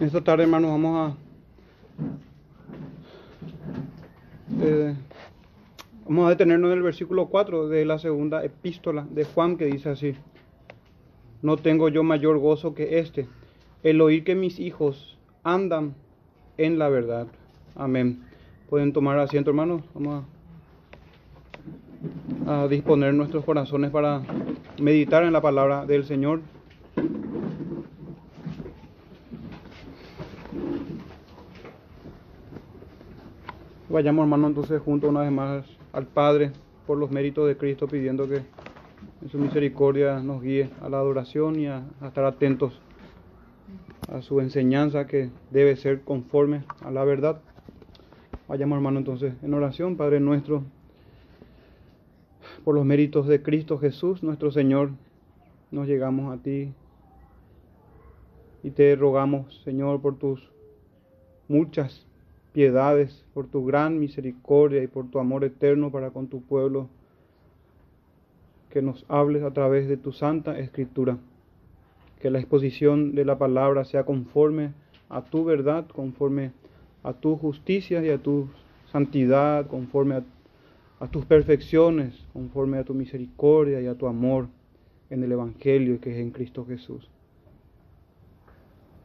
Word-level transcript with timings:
Esta 0.00 0.22
tarde, 0.22 0.44
hermanos, 0.44 0.70
vamos 0.70 1.12
a 1.12 1.14
eh, 4.62 4.94
vamos 6.06 6.26
a 6.26 6.30
detenernos 6.30 6.70
en 6.70 6.78
el 6.78 6.82
versículo 6.82 7.26
4 7.26 7.68
de 7.68 7.84
la 7.84 7.98
segunda 7.98 8.42
epístola 8.42 9.06
de 9.10 9.24
Juan 9.24 9.58
que 9.58 9.66
dice 9.66 9.90
así: 9.90 10.14
No 11.42 11.58
tengo 11.58 11.90
yo 11.90 12.02
mayor 12.02 12.38
gozo 12.38 12.74
que 12.74 12.98
este, 12.98 13.28
el 13.82 14.00
oír 14.00 14.24
que 14.24 14.34
mis 14.34 14.58
hijos 14.58 15.18
andan 15.42 15.94
en 16.56 16.78
la 16.78 16.88
verdad. 16.88 17.26
Amén. 17.76 18.22
Pueden 18.70 18.94
tomar 18.94 19.18
asiento, 19.18 19.50
hermanos. 19.50 19.82
Vamos 19.92 20.24
a, 22.46 22.62
a 22.62 22.68
disponer 22.68 23.12
nuestros 23.12 23.44
corazones 23.44 23.90
para 23.90 24.22
meditar 24.80 25.24
en 25.24 25.34
la 25.34 25.42
palabra 25.42 25.84
del 25.84 26.06
Señor. 26.06 26.40
Vayamos, 33.90 34.22
hermano, 34.22 34.46
entonces 34.46 34.80
juntos 34.80 35.10
una 35.10 35.22
vez 35.22 35.32
más 35.32 35.66
al 35.92 36.06
Padre 36.06 36.52
por 36.86 36.96
los 36.96 37.10
méritos 37.10 37.48
de 37.48 37.56
Cristo, 37.56 37.88
pidiendo 37.88 38.28
que 38.28 38.36
en 39.20 39.28
su 39.28 39.36
misericordia 39.36 40.20
nos 40.20 40.42
guíe 40.42 40.70
a 40.80 40.88
la 40.88 40.98
adoración 40.98 41.58
y 41.58 41.66
a, 41.66 41.82
a 42.00 42.06
estar 42.06 42.24
atentos 42.24 42.80
a 44.08 44.22
su 44.22 44.40
enseñanza 44.40 45.08
que 45.08 45.30
debe 45.50 45.74
ser 45.74 46.02
conforme 46.02 46.62
a 46.84 46.92
la 46.92 47.02
verdad. 47.02 47.40
Vayamos, 48.46 48.76
hermano, 48.76 49.00
entonces 49.00 49.34
en 49.42 49.54
oración, 49.54 49.96
Padre 49.96 50.20
nuestro, 50.20 50.62
por 52.64 52.76
los 52.76 52.84
méritos 52.84 53.26
de 53.26 53.42
Cristo 53.42 53.76
Jesús, 53.76 54.22
nuestro 54.22 54.52
Señor, 54.52 54.90
nos 55.72 55.88
llegamos 55.88 56.32
a 56.32 56.40
ti 56.40 56.72
y 58.62 58.70
te 58.70 58.94
rogamos, 58.94 59.62
Señor, 59.64 60.00
por 60.00 60.16
tus 60.16 60.48
muchas 61.48 62.06
piedades, 62.52 63.24
por 63.34 63.46
tu 63.46 63.64
gran 63.64 63.98
misericordia 63.98 64.82
y 64.82 64.86
por 64.86 65.08
tu 65.10 65.18
amor 65.18 65.44
eterno 65.44 65.90
para 65.90 66.10
con 66.10 66.28
tu 66.28 66.42
pueblo, 66.42 66.88
que 68.70 68.82
nos 68.82 69.04
hables 69.08 69.42
a 69.42 69.52
través 69.52 69.88
de 69.88 69.96
tu 69.96 70.12
santa 70.12 70.58
escritura, 70.58 71.18
que 72.20 72.30
la 72.30 72.38
exposición 72.38 73.14
de 73.14 73.24
la 73.24 73.38
palabra 73.38 73.84
sea 73.84 74.04
conforme 74.04 74.72
a 75.08 75.22
tu 75.24 75.44
verdad, 75.44 75.86
conforme 75.88 76.52
a 77.02 77.12
tu 77.12 77.36
justicia 77.36 78.04
y 78.04 78.10
a 78.10 78.18
tu 78.18 78.48
santidad, 78.92 79.66
conforme 79.66 80.16
a, 80.16 80.24
a 81.00 81.08
tus 81.08 81.24
perfecciones, 81.24 82.26
conforme 82.32 82.78
a 82.78 82.84
tu 82.84 82.94
misericordia 82.94 83.80
y 83.80 83.86
a 83.86 83.94
tu 83.94 84.06
amor 84.06 84.48
en 85.08 85.24
el 85.24 85.32
Evangelio 85.32 86.00
que 86.00 86.12
es 86.12 86.18
en 86.18 86.30
Cristo 86.30 86.64
Jesús. 86.64 87.08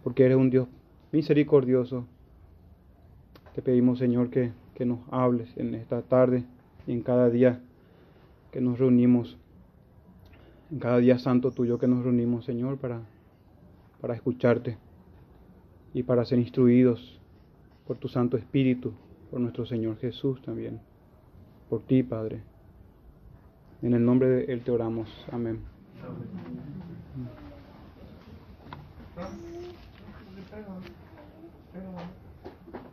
Porque 0.03 0.25
eres 0.25 0.37
un 0.37 0.51
Dios 0.51 0.67
misericordioso 1.11 2.05
te 3.55 3.61
pedimos, 3.61 3.99
Señor, 3.99 4.29
que, 4.29 4.51
que 4.75 4.85
nos 4.85 4.99
hables 5.09 5.49
en 5.55 5.75
esta 5.75 6.01
tarde 6.01 6.43
y 6.85 6.91
en 6.91 7.01
cada 7.01 7.29
día 7.29 7.61
que 8.51 8.59
nos 8.59 8.77
reunimos, 8.77 9.37
en 10.69 10.79
cada 10.79 10.97
día 10.97 11.17
santo 11.19 11.51
tuyo 11.51 11.79
que 11.79 11.87
nos 11.87 12.03
reunimos, 12.03 12.43
Señor, 12.43 12.77
para, 12.77 12.99
para 14.01 14.13
escucharte 14.13 14.77
y 15.93 16.03
para 16.03 16.25
ser 16.25 16.39
instruidos 16.39 17.21
por 17.87 17.95
tu 17.95 18.09
Santo 18.09 18.35
Espíritu, 18.35 18.91
por 19.31 19.39
nuestro 19.39 19.65
Señor 19.65 19.97
Jesús 19.99 20.41
también, 20.41 20.81
por 21.69 21.81
ti, 21.81 22.03
Padre. 22.03 22.41
En 23.81 23.93
el 23.93 24.03
nombre 24.03 24.27
de 24.27 24.45
Él 24.51 24.63
te 24.65 24.71
oramos. 24.71 25.09
Amén. 25.31 25.61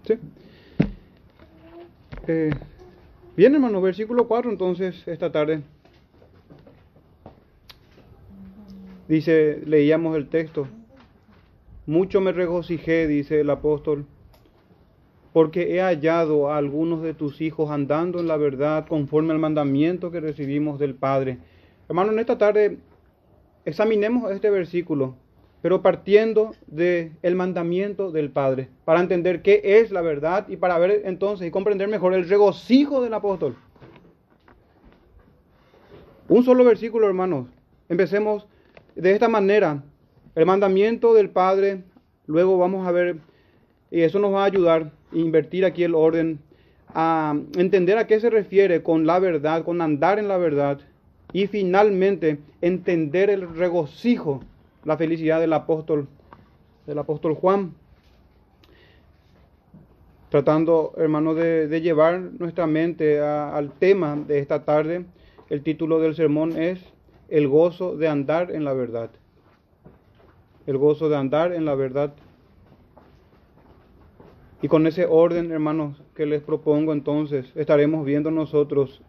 Sí. 0.04 0.14
Bien, 2.25 3.55
hermano, 3.55 3.83
versículo 3.83 4.28
4 4.28 4.51
entonces 4.51 5.03
esta 5.09 5.33
tarde. 5.33 5.62
Dice, 9.09 9.60
leíamos 9.66 10.16
el 10.16 10.28
texto. 10.28 10.69
Mucho 11.84 12.21
me 12.21 12.31
regocijé, 12.31 13.09
dice 13.09 13.41
el 13.41 13.50
apóstol, 13.50 14.06
porque 15.32 15.75
he 15.75 15.81
hallado 15.81 16.53
a 16.53 16.59
algunos 16.59 17.03
de 17.03 17.12
tus 17.12 17.41
hijos 17.41 17.71
andando 17.71 18.21
en 18.21 18.28
la 18.28 18.37
verdad 18.37 18.87
conforme 18.87 19.32
al 19.32 19.41
mandamiento 19.41 20.12
que 20.12 20.21
recibimos 20.21 20.78
del 20.78 20.94
Padre. 20.94 21.38
Hermano, 21.88 22.12
en 22.12 22.21
esta 22.21 22.38
tarde 22.38 22.78
examinemos 23.65 24.31
este 24.31 24.49
versículo 24.49 25.16
pero 25.62 25.81
partiendo 25.81 26.55
del 26.67 27.12
el 27.23 27.37
mandamiento 27.37 28.11
del 28.11 28.31
Padre, 28.31 28.69
para 28.84 29.00
entender 29.00 29.43
qué 29.43 29.62
es 29.62 29.93
la 29.93 30.03
verdad 30.03 30.47
y 30.49 30.56
para 30.56 30.77
ver 30.78 31.03
entonces 31.05 31.47
y 31.47 31.53
comprender 31.53 31.89
mejor 31.89 32.15
el 32.15 32.28
regocijo 32.28 33.00
del 33.00 33.15
apóstol. 33.15 33.56
Un 36.28 36.45
solo 36.45 36.65
versículo, 36.65 37.06
hermanos. 37.06 37.47
Empecemos 37.89 38.47
de 38.97 39.12
esta 39.12 39.28
manera. 39.28 39.84
El 40.34 40.47
mandamiento 40.47 41.15
del 41.15 41.31
Padre, 41.31 41.83
luego 42.27 42.59
vamos 42.59 42.87
a 42.87 42.91
ver, 42.91 43.17
y 43.91 44.00
eso 44.00 44.19
nos 44.19 44.33
va 44.33 44.43
a 44.43 44.47
ayudar 44.47 44.91
a 45.12 45.17
invertir 45.17 45.65
aquí 45.65 45.84
el 45.84 45.94
orden, 45.94 46.41
a 46.89 47.37
entender 47.56 47.99
a 47.99 48.06
qué 48.06 48.19
se 48.19 48.31
refiere 48.31 48.83
con 48.83 49.06
la 49.06 49.19
verdad, 49.19 49.62
con 49.62 49.81
andar 49.81 50.19
en 50.19 50.29
la 50.29 50.39
verdad, 50.39 50.81
y 51.33 51.47
finalmente 51.47 52.39
entender 52.62 53.31
el 53.31 53.55
regocijo 53.55 54.43
la 54.84 54.97
felicidad 54.97 55.41
del 55.41 55.53
apóstol, 55.53 56.09
del 56.87 56.98
apóstol 56.98 57.34
Juan. 57.34 57.75
Tratando, 60.28 60.94
hermano, 60.97 61.34
de, 61.34 61.81
llevar 61.82 62.19
nuestra 62.38 62.66
mente 62.66 63.20
al 63.20 63.70
tema 63.72 64.16
de 64.16 64.38
esta 64.38 64.65
tarde, 64.65 65.04
el 65.50 65.62
título 65.62 66.00
del 66.00 66.15
sermón 66.15 66.59
es 66.59 66.81
El 67.28 67.48
gozo 67.48 67.97
de 67.97 68.09
andar 68.09 68.50
en 68.50 68.65
la 68.65 68.72
verdad. 68.72 69.10
El 70.66 70.78
gozo 70.78 71.09
de 71.10 71.16
andar 71.16 71.53
en 71.53 71.66
la 71.66 71.75
verdad. 71.75 72.14
Y 74.62 74.69
con 74.69 74.87
ese 74.87 75.04
orden, 75.04 75.50
hermanos, 75.50 76.00
que 76.14 76.25
les 76.25 76.41
propongo 76.41 76.93
entonces, 76.93 77.53
estaremos 77.54 78.06
viendo 78.06 78.31
nosotros 78.31 79.03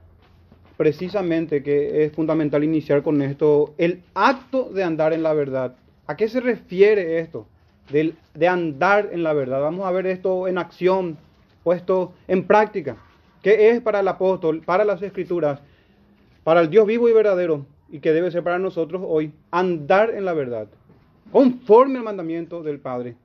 precisamente 0.78 1.64
que 1.64 2.04
es 2.04 2.12
fundamental 2.14 2.64
iniciar 2.64 3.04
con 3.04 3.22
esto, 3.22 3.74
el 3.78 4.02
acto 4.14 4.70
de 4.74 4.84
andar 4.84 5.14
en 5.14 5.24
la 5.24 5.34
verdad. 5.34 5.76
¿A 6.08 6.16
qué 6.16 6.28
se 6.28 6.40
refiere 6.40 7.20
esto? 7.20 7.48
De, 7.92 8.14
de, 8.34 8.48
andar 8.48 9.10
en 9.12 9.24
la 9.24 9.34
verdad. 9.34 9.62
Vamos 9.62 9.86
a 9.86 9.92
ver 9.92 10.08
esto 10.08 10.48
en 10.48 10.58
acción, 10.58 11.18
puesto 11.64 12.14
en 12.28 12.46
práctica. 12.46 12.98
¿Qué 13.42 13.70
es 13.70 13.82
para 13.82 14.00
el 14.00 14.08
apóstol, 14.08 14.62
para 14.66 14.86
las 14.86 15.02
escrituras, 15.02 15.62
para 16.44 16.62
el 16.62 16.70
Dios 16.70 16.88
vivo 16.88 17.10
y 17.10 17.14
verdadero, 17.14 17.66
y 17.90 18.00
que 18.00 18.14
debe 18.14 18.32
ser 18.32 18.44
para 18.44 18.58
nosotros 18.58 19.02
hoy, 19.06 19.34
andar 19.52 20.12
en 20.12 20.26
la 20.26 20.34
verdad, 20.34 20.68
conforme 21.32 21.98
al 21.98 22.06
mandamiento 22.06 22.64
del 22.64 22.80
Padre? 22.80 23.16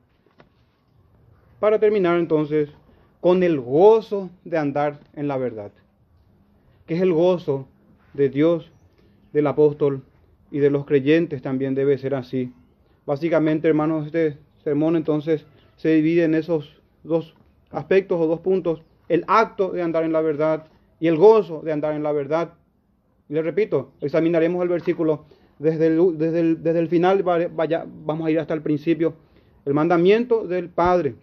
Para 1.59 1.79
terminar 1.79 2.19
entonces 2.19 2.69
con 3.21 3.43
el 3.43 3.59
gozo 3.59 4.29
de 4.43 4.57
andar 4.57 4.99
en 5.15 5.27
la 5.27 5.37
verdad 5.37 5.71
que 6.89 6.95
es 6.95 7.01
el 7.03 7.13
gozo 7.13 7.67
de 8.15 8.29
Dios, 8.29 8.71
del 9.31 9.45
apóstol 9.45 10.01
y 10.49 10.57
de 10.57 10.71
los 10.71 10.87
creyentes 10.87 11.39
también 11.39 11.75
debe 11.75 11.99
ser 11.99 12.15
así. 12.15 12.51
Básicamente, 13.05 13.67
hermanos, 13.67 14.07
este 14.07 14.39
sermón 14.63 14.95
entonces 14.95 15.45
se 15.75 15.89
divide 15.89 16.23
en 16.23 16.33
esos 16.33 16.81
dos 17.03 17.35
aspectos 17.69 18.19
o 18.19 18.25
dos 18.25 18.39
puntos, 18.39 18.81
el 19.07 19.23
acto 19.27 19.69
de 19.69 19.83
andar 19.83 20.03
en 20.03 20.13
la 20.13 20.21
verdad 20.21 20.65
y 20.99 21.05
el 21.05 21.17
gozo 21.17 21.61
de 21.61 21.73
andar 21.73 21.93
en 21.93 22.01
la 22.01 22.11
verdad. 22.11 22.55
Y 23.29 23.33
les 23.33 23.43
repito, 23.43 23.91
examinaremos 24.01 24.63
el 24.63 24.69
versículo 24.69 25.25
desde 25.59 25.85
el, 25.85 26.17
desde 26.17 26.39
el, 26.39 26.63
desde 26.63 26.79
el 26.79 26.87
final, 26.87 27.21
vaya, 27.21 27.85
vamos 28.03 28.25
a 28.25 28.31
ir 28.31 28.39
hasta 28.39 28.55
el 28.55 28.63
principio, 28.63 29.13
el 29.63 29.75
mandamiento 29.75 30.47
del 30.47 30.69
Padre. 30.69 31.13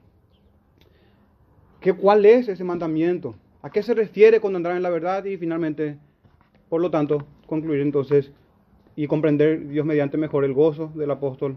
¿Qué, 1.80 1.92
¿Cuál 1.92 2.24
es 2.24 2.46
ese 2.46 2.62
mandamiento? 2.62 3.34
¿A 3.66 3.70
qué 3.70 3.82
se 3.82 3.94
refiere 3.94 4.38
cuando 4.38 4.58
andar 4.58 4.76
en 4.76 4.82
la 4.84 4.90
verdad? 4.90 5.24
Y 5.24 5.38
finalmente, 5.38 5.98
por 6.68 6.80
lo 6.80 6.88
tanto, 6.88 7.26
concluir 7.48 7.80
entonces 7.80 8.30
y 8.94 9.08
comprender 9.08 9.66
Dios 9.66 9.84
mediante 9.84 10.16
mejor 10.16 10.44
el 10.44 10.52
gozo 10.52 10.92
del 10.94 11.10
apóstol. 11.10 11.56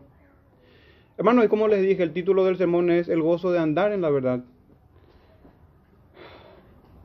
Hermanos, 1.20 1.46
y 1.46 1.50
como 1.50 1.68
les 1.68 1.84
dije, 1.84 2.02
el 2.02 2.12
título 2.12 2.46
del 2.46 2.58
sermón 2.58 2.90
es 2.90 3.10
El 3.10 3.22
gozo 3.22 3.52
de 3.52 3.60
andar 3.60 3.92
en 3.92 4.02
la 4.02 4.10
verdad. 4.10 4.44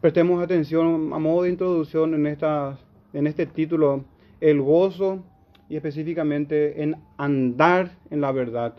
Prestemos 0.01 0.43
atención 0.43 1.13
a 1.13 1.19
modo 1.19 1.43
de 1.43 1.51
introducción 1.51 2.15
en, 2.15 2.27
esta, 2.27 2.79
en 3.13 3.27
este 3.27 3.45
título, 3.45 4.07
el 4.41 4.63
gozo 4.63 5.23
y 5.69 5.77
específicamente 5.77 6.83
en 6.83 6.97
andar 7.19 7.91
en 8.09 8.23
la 8.23 8.33
verdad. 8.33 8.75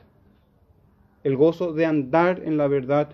El 1.24 1.38
gozo 1.38 1.72
de 1.72 1.86
andar 1.86 2.42
en 2.44 2.57
la 2.57 2.68
verdad. 2.68 3.10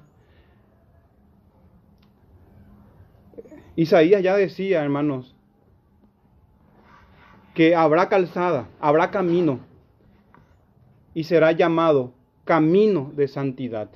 Isaías 3.75 4.21
ya 4.21 4.35
decía, 4.35 4.83
hermanos, 4.83 5.35
que 7.53 7.75
habrá 7.75 8.09
calzada, 8.09 8.67
habrá 8.79 9.11
camino 9.11 9.59
y 11.13 11.23
será 11.23 11.51
llamado 11.51 12.13
camino 12.45 13.11
de 13.15 13.27
santidad. 13.27 13.89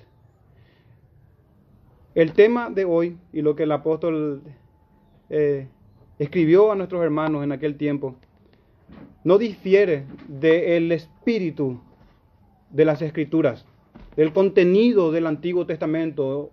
El 2.13 2.33
tema 2.33 2.69
de 2.69 2.85
hoy 2.85 3.17
y 3.33 3.41
lo 3.41 3.55
que 3.55 3.63
el 3.63 3.71
apóstol 3.71 4.41
eh, 5.29 5.67
escribió 6.19 6.71
a 6.71 6.75
nuestros 6.75 7.03
hermanos 7.03 7.43
en 7.43 7.51
aquel 7.51 7.75
tiempo 7.75 8.15
no 9.25 9.39
difiere 9.39 10.05
del 10.27 10.91
espíritu 10.91 11.81
de 12.69 12.85
las 12.85 13.01
escrituras, 13.01 13.65
del 14.15 14.31
contenido 14.31 15.11
del 15.11 15.25
Antiguo 15.25 15.65
Testamento. 15.65 16.51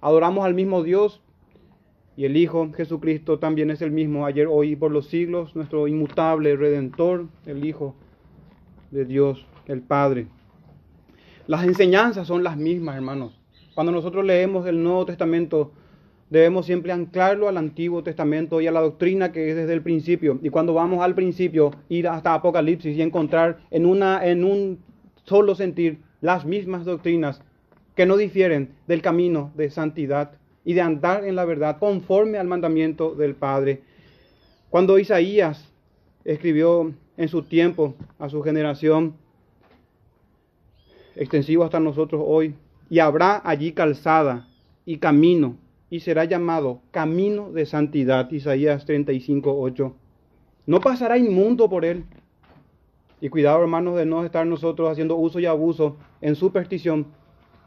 Adoramos 0.00 0.44
al 0.44 0.52
mismo 0.52 0.82
Dios 0.82 1.22
y 2.18 2.24
el 2.24 2.36
Hijo 2.36 2.72
Jesucristo 2.76 3.38
también 3.38 3.70
es 3.70 3.80
el 3.80 3.92
mismo 3.92 4.26
ayer, 4.26 4.48
hoy 4.50 4.72
y 4.72 4.76
por 4.76 4.90
los 4.90 5.06
siglos, 5.06 5.54
nuestro 5.54 5.86
inmutable 5.86 6.56
redentor, 6.56 7.26
el 7.46 7.64
Hijo 7.64 7.94
de 8.90 9.04
Dios, 9.04 9.46
el 9.68 9.82
Padre. 9.82 10.26
Las 11.46 11.62
enseñanzas 11.62 12.26
son 12.26 12.42
las 12.42 12.56
mismas, 12.56 12.96
hermanos. 12.96 13.38
Cuando 13.72 13.92
nosotros 13.92 14.24
leemos 14.24 14.66
el 14.66 14.82
Nuevo 14.82 15.06
Testamento, 15.06 15.70
debemos 16.28 16.66
siempre 16.66 16.90
anclarlo 16.90 17.48
al 17.48 17.56
Antiguo 17.56 18.02
Testamento 18.02 18.60
y 18.60 18.66
a 18.66 18.72
la 18.72 18.80
doctrina 18.80 19.30
que 19.30 19.50
es 19.50 19.54
desde 19.54 19.74
el 19.74 19.82
principio. 19.82 20.40
Y 20.42 20.50
cuando 20.50 20.74
vamos 20.74 21.04
al 21.04 21.14
principio, 21.14 21.70
ir 21.88 22.08
hasta 22.08 22.34
Apocalipsis 22.34 22.96
y 22.96 23.02
encontrar 23.02 23.60
en, 23.70 23.86
una, 23.86 24.26
en 24.26 24.42
un 24.42 24.80
solo 25.22 25.54
sentir 25.54 26.00
las 26.20 26.44
mismas 26.44 26.84
doctrinas 26.84 27.44
que 27.94 28.06
no 28.06 28.16
difieren 28.16 28.70
del 28.88 29.02
camino 29.02 29.52
de 29.54 29.70
santidad 29.70 30.32
y 30.68 30.74
de 30.74 30.82
andar 30.82 31.24
en 31.24 31.34
la 31.34 31.46
verdad 31.46 31.78
conforme 31.78 32.36
al 32.36 32.46
mandamiento 32.46 33.14
del 33.14 33.34
Padre. 33.34 33.80
Cuando 34.68 34.98
Isaías 34.98 35.72
escribió 36.26 36.92
en 37.16 37.28
su 37.28 37.42
tiempo 37.44 37.94
a 38.18 38.28
su 38.28 38.42
generación, 38.42 39.14
extensivo 41.16 41.64
hasta 41.64 41.80
nosotros 41.80 42.22
hoy, 42.22 42.54
y 42.90 42.98
habrá 42.98 43.40
allí 43.48 43.72
calzada 43.72 44.46
y 44.84 44.98
camino, 44.98 45.56
y 45.88 46.00
será 46.00 46.26
llamado 46.26 46.82
camino 46.90 47.50
de 47.50 47.64
santidad. 47.64 48.30
Isaías 48.30 48.84
35, 48.84 49.58
8. 49.58 49.96
No 50.66 50.80
pasará 50.82 51.16
inmundo 51.16 51.70
por 51.70 51.86
él. 51.86 52.04
Y 53.22 53.30
cuidado, 53.30 53.62
hermanos, 53.62 53.96
de 53.96 54.04
no 54.04 54.22
estar 54.22 54.46
nosotros 54.46 54.90
haciendo 54.90 55.16
uso 55.16 55.40
y 55.40 55.46
abuso 55.46 55.96
en 56.20 56.36
superstición 56.36 57.06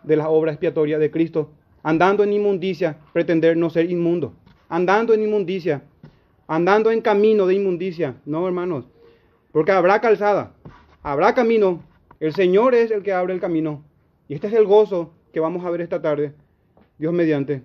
de 0.04 0.18
la 0.18 0.30
obra 0.30 0.52
expiatoria 0.52 1.00
de 1.00 1.10
Cristo. 1.10 1.50
Andando 1.84 2.24
en 2.24 2.34
inmundicia, 2.34 2.98
pretender 3.14 3.58
no 3.58 3.70
ser 3.70 3.90
inmundo. 3.90 4.34
Andando 4.70 5.14
en 5.14 5.24
inmundicia, 5.24 5.84
andando 6.48 6.92
en 6.92 7.02
camino 7.02 7.48
de 7.48 7.56
inmundicia. 7.56 8.16
No, 8.26 8.46
hermanos. 8.48 8.86
Porque 9.52 9.72
habrá 9.72 10.00
calzada, 10.00 10.54
habrá 11.02 11.34
camino. 11.34 11.84
El 12.20 12.34
Señor 12.34 12.76
es 12.76 12.92
el 12.92 13.04
que 13.04 13.14
abre 13.14 13.34
el 13.34 13.40
camino. 13.40 13.84
Y 14.28 14.36
este 14.36 14.48
es 14.48 14.54
el 14.54 14.66
gozo 14.66 15.14
que 15.34 15.40
vamos 15.40 15.66
a 15.66 15.70
ver 15.70 15.82
esta 15.82 16.02
tarde, 16.02 16.34
Dios 16.98 17.14
mediante. 17.14 17.64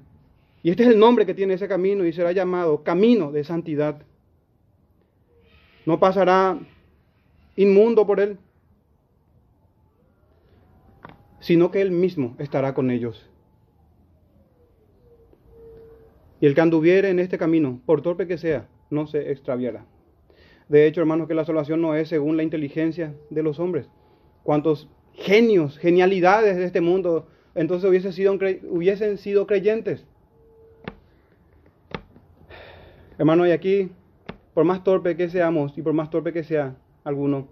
Y 0.62 0.70
este 0.70 0.82
es 0.82 0.88
el 0.88 0.98
nombre 0.98 1.26
que 1.26 1.34
tiene 1.34 1.54
ese 1.54 1.68
camino 1.68 2.04
y 2.04 2.12
será 2.12 2.32
llamado 2.32 2.82
camino 2.82 3.30
de 3.30 3.44
santidad. 3.44 4.02
No 5.84 6.00
pasará 6.00 6.58
inmundo 7.54 8.06
por 8.06 8.18
él, 8.18 8.38
sino 11.40 11.70
que 11.70 11.80
él 11.80 11.92
mismo 11.92 12.34
estará 12.38 12.74
con 12.74 12.90
ellos. 12.90 13.30
El 16.46 16.54
que 16.54 16.60
anduviere 16.60 17.10
en 17.10 17.18
este 17.18 17.38
camino, 17.38 17.80
por 17.86 18.02
torpe 18.02 18.28
que 18.28 18.38
sea, 18.38 18.68
no 18.88 19.08
se 19.08 19.32
extraviará. 19.32 19.84
De 20.68 20.86
hecho, 20.86 21.00
hermanos, 21.00 21.26
que 21.26 21.34
la 21.34 21.44
salvación 21.44 21.82
no 21.82 21.96
es 21.96 22.08
según 22.08 22.36
la 22.36 22.44
inteligencia 22.44 23.16
de 23.30 23.42
los 23.42 23.58
hombres. 23.58 23.88
Cuantos 24.44 24.88
genios, 25.14 25.76
genialidades 25.76 26.56
de 26.56 26.64
este 26.64 26.80
mundo, 26.80 27.26
entonces 27.56 27.90
hubiesen 27.90 28.12
sido, 28.12 28.38
hubiesen 28.70 29.18
sido 29.18 29.48
creyentes. 29.48 30.06
Hermano, 33.18 33.44
y 33.44 33.50
aquí, 33.50 33.90
por 34.54 34.64
más 34.64 34.84
torpe 34.84 35.16
que 35.16 35.28
seamos 35.28 35.76
y 35.76 35.82
por 35.82 35.94
más 35.94 36.10
torpe 36.10 36.32
que 36.32 36.44
sea 36.44 36.76
alguno, 37.02 37.48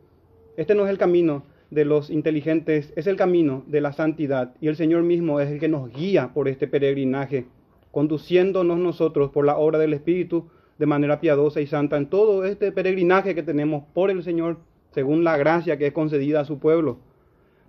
este 0.57 0.77
no 0.77 0.85
es 0.85 0.91
el 0.91 0.99
camino 0.99 1.43
de 1.69 1.85
los 1.85 2.11
inteligentes, 2.11 2.93
es 2.95 3.09
el 3.09 3.17
camino 3.17 3.65
de 3.67 3.81
la 3.81 3.93
santidad. 3.93 4.55
Y 4.61 4.69
el 4.69 4.77
Señor 4.77 5.03
mismo 5.03 5.41
es 5.41 5.51
el 5.51 5.59
que 5.59 5.67
nos 5.67 5.93
guía 5.93 6.31
por 6.33 6.47
este 6.47 6.69
peregrinaje, 6.69 7.47
conduciéndonos 7.95 8.77
nosotros 8.77 9.31
por 9.31 9.47
la 9.47 9.57
obra 9.57 9.79
del 9.79 9.95
Espíritu 9.95 10.49
de 10.79 10.87
manera 10.87 11.21
piadosa 11.21 11.61
y 11.61 11.69
santa 11.69 11.97
en 11.97 12.11
todo 12.11 12.45
este 12.45 12.73
peregrinaje 12.73 13.37
que 13.37 13.45
tenemos 13.45 13.85
por 13.95 14.11
el 14.11 14.25
Señor, 14.25 14.59
según 14.91 15.23
la 15.23 15.37
gracia 15.37 15.79
que 15.79 15.87
es 15.87 15.93
concedida 15.93 16.41
a 16.41 16.45
su 16.45 16.59
pueblo. 16.59 16.99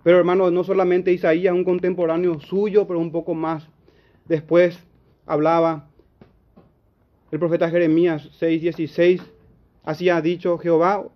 Pero 0.02 0.18
hermanos, 0.18 0.50
no 0.50 0.64
solamente 0.64 1.12
Isaías, 1.12 1.54
un 1.54 1.62
contemporáneo 1.62 2.40
suyo, 2.40 2.88
pero 2.88 2.98
un 2.98 3.12
poco 3.12 3.34
más. 3.34 3.68
Después 4.24 4.84
hablaba 5.26 5.90
el 7.30 7.38
profeta 7.38 7.70
Jeremías 7.70 8.28
6:16, 8.40 9.22
así 9.84 10.08
ha 10.08 10.20
dicho 10.20 10.58
Jehová, 10.58 11.06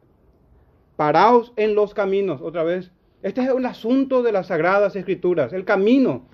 paraos 0.95 1.53
en 1.57 1.75
los 1.75 1.95
caminos, 1.95 2.41
otra 2.43 2.62
vez. 2.62 2.93
Este 3.23 3.43
es 3.43 3.49
el 3.49 3.67
asunto 3.67 4.23
de 4.23 4.31
las 4.31 4.47
sagradas 4.47 4.95
escrituras, 4.95 5.53
el 5.53 5.65
camino 5.65 6.27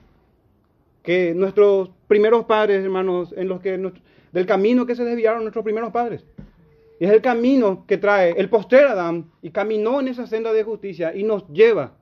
que 1.06 1.34
nuestros 1.34 1.90
primeros 2.08 2.46
padres, 2.46 2.84
hermanos, 2.84 3.32
en 3.36 3.46
los 3.46 3.60
que 3.60 3.78
del 4.32 4.44
camino 4.44 4.84
que 4.84 4.96
se 4.96 5.04
desviaron 5.04 5.42
nuestros 5.42 5.62
primeros 5.62 5.92
padres. 5.92 6.26
Y 6.98 7.04
es 7.04 7.12
el 7.12 7.22
camino 7.22 7.84
que 7.86 7.96
trae 7.96 8.32
el 8.36 8.50
postrer 8.50 8.86
Adán 8.88 9.30
y 9.40 9.50
caminó 9.50 10.00
en 10.00 10.08
esa 10.08 10.26
senda 10.26 10.52
de 10.52 10.64
justicia 10.64 11.14
y 11.14 11.22
nos 11.22 11.46
lleva 11.48 11.92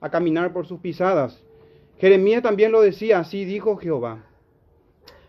a 0.00 0.10
caminar 0.10 0.54
por 0.54 0.66
sus 0.66 0.80
pisadas. 0.80 1.44
Jeremías 1.98 2.42
también 2.42 2.72
lo 2.72 2.80
decía, 2.80 3.18
así 3.18 3.44
dijo 3.44 3.76
Jehová. 3.76 4.24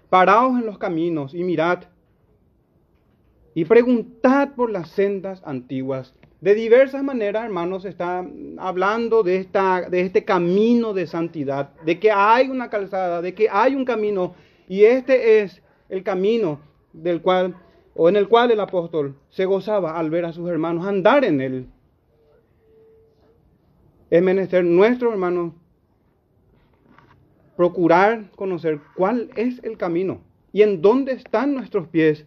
Paraos 0.10 0.58
en 0.58 0.66
los 0.66 0.78
caminos 0.78 1.34
y 1.34 1.44
mirad 1.44 1.84
y 3.54 3.66
preguntad 3.66 4.56
por 4.56 4.72
las 4.72 4.90
sendas 4.92 5.42
antiguas. 5.46 6.16
De 6.42 6.56
diversas 6.56 7.04
maneras, 7.04 7.46
hermanos, 7.46 7.86
está 7.86 8.26
hablando 8.58 9.22
de, 9.22 9.36
esta, 9.36 9.88
de 9.88 10.02
este 10.02 10.26
camino 10.26 10.92
de 10.96 11.06
santidad, 11.06 11.70
de 11.86 12.00
que 12.00 12.12
hay 12.12 12.50
una 12.50 12.72
calzada, 12.72 13.22
de 13.22 13.36
que 13.36 13.48
hay 13.48 13.76
un 13.76 13.86
camino, 13.86 14.34
y 14.68 14.86
este 14.86 15.42
es 15.42 15.62
el 15.88 16.02
camino 16.02 16.60
del 16.94 17.22
cual, 17.22 17.56
o 17.94 18.10
en 18.10 18.16
el 18.16 18.28
cual 18.28 18.50
el 18.50 18.60
apóstol 18.60 19.16
se 19.30 19.46
gozaba 19.46 20.00
al 20.00 20.10
ver 20.10 20.26
a 20.26 20.34
sus 20.34 20.50
hermanos 20.50 20.88
andar 20.88 21.24
en 21.26 21.42
él. 21.42 21.68
Es 24.10 24.24
menester 24.24 24.66
nuestro, 24.66 25.12
hermano, 25.12 25.54
procurar 27.56 28.32
conocer 28.36 28.80
cuál 28.96 29.30
es 29.36 29.64
el 29.64 29.78
camino 29.78 30.22
y 30.52 30.64
en 30.64 30.82
dónde 30.82 31.12
están 31.12 31.54
nuestros 31.54 31.88
pies. 31.88 32.26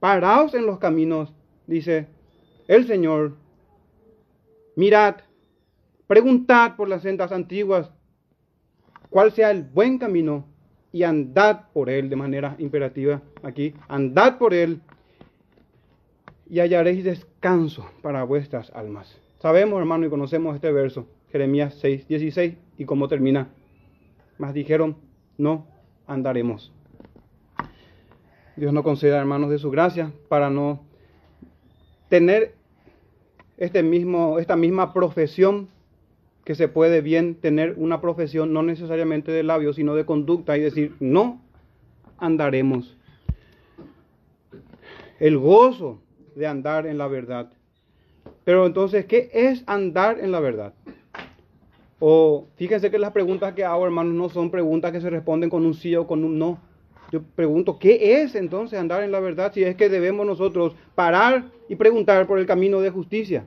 Paraos 0.00 0.52
en 0.54 0.66
los 0.66 0.80
caminos, 0.80 1.32
dice 1.68 2.08
el 2.68 2.86
Señor. 2.86 3.36
Mirad, 4.76 5.16
preguntad 6.06 6.76
por 6.76 6.88
las 6.88 7.02
sendas 7.02 7.32
antiguas 7.32 7.90
cuál 9.10 9.32
sea 9.32 9.50
el 9.50 9.62
buen 9.62 9.98
camino 9.98 10.46
y 10.92 11.02
andad 11.02 11.68
por 11.72 11.90
él 11.90 12.08
de 12.08 12.16
manera 12.16 12.56
imperativa 12.58 13.22
aquí. 13.42 13.74
Andad 13.88 14.38
por 14.38 14.54
él 14.54 14.80
y 16.48 16.60
hallaréis 16.60 17.04
descanso 17.04 17.86
para 18.02 18.24
vuestras 18.24 18.70
almas. 18.70 19.20
Sabemos, 19.40 19.78
hermano, 19.78 20.06
y 20.06 20.10
conocemos 20.10 20.54
este 20.54 20.72
verso, 20.72 21.06
Jeremías 21.30 21.74
6, 21.80 22.08
16, 22.08 22.54
y 22.78 22.84
cómo 22.84 23.08
termina. 23.08 23.48
Mas 24.38 24.54
dijeron, 24.54 24.96
no 25.38 25.66
andaremos. 26.06 26.72
Dios 28.56 28.72
nos 28.72 28.84
conceda, 28.84 29.18
hermanos, 29.18 29.50
de 29.50 29.58
su 29.58 29.70
gracia 29.70 30.12
para 30.28 30.48
no 30.48 30.84
tener 32.08 32.55
este 33.56 33.82
mismo, 33.82 34.38
esta 34.38 34.56
misma 34.56 34.92
profesión 34.92 35.68
que 36.44 36.54
se 36.54 36.68
puede 36.68 37.00
bien 37.00 37.34
tener 37.34 37.74
una 37.76 38.00
profesión 38.00 38.52
no 38.52 38.62
necesariamente 38.62 39.32
de 39.32 39.42
labios, 39.42 39.76
sino 39.76 39.94
de 39.94 40.06
conducta 40.06 40.56
y 40.56 40.60
decir, 40.60 40.94
no 41.00 41.40
andaremos. 42.18 42.96
El 45.18 45.38
gozo 45.38 46.00
de 46.36 46.46
andar 46.46 46.86
en 46.86 46.98
la 46.98 47.08
verdad. 47.08 47.50
Pero 48.44 48.66
entonces, 48.66 49.06
¿qué 49.06 49.28
es 49.32 49.64
andar 49.66 50.20
en 50.20 50.30
la 50.30 50.40
verdad? 50.40 50.72
O 51.98 52.46
fíjense 52.56 52.90
que 52.90 52.98
las 52.98 53.12
preguntas 53.12 53.54
que 53.54 53.64
hago, 53.64 53.84
hermanos, 53.84 54.14
no 54.14 54.28
son 54.28 54.50
preguntas 54.50 54.92
que 54.92 55.00
se 55.00 55.10
responden 55.10 55.50
con 55.50 55.64
un 55.64 55.74
sí 55.74 55.96
o 55.96 56.06
con 56.06 56.22
un 56.24 56.38
no. 56.38 56.58
Yo 57.12 57.22
pregunto, 57.22 57.78
¿qué 57.78 58.20
es 58.22 58.34
entonces 58.34 58.78
andar 58.78 59.02
en 59.02 59.12
la 59.12 59.20
verdad 59.20 59.52
si 59.52 59.62
es 59.62 59.76
que 59.76 59.88
debemos 59.88 60.26
nosotros 60.26 60.74
parar 60.94 61.50
y 61.68 61.76
preguntar 61.76 62.26
por 62.26 62.38
el 62.38 62.46
camino 62.46 62.80
de 62.80 62.90
justicia? 62.90 63.46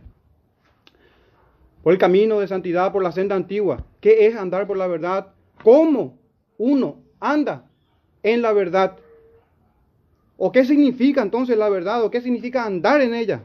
Por 1.84 1.94
el 1.94 2.00
camino 2.00 2.39
de 2.39 2.48
santidad, 2.48 2.92
por 2.92 3.04
la 3.04 3.12
senda 3.12 3.36
antigua. 3.36 3.86
¿Qué 4.00 4.28
es 4.28 4.36
andar 4.36 4.68
por 4.68 4.78
la 4.78 4.88
verdad? 4.88 5.34
¿Cómo 5.63 6.18
uno 6.58 6.98
anda 7.20 7.66
en 8.24 8.42
la 8.42 8.54
verdad? 8.54 8.98
¿O 10.38 10.51
qué 10.51 10.63
significa 10.63 11.22
entonces 11.22 11.58
la 11.58 11.70
verdad? 11.70 12.04
¿O 12.04 12.12
qué 12.12 12.22
significa 12.22 12.66
andar 12.66 13.01
en 13.01 13.13
ella? 13.13 13.44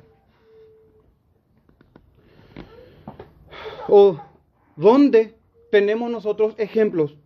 O 3.89 4.21
¿Dónde 4.77 5.35
tenemos 5.71 6.11
nosotros 6.11 6.55
ejemplos 6.59 7.17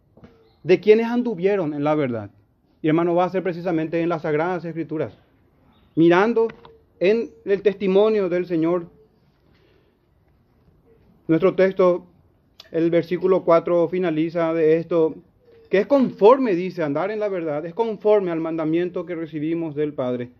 de 0.63 0.81
quienes 0.81 1.07
anduvieron 1.07 1.73
en 1.73 1.83
la 1.83 1.95
verdad? 1.95 2.31
Y 2.83 2.89
hermano, 2.89 3.15
va 3.15 3.25
a 3.25 3.31
ser 3.31 3.43
precisamente 3.43 4.01
en 4.01 4.09
las 4.09 4.23
Sagradas 4.23 4.65
Escrituras, 4.65 5.19
mirando 5.97 6.49
en 7.01 7.31
el 7.45 7.63
testimonio 7.63 8.29
del 8.29 8.47
Señor. 8.47 8.87
Nuestro 11.27 11.55
texto, 11.55 12.07
el 12.71 12.91
versículo 12.91 13.45
4 13.45 13.89
finaliza 13.89 14.55
de 14.55 14.77
esto, 14.77 15.15
que 15.71 15.79
es 15.79 15.87
conforme, 15.87 16.55
dice, 16.55 16.83
andar 16.83 17.11
en 17.11 17.21
la 17.21 17.29
verdad, 17.29 17.67
es 17.67 17.75
conforme 17.75 18.31
al 18.31 18.41
mandamiento 18.41 19.05
que 19.05 19.15
recibimos 19.15 19.75
del 19.75 19.93
Padre. 19.93 20.31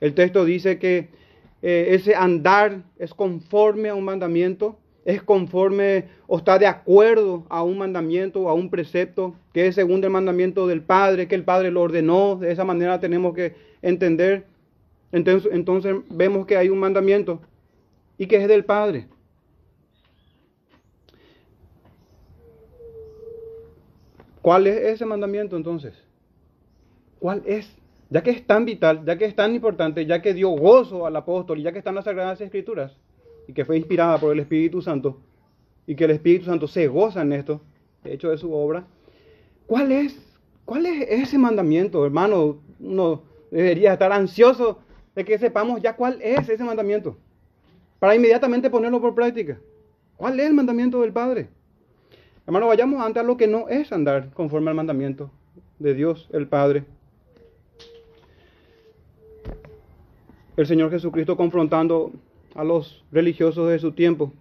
El 0.00 0.14
texto 0.14 0.44
dice 0.44 0.78
que 0.78 1.08
eh, 1.62 1.88
ese 1.90 2.14
andar 2.14 2.82
es 2.98 3.14
conforme 3.14 3.88
a 3.88 3.94
un 3.94 4.04
mandamiento, 4.04 4.78
es 5.06 5.22
conforme 5.22 6.06
o 6.26 6.38
está 6.38 6.58
de 6.58 6.66
acuerdo 6.66 7.46
a 7.48 7.62
un 7.62 7.78
mandamiento 7.78 8.40
o 8.40 8.48
a 8.48 8.54
un 8.54 8.68
precepto 8.68 9.36
que 9.54 9.68
es 9.68 9.76
según 9.76 10.02
el 10.02 10.10
mandamiento 10.10 10.66
del 10.66 10.82
Padre, 10.82 11.28
que 11.28 11.36
el 11.36 11.44
Padre 11.44 11.70
lo 11.70 11.82
ordenó. 11.82 12.34
De 12.34 12.50
esa 12.50 12.64
manera 12.64 12.98
tenemos 12.98 13.32
que 13.32 13.54
entender. 13.82 14.46
Entonces, 15.12 15.52
entonces 15.54 15.94
vemos 16.10 16.44
que 16.44 16.56
hay 16.56 16.70
un 16.70 16.80
mandamiento 16.80 17.40
y 18.18 18.26
que 18.26 18.42
es 18.42 18.48
del 18.48 18.64
Padre. 18.64 19.06
¿Cuál 24.42 24.66
es 24.66 24.76
ese 24.76 25.06
mandamiento 25.06 25.56
entonces? 25.56 25.94
¿Cuál 27.20 27.44
es? 27.46 27.72
Ya 28.10 28.24
que 28.24 28.30
es 28.30 28.44
tan 28.44 28.64
vital, 28.64 29.04
ya 29.04 29.16
que 29.16 29.24
es 29.24 29.36
tan 29.36 29.54
importante, 29.54 30.04
ya 30.04 30.20
que 30.20 30.34
dio 30.34 30.50
gozo 30.50 31.06
al 31.06 31.14
apóstol 31.14 31.60
y 31.60 31.62
ya 31.62 31.70
que 31.70 31.78
están 31.78 31.94
las 31.94 32.06
Sagradas 32.06 32.40
Escrituras 32.40 33.05
y 33.46 33.52
que 33.52 33.64
fue 33.64 33.76
inspirada 33.76 34.18
por 34.18 34.32
el 34.32 34.40
Espíritu 34.40 34.82
Santo 34.82 35.18
y 35.86 35.94
que 35.94 36.04
el 36.04 36.10
Espíritu 36.10 36.46
Santo 36.46 36.66
se 36.66 36.88
goza 36.88 37.22
en 37.22 37.32
esto, 37.32 37.60
de 38.02 38.14
hecho 38.14 38.30
de 38.30 38.38
su 38.38 38.52
obra, 38.52 38.84
¿cuál 39.66 39.92
es, 39.92 40.18
cuál 40.64 40.86
es 40.86 41.06
ese 41.08 41.38
mandamiento, 41.38 42.04
hermano? 42.04 42.58
Uno 42.80 43.22
debería 43.50 43.92
estar 43.92 44.12
ansioso 44.12 44.80
de 45.14 45.24
que 45.24 45.38
sepamos 45.38 45.80
ya 45.80 45.96
cuál 45.96 46.20
es 46.20 46.48
ese 46.48 46.64
mandamiento 46.64 47.16
para 47.98 48.14
inmediatamente 48.14 48.70
ponerlo 48.70 49.00
por 49.00 49.14
práctica. 49.14 49.58
¿Cuál 50.16 50.38
es 50.40 50.46
el 50.46 50.54
mandamiento 50.54 51.00
del 51.00 51.12
Padre? 51.12 51.48
Hermano, 52.46 52.68
vayamos 52.68 53.00
a 53.02 53.22
lo 53.22 53.36
que 53.36 53.46
no 53.46 53.68
es 53.68 53.92
andar 53.92 54.30
conforme 54.32 54.70
al 54.70 54.76
mandamiento 54.76 55.30
de 55.78 55.94
Dios 55.94 56.28
el 56.32 56.46
Padre. 56.46 56.84
El 60.56 60.66
Señor 60.66 60.90
Jesucristo 60.90 61.36
confrontando 61.36 62.12
a 62.56 62.64
los 62.64 63.04
religiosos 63.12 63.68
de 63.70 63.78
su 63.78 63.92
tiempo, 63.92 64.32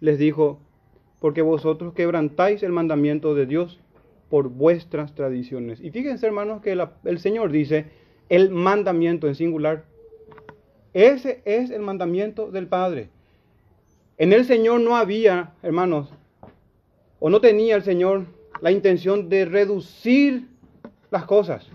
les 0.00 0.18
dijo, 0.18 0.60
porque 1.20 1.42
vosotros 1.42 1.94
quebrantáis 1.94 2.62
el 2.62 2.72
mandamiento 2.72 3.34
de 3.34 3.46
Dios 3.46 3.80
por 4.30 4.48
vuestras 4.48 5.14
tradiciones. 5.14 5.80
Y 5.80 5.90
fíjense, 5.90 6.26
hermanos, 6.26 6.62
que 6.62 6.78
el 7.04 7.18
Señor 7.18 7.50
dice 7.50 7.86
el 8.28 8.50
mandamiento 8.50 9.26
en 9.26 9.34
singular. 9.34 9.84
Ese 10.94 11.42
es 11.44 11.70
el 11.70 11.80
mandamiento 11.80 12.50
del 12.50 12.66
Padre. 12.66 13.08
En 14.16 14.32
el 14.32 14.44
Señor 14.44 14.80
no 14.80 14.96
había, 14.96 15.52
hermanos, 15.62 16.12
¿O 17.20 17.30
no 17.30 17.40
tenía 17.40 17.76
el 17.76 17.82
Señor 17.82 18.26
la 18.60 18.70
intención 18.70 19.28
de 19.28 19.44
reducir 19.44 20.48
las 21.10 21.24
cosas? 21.24 21.66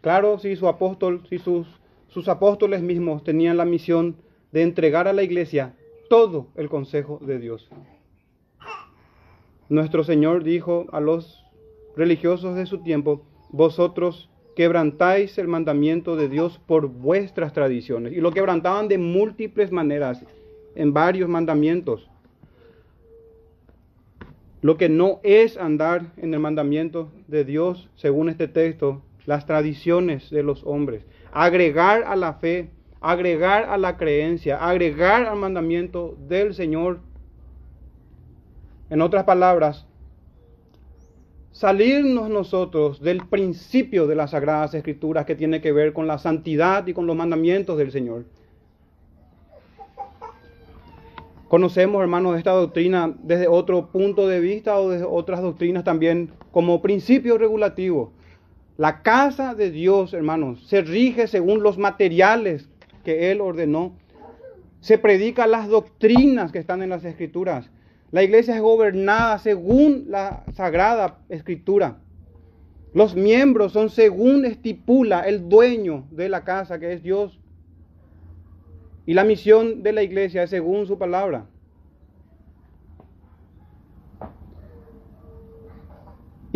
Claro, 0.00 0.38
si 0.38 0.56
su 0.56 0.66
apóstol, 0.68 1.22
si 1.28 1.38
sus, 1.38 1.66
sus 2.08 2.28
apóstoles 2.28 2.82
mismos 2.82 3.24
tenían 3.24 3.56
la 3.56 3.64
misión 3.64 4.16
de 4.52 4.62
entregar 4.62 5.08
a 5.08 5.12
la 5.12 5.22
iglesia 5.22 5.74
todo 6.08 6.48
el 6.54 6.68
consejo 6.68 7.20
de 7.22 7.38
Dios. 7.38 7.68
Nuestro 9.68 10.04
Señor 10.04 10.44
dijo 10.44 10.86
a 10.92 11.00
los 11.00 11.44
religiosos 11.96 12.54
de 12.54 12.66
su 12.66 12.78
tiempo, 12.78 13.22
vosotros 13.50 14.28
quebrantáis 14.54 15.36
el 15.38 15.48
mandamiento 15.48 16.16
de 16.16 16.28
Dios 16.28 16.60
por 16.66 16.86
vuestras 16.88 17.52
tradiciones. 17.52 18.12
Y 18.14 18.20
lo 18.20 18.32
quebrantaban 18.32 18.88
de 18.88 18.98
múltiples 18.98 19.72
maneras, 19.72 20.24
en 20.74 20.92
varios 20.92 21.28
mandamientos. 21.28 22.08
Lo 24.62 24.76
que 24.76 24.88
no 24.88 25.20
es 25.22 25.56
andar 25.56 26.12
en 26.16 26.32
el 26.32 26.40
mandamiento 26.40 27.10
de 27.28 27.44
Dios, 27.44 27.88
según 27.96 28.28
este 28.28 28.48
texto, 28.48 29.02
las 29.26 29.46
tradiciones 29.46 30.30
de 30.30 30.42
los 30.42 30.64
hombres. 30.64 31.04
Agregar 31.38 32.04
a 32.04 32.16
la 32.16 32.32
fe, 32.32 32.70
agregar 32.98 33.64
a 33.64 33.76
la 33.76 33.98
creencia, 33.98 34.56
agregar 34.56 35.26
al 35.26 35.36
mandamiento 35.36 36.16
del 36.26 36.54
Señor. 36.54 37.00
En 38.88 39.02
otras 39.02 39.24
palabras, 39.24 39.84
salirnos 41.52 42.30
nosotros 42.30 43.02
del 43.02 43.26
principio 43.26 44.06
de 44.06 44.14
las 44.14 44.30
sagradas 44.30 44.72
escrituras 44.72 45.26
que 45.26 45.34
tiene 45.34 45.60
que 45.60 45.72
ver 45.72 45.92
con 45.92 46.06
la 46.06 46.16
santidad 46.16 46.86
y 46.86 46.94
con 46.94 47.06
los 47.06 47.14
mandamientos 47.14 47.76
del 47.76 47.92
Señor. 47.92 48.24
Conocemos, 51.48 52.00
hermanos, 52.00 52.38
esta 52.38 52.52
doctrina 52.52 53.14
desde 53.22 53.46
otro 53.46 53.88
punto 53.88 54.26
de 54.26 54.40
vista 54.40 54.78
o 54.78 54.88
desde 54.88 55.04
otras 55.04 55.42
doctrinas 55.42 55.84
también 55.84 56.30
como 56.50 56.80
principio 56.80 57.36
regulativo. 57.36 58.15
La 58.76 59.02
casa 59.02 59.54
de 59.54 59.70
Dios, 59.70 60.12
hermanos, 60.12 60.66
se 60.66 60.82
rige 60.82 61.28
según 61.28 61.62
los 61.62 61.78
materiales 61.78 62.68
que 63.04 63.30
Él 63.30 63.40
ordenó. 63.40 63.96
Se 64.80 64.98
predica 64.98 65.46
las 65.46 65.68
doctrinas 65.68 66.52
que 66.52 66.58
están 66.58 66.82
en 66.82 66.90
las 66.90 67.04
escrituras. 67.04 67.70
La 68.12 68.22
iglesia 68.22 68.54
es 68.54 68.60
gobernada 68.60 69.38
según 69.38 70.06
la 70.08 70.44
sagrada 70.52 71.18
escritura. 71.30 71.98
Los 72.92 73.14
miembros 73.14 73.72
son 73.72 73.88
según 73.88 74.44
estipula 74.44 75.20
el 75.22 75.48
dueño 75.48 76.04
de 76.10 76.28
la 76.28 76.44
casa, 76.44 76.78
que 76.78 76.92
es 76.92 77.02
Dios. 77.02 77.38
Y 79.06 79.14
la 79.14 79.24
misión 79.24 79.82
de 79.82 79.92
la 79.92 80.02
iglesia 80.02 80.42
es 80.42 80.50
según 80.50 80.86
su 80.86 80.98
palabra. 80.98 81.46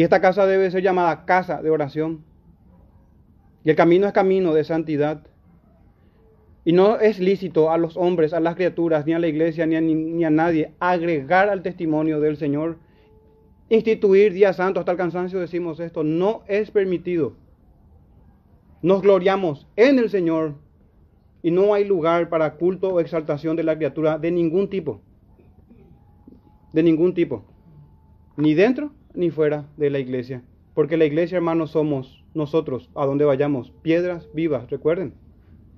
Y 0.01 0.03
esta 0.03 0.23
casa 0.23 0.47
debe 0.47 0.71
ser 0.71 0.83
llamada 0.83 1.27
casa 1.27 1.61
de 1.61 1.69
oración. 1.69 2.25
Y 3.65 3.69
el 3.69 3.77
camino 3.77 4.07
es 4.07 4.15
camino 4.15 4.55
de 4.55 4.65
santidad. 4.65 5.27
Y 6.65 6.73
no 6.73 6.99
es 6.99 7.19
lícito 7.19 7.71
a 7.71 7.77
los 7.77 7.99
hombres, 7.99 8.33
a 8.33 8.41
las 8.41 8.55
criaturas, 8.55 9.05
ni 9.05 9.13
a 9.13 9.19
la 9.19 9.27
iglesia, 9.27 9.67
ni 9.67 9.77
a, 9.77 9.83
ni 9.83 10.25
a 10.25 10.31
nadie 10.31 10.73
agregar 10.81 11.51
al 11.51 11.61
testimonio 11.61 12.19
del 12.19 12.39
Señor. 12.39 12.79
Instituir 13.69 14.33
días 14.33 14.57
santos 14.57 14.81
hasta 14.81 14.93
el 14.93 14.97
cansancio, 14.97 15.39
decimos 15.39 15.79
esto, 15.81 16.03
no 16.03 16.45
es 16.49 16.71
permitido. 16.71 17.35
Nos 18.81 19.03
gloriamos 19.03 19.67
en 19.77 19.99
el 19.99 20.09
Señor 20.09 20.55
y 21.43 21.51
no 21.51 21.75
hay 21.75 21.85
lugar 21.85 22.31
para 22.31 22.55
culto 22.55 22.89
o 22.89 23.01
exaltación 23.01 23.55
de 23.55 23.65
la 23.65 23.77
criatura 23.77 24.17
de 24.17 24.31
ningún 24.31 24.71
tipo. 24.71 25.03
De 26.73 26.83
ningún 26.83 27.13
tipo. 27.13 27.45
Ni 28.39 28.55
dentro 28.55 28.95
ni 29.15 29.31
fuera 29.31 29.67
de 29.77 29.91
la 29.91 29.99
iglesia. 29.99 30.43
Porque 30.75 30.97
la 30.97 31.05
iglesia, 31.05 31.37
hermanos, 31.37 31.73
somos 31.73 32.25
nosotros, 32.35 32.91
a 32.95 33.07
donde 33.07 33.25
vayamos, 33.25 33.73
piedras 33.83 34.29
vivas, 34.35 34.71
recuerden. 34.71 35.15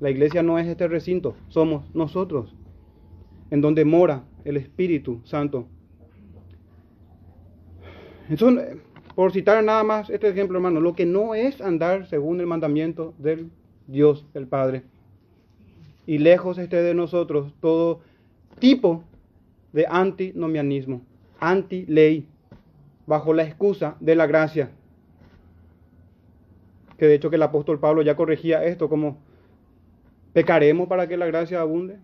La 0.00 0.10
iglesia 0.10 0.42
no 0.42 0.58
es 0.58 0.66
este 0.66 0.88
recinto, 0.88 1.34
somos 1.48 1.84
nosotros, 1.94 2.54
en 3.50 3.60
donde 3.60 3.84
mora 3.84 4.24
el 4.44 4.56
Espíritu 4.56 5.20
Santo. 5.24 5.66
Entonces, 8.28 8.78
por 9.14 9.32
citar 9.32 9.62
nada 9.62 9.84
más 9.84 10.10
este 10.10 10.28
ejemplo, 10.28 10.58
hermano, 10.58 10.80
lo 10.80 10.94
que 10.94 11.06
no 11.06 11.34
es 11.34 11.60
andar 11.60 12.06
según 12.06 12.40
el 12.40 12.46
mandamiento 12.46 13.14
del 13.18 13.50
Dios, 13.86 14.26
el 14.34 14.46
Padre 14.46 14.84
y 16.06 16.18
lejos 16.18 16.58
esté 16.58 16.82
de 16.82 16.94
nosotros 16.94 17.52
todo 17.60 18.00
tipo 18.58 19.04
de 19.72 19.86
antinomianismo, 19.88 21.02
anti-ley, 21.40 22.26
bajo 23.06 23.32
la 23.32 23.44
excusa 23.44 23.96
de 24.00 24.14
la 24.14 24.26
gracia. 24.26 24.70
Que 26.98 27.06
de 27.06 27.14
hecho 27.14 27.30
que 27.30 27.36
el 27.36 27.42
apóstol 27.42 27.78
Pablo 27.80 28.02
ya 28.02 28.16
corregía 28.16 28.64
esto 28.64 28.88
como, 28.88 29.18
¿pecaremos 30.32 30.88
para 30.88 31.08
que 31.08 31.16
la 31.16 31.26
gracia 31.26 31.60
abunde? 31.60 31.98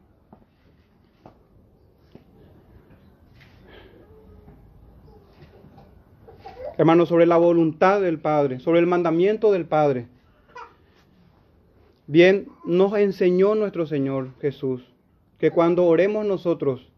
Hermanos, 6.76 7.08
sobre 7.08 7.26
la 7.26 7.36
voluntad 7.36 8.00
del 8.00 8.20
Padre, 8.20 8.60
sobre 8.60 8.78
el 8.78 8.86
mandamiento 8.86 9.50
del 9.50 9.66
Padre. 9.66 10.06
Bien, 12.06 12.46
nos 12.64 12.96
enseñó 12.96 13.56
nuestro 13.56 13.84
Señor 13.84 14.28
Jesús 14.40 14.88
que 15.38 15.50
cuando 15.50 15.86
oremos 15.86 16.24
nosotros 16.24 16.88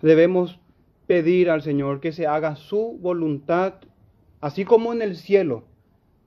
debemos 0.00 0.59
pedir 1.10 1.50
al 1.50 1.60
Señor 1.60 1.98
que 1.98 2.12
se 2.12 2.28
haga 2.28 2.54
su 2.54 2.96
voluntad, 3.00 3.74
así 4.40 4.64
como 4.64 4.92
en 4.92 5.02
el 5.02 5.16
cielo, 5.16 5.64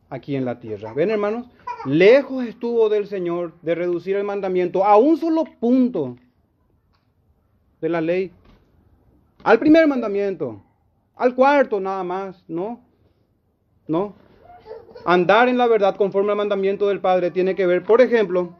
aquí 0.09 0.35
en 0.35 0.43
la 0.43 0.59
tierra. 0.59 0.93
¿Ven, 0.93 1.09
hermanos? 1.09 1.47
Lejos 1.85 2.43
estuvo 2.43 2.89
del 2.89 3.07
Señor 3.07 3.53
de 3.61 3.75
reducir 3.75 4.17
el 4.17 4.25
mandamiento 4.25 4.83
a 4.83 4.97
un 4.97 5.15
solo 5.15 5.45
punto 5.61 6.17
de 7.79 7.87
la 7.87 8.01
ley. 8.01 8.33
Al 9.45 9.57
primer 9.57 9.87
mandamiento, 9.87 10.61
al 11.15 11.33
cuarto 11.33 11.79
nada 11.79 12.03
más, 12.03 12.43
¿no? 12.49 12.81
No. 13.87 14.15
Andar 15.05 15.47
en 15.47 15.57
la 15.57 15.67
verdad 15.67 15.95
conforme 15.95 16.31
al 16.31 16.37
mandamiento 16.37 16.89
del 16.89 16.99
Padre 16.99 17.31
tiene 17.31 17.55
que 17.55 17.65
ver, 17.65 17.83
por 17.83 18.01
ejemplo, 18.01 18.53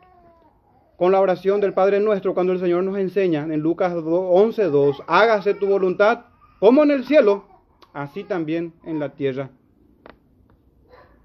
con 1.04 1.12
la 1.12 1.20
oración 1.20 1.60
del 1.60 1.74
Padre 1.74 2.00
nuestro 2.00 2.34
cuando 2.34 2.54
el 2.54 2.62
Señor 2.62 2.82
nos 2.86 2.98
enseña 2.98 3.44
en 3.44 3.60
Lucas 3.60 3.94
11.2, 3.94 5.04
hágase 5.06 5.54
tu 5.54 5.68
voluntad 5.68 6.28
como 6.62 6.82
en 6.82 6.92
el 6.92 7.04
cielo, 7.04 7.44
así 7.92 8.24
también 8.24 8.72
en 8.86 9.00
la 9.02 9.10
tierra. 9.10 9.50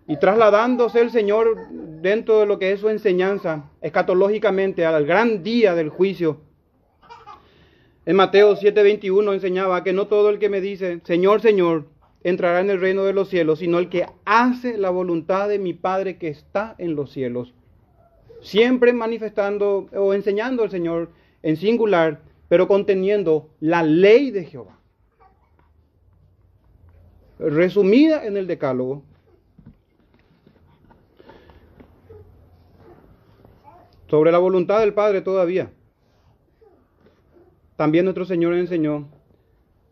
Y 0.09 0.19
trasladándose 0.19 1.01
el 1.01 1.13
Señor 1.13 1.69
dentro 1.71 2.41
de 2.41 2.47
lo 2.47 2.59
que 2.59 2.73
es 2.73 2.81
su 2.81 2.89
enseñanza 2.89 3.71
escatológicamente 3.81 4.85
al 4.85 5.07
gran 5.07 5.45
día 5.45 5.77
del 5.77 5.91
juicio. 5.91 6.41
En 8.05 8.17
Mateo 8.17 8.57
7:21 8.57 9.33
enseñaba 9.33 9.85
que 9.85 9.93
no 9.93 10.09
todo 10.09 10.31
el 10.31 10.41
que 10.41 10.49
me 10.49 10.61
dice, 10.61 11.03
Señor, 11.05 11.41
Señor, 11.41 11.85
entrará 12.25 12.59
en 12.59 12.71
el 12.71 12.81
reino 12.81 13.05
de 13.05 13.13
los 13.13 13.29
cielos, 13.29 13.61
sino 13.61 13.79
el 13.79 13.91
que 13.91 14.07
hace 14.25 14.77
la 14.77 14.91
voluntad 14.91 15.49
de 15.49 15.61
mi 15.61 15.73
Padre 15.73 16.19
que 16.19 16.27
está 16.27 16.75
en 16.79 16.97
los 16.97 17.13
cielos. 17.13 17.55
Siempre 18.41 18.93
manifestando 18.93 19.89
o 19.95 20.15
enseñando 20.15 20.63
al 20.63 20.71
Señor 20.71 21.11
en 21.43 21.57
singular, 21.57 22.21
pero 22.49 22.69
conteniendo 22.69 23.51
la 23.61 23.83
ley 23.83 24.31
de 24.31 24.45
Jehová. 24.45 24.79
Resumida 27.39 28.25
en 28.27 28.37
el 28.37 28.47
decálogo, 28.47 29.03
sobre 34.09 34.33
la 34.33 34.39
voluntad 34.39 34.81
del 34.81 34.95
Padre 34.95 35.21
todavía. 35.21 35.71
También 37.77 38.05
nuestro 38.05 38.25
Señor 38.25 38.55
enseñó 38.55 39.09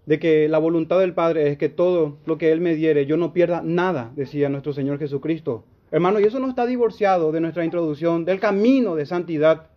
de 0.06 0.18
que 0.18 0.48
la 0.48 0.58
voluntad 0.58 0.98
del 0.98 1.14
Padre 1.14 1.50
es 1.50 1.58
que 1.58 1.68
todo 1.68 2.18
lo 2.26 2.38
que 2.38 2.50
Él 2.50 2.60
me 2.60 2.74
diere, 2.74 3.06
yo 3.06 3.16
no 3.16 3.32
pierda 3.32 3.60
nada, 3.62 4.12
decía 4.16 4.48
nuestro 4.48 4.72
Señor 4.72 4.98
Jesucristo. 4.98 5.64
Hermano, 5.96 6.20
y 6.20 6.24
eso 6.24 6.38
no 6.40 6.50
está 6.50 6.66
divorciado 6.66 7.32
de 7.32 7.40
nuestra 7.40 7.64
introducción 7.64 8.26
del 8.26 8.38
camino 8.38 8.96
de 8.96 9.06
santidad. 9.06 9.68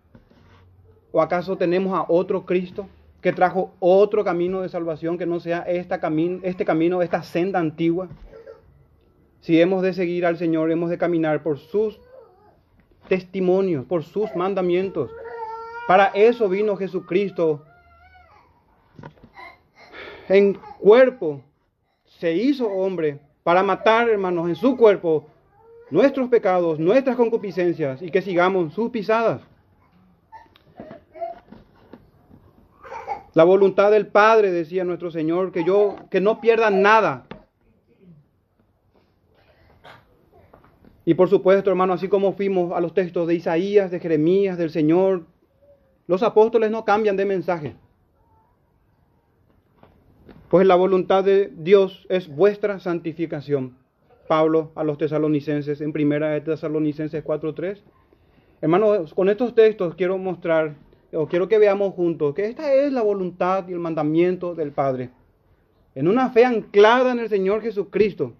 ¿O 1.14 1.22
acaso 1.22 1.56
tenemos 1.56 1.98
a 1.98 2.04
otro 2.10 2.46
Cristo 2.46 2.90
que 3.22 3.32
trajo 3.32 3.72
otro 3.80 4.26
camino 4.26 4.60
de 4.60 4.68
salvación 4.68 5.18
que 5.18 5.26
no 5.26 5.40
sea 5.40 5.60
esta 5.60 6.02
este 6.44 6.66
camino, 6.66 7.02
esta 7.02 7.24
senda 7.24 7.60
antigua? 7.60 8.10
Si 9.40 9.62
hemos 9.62 9.82
de 9.82 9.94
seguir 9.94 10.26
al 10.26 10.38
Señor, 10.38 10.74
hemos 10.74 10.90
de 10.90 10.98
caminar 10.98 11.42
por 11.42 11.58
sus 11.58 12.02
testimonios, 13.08 13.86
por 13.86 14.04
sus 14.04 14.36
mandamientos. 14.36 15.10
Para 15.88 16.08
eso 16.08 16.50
vino 16.50 16.76
Jesucristo 16.76 17.64
en 20.28 20.60
cuerpo, 20.80 21.42
se 22.04 22.34
hizo 22.34 22.68
hombre 22.68 23.22
para 23.42 23.64
matar, 23.64 24.10
hermanos, 24.10 24.50
en 24.50 24.58
su 24.58 24.76
cuerpo 24.76 25.26
nuestros 25.92 26.30
pecados, 26.30 26.80
nuestras 26.80 27.16
concupiscencias 27.16 28.02
y 28.02 28.12
que 28.12 28.22
sigamos 28.22 28.74
sus 28.74 28.90
pisadas. 28.90 29.42
La 33.34 33.44
voluntad 33.44 33.92
del 33.92 34.08
Padre, 34.08 34.52
decía 34.52 34.84
nuestro 34.84 35.12
Señor, 35.12 35.52
que 35.52 35.64
yo 35.64 35.96
que 36.10 36.20
no 36.20 36.42
pierda 36.42 36.70
nada, 36.70 37.26
Y 41.10 41.16
por 41.16 41.28
supuesto, 41.28 41.72
hermano, 41.72 41.94
así 41.94 42.08
como 42.08 42.34
fuimos 42.34 42.72
a 42.72 42.80
los 42.80 42.94
textos 42.94 43.28
de 43.28 43.34
Isaías, 43.34 43.90
de 43.90 44.00
Jeremías, 44.00 44.60
del 44.60 44.70
Señor, 44.70 45.26
los 46.06 46.22
apóstoles 46.22 46.70
no 46.70 46.86
cambian 46.86 47.18
de 47.18 47.26
mensaje. 47.26 47.76
Pues 50.52 50.68
la 50.68 50.76
voluntad 50.76 51.24
de 51.24 51.52
Dios 51.52 52.06
es 52.10 52.28
vuestra 52.28 52.80
santificación. 52.80 53.76
Pablo 54.30 54.72
a 54.76 54.84
los 54.84 55.00
tesalonicenses 55.00 55.82
en 55.82 55.92
primera 55.92 56.30
de 56.30 56.42
Tesalonicenses 56.42 57.26
4.3. 57.26 57.80
Hermanos, 58.62 59.16
con 59.16 59.28
estos 59.28 59.56
textos 59.56 59.96
quiero 59.96 60.20
mostrar, 60.20 60.76
o 61.12 61.26
quiero 61.28 61.50
que 61.50 61.58
veamos 61.58 61.96
juntos, 61.96 62.36
que 62.36 62.46
esta 62.46 62.72
es 62.72 62.94
la 62.94 63.02
voluntad 63.02 63.68
y 63.68 63.74
el 63.74 63.80
mandamiento 63.80 64.54
del 64.54 64.72
Padre. 64.72 65.10
En 65.96 66.08
una 66.08 66.30
fe 66.30 66.46
anclada 66.46 67.12
en 67.12 67.18
el 67.18 67.28
Señor 67.28 67.64
Jesucristo, 67.64 68.34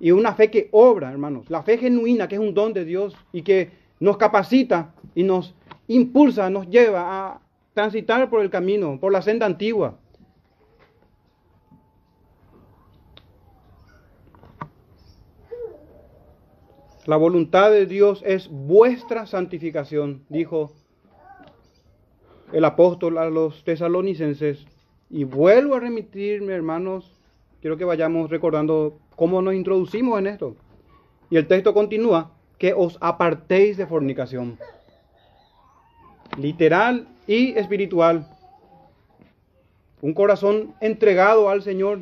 y 0.00 0.10
una 0.10 0.34
fe 0.34 0.50
que 0.50 0.68
obra, 0.72 1.12
hermanos. 1.12 1.48
La 1.48 1.62
fe 1.62 1.78
genuina, 1.78 2.26
que 2.26 2.34
es 2.34 2.40
un 2.40 2.54
don 2.54 2.72
de 2.72 2.84
Dios 2.84 3.16
y 3.32 3.42
que 3.42 3.70
nos 4.00 4.16
capacita 4.16 4.94
y 5.14 5.22
nos 5.22 5.54
impulsa, 5.86 6.50
nos 6.50 6.68
lleva 6.68 7.02
a 7.06 7.40
transitar 7.72 8.28
por 8.28 8.42
el 8.42 8.50
camino, 8.50 8.98
por 9.00 9.12
la 9.12 9.22
senda 9.22 9.46
antigua. 9.46 9.96
La 17.08 17.16
voluntad 17.16 17.70
de 17.70 17.86
Dios 17.86 18.22
es 18.26 18.50
vuestra 18.50 19.24
santificación, 19.24 20.26
dijo 20.28 20.72
el 22.52 22.66
apóstol 22.66 23.16
a 23.16 23.30
los 23.30 23.64
tesalonicenses. 23.64 24.66
Y 25.08 25.24
vuelvo 25.24 25.74
a 25.74 25.80
remitirme, 25.80 26.52
hermanos, 26.52 27.18
quiero 27.62 27.78
que 27.78 27.86
vayamos 27.86 28.28
recordando 28.28 28.98
cómo 29.16 29.40
nos 29.40 29.54
introducimos 29.54 30.18
en 30.18 30.26
esto. 30.26 30.54
Y 31.30 31.38
el 31.38 31.46
texto 31.46 31.72
continúa, 31.72 32.32
que 32.58 32.74
os 32.74 32.98
apartéis 33.00 33.78
de 33.78 33.86
fornicación. 33.86 34.58
Literal 36.36 37.08
y 37.26 37.52
espiritual. 37.58 38.28
Un 40.02 40.12
corazón 40.12 40.74
entregado 40.82 41.48
al 41.48 41.62
Señor. 41.62 42.00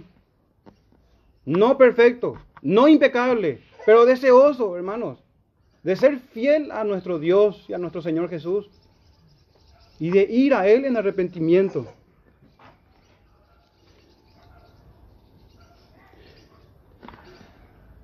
No 1.44 1.78
perfecto, 1.78 2.38
no 2.60 2.88
impecable, 2.88 3.60
pero 3.86 4.04
deseoso, 4.04 4.76
hermanos, 4.76 5.22
de 5.84 5.94
ser 5.94 6.18
fiel 6.18 6.72
a 6.72 6.82
nuestro 6.82 7.20
Dios 7.20 7.64
y 7.68 7.72
a 7.72 7.78
nuestro 7.78 8.02
Señor 8.02 8.28
Jesús. 8.28 8.68
Y 10.00 10.10
de 10.10 10.24
ir 10.24 10.54
a 10.54 10.66
Él 10.66 10.84
en 10.84 10.96
arrepentimiento. 10.96 11.86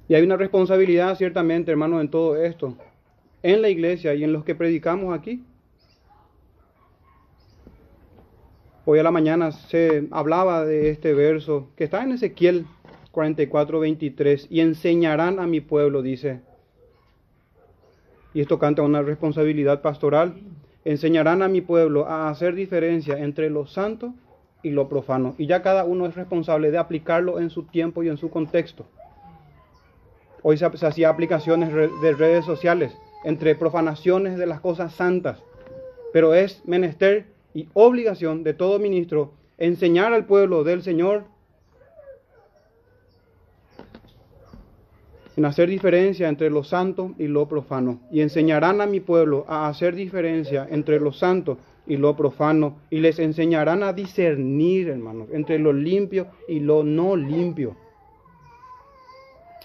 Y 0.06 0.14
hay 0.14 0.22
una 0.22 0.36
responsabilidad, 0.36 1.16
ciertamente, 1.16 1.72
hermanos, 1.72 2.00
en 2.00 2.10
todo 2.10 2.36
esto, 2.36 2.76
en 3.42 3.60
la 3.60 3.68
iglesia 3.68 4.14
y 4.14 4.22
en 4.22 4.32
los 4.32 4.44
que 4.44 4.54
predicamos 4.54 5.12
aquí. 5.12 5.44
Hoy 8.84 9.00
a 9.00 9.02
la 9.02 9.10
mañana 9.10 9.50
se 9.50 10.06
hablaba 10.12 10.64
de 10.64 10.90
este 10.90 11.12
verso 11.12 11.70
que 11.76 11.84
está 11.84 12.04
en 12.04 12.12
Ezequiel 12.12 12.66
44, 13.12 13.78
23, 13.80 14.48
y 14.50 14.60
enseñarán 14.60 15.38
a 15.38 15.46
mi 15.46 15.60
pueblo, 15.60 16.02
dice. 16.02 16.40
Y 18.34 18.40
esto 18.40 18.58
canta 18.58 18.82
una 18.82 19.02
responsabilidad 19.02 19.82
pastoral. 19.82 20.34
Enseñarán 20.84 21.42
a 21.42 21.48
mi 21.48 21.60
pueblo 21.60 22.06
a 22.08 22.28
hacer 22.28 22.54
diferencia 22.54 23.18
entre 23.18 23.50
lo 23.50 23.66
santo 23.66 24.14
y 24.62 24.70
lo 24.70 24.88
profano. 24.88 25.34
Y 25.38 25.46
ya 25.46 25.62
cada 25.62 25.84
uno 25.84 26.06
es 26.06 26.14
responsable 26.14 26.70
de 26.70 26.78
aplicarlo 26.78 27.38
en 27.38 27.50
su 27.50 27.64
tiempo 27.64 28.02
y 28.02 28.08
en 28.08 28.16
su 28.16 28.30
contexto. 28.30 28.86
Hoy 30.42 30.56
se, 30.56 30.64
hacía 30.64 31.08
aplicaciones 31.08 31.72
de 31.72 32.12
redes 32.14 32.44
sociales 32.44 32.96
entre 33.24 33.54
profanaciones 33.54 34.38
de 34.38 34.46
las 34.46 34.60
cosas 34.60 34.94
santas. 34.94 35.42
Pero 36.12 36.34
es 36.34 36.66
menester 36.66 37.26
y 37.54 37.68
obligación 37.74 38.42
de 38.42 38.54
todo 38.54 38.78
ministro 38.78 39.32
enseñar 39.58 40.12
al 40.12 40.24
pueblo 40.24 40.64
del 40.64 40.82
Señor 40.82 41.24
en 45.36 45.44
hacer 45.44 45.68
diferencia 45.68 46.28
entre 46.28 46.50
lo 46.50 46.64
santo 46.64 47.12
y 47.18 47.26
lo 47.26 47.48
profano. 47.48 48.00
Y 48.10 48.20
enseñarán 48.20 48.80
a 48.80 48.86
mi 48.86 49.00
pueblo 49.00 49.44
a 49.48 49.68
hacer 49.68 49.94
diferencia 49.94 50.66
entre 50.70 51.00
lo 51.00 51.12
santo 51.12 51.58
y 51.86 51.96
lo 51.96 52.14
profano. 52.16 52.76
Y 52.90 52.98
les 52.98 53.18
enseñarán 53.18 53.82
a 53.82 53.92
discernir, 53.92 54.88
hermanos, 54.88 55.28
entre 55.32 55.58
lo 55.58 55.72
limpio 55.72 56.26
y 56.48 56.60
lo 56.60 56.82
no 56.84 57.16
limpio 57.16 57.76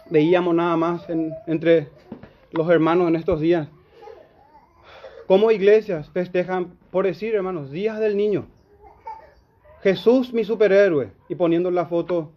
veíamos 0.10 0.56
nada 0.56 0.76
más 0.78 1.06
entre 1.48 1.90
los 2.52 2.70
hermanos 2.70 3.08
en 3.08 3.16
estos 3.16 3.40
días. 3.40 3.68
Cómo 5.28 5.52
iglesias 5.52 6.10
festejan, 6.10 6.78
por 6.92 7.06
decir 7.06 7.36
hermanos, 7.36 7.72
días 7.72 8.00
del 8.00 8.16
niño. 8.16 8.48
Jesús 9.82 10.34
mi 10.34 10.44
superhéroe. 10.44 11.12
Y 11.30 11.36
poniendo 11.36 11.70
la 11.70 11.86
foto 11.86 12.32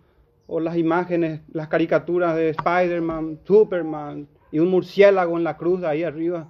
o 0.52 0.58
las 0.58 0.76
imágenes, 0.76 1.42
las 1.52 1.68
caricaturas 1.68 2.34
de 2.34 2.50
Spider-Man, 2.50 3.38
Superman 3.44 4.26
y 4.50 4.58
un 4.58 4.68
murciélago 4.68 5.38
en 5.38 5.44
la 5.44 5.56
cruz 5.56 5.84
ahí 5.84 6.02
arriba. 6.02 6.48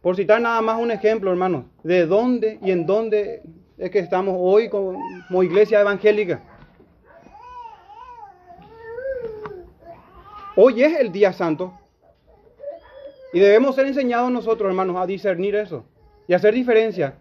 Por 0.00 0.14
citar 0.14 0.40
nada 0.40 0.62
más 0.62 0.80
un 0.80 0.92
ejemplo, 0.92 1.32
hermanos, 1.32 1.64
de 1.82 2.06
dónde 2.06 2.60
y 2.62 2.70
en 2.70 2.86
dónde 2.86 3.42
es 3.76 3.90
que 3.90 3.98
estamos 3.98 4.36
hoy 4.38 4.68
como 4.68 5.42
iglesia 5.42 5.80
evangélica. 5.80 6.40
Hoy 10.54 10.84
es 10.84 11.00
el 11.00 11.10
día 11.10 11.32
santo. 11.32 11.74
Y 13.32 13.40
debemos 13.40 13.74
ser 13.74 13.86
enseñados 13.86 14.30
nosotros, 14.30 14.68
hermanos, 14.68 14.96
a 14.96 15.06
discernir 15.06 15.56
eso 15.56 15.84
y 16.28 16.34
hacer 16.34 16.54
diferencia 16.54 17.16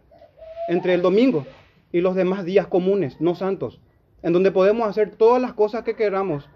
entre 0.69 0.93
el 0.93 1.01
domingo 1.01 1.43
y 1.91 2.01
los 2.01 2.13
demás 2.13 2.45
días 2.45 2.67
comunes, 2.67 3.19
no 3.19 3.33
santos, 3.33 3.81
en 4.25 4.33
donde 4.33 4.51
podemos 4.51 4.89
hacer 4.89 5.11
todas 5.11 5.39
las 5.39 5.53
cosas 5.53 5.83
que 5.83 5.95
queramos, 5.95 6.49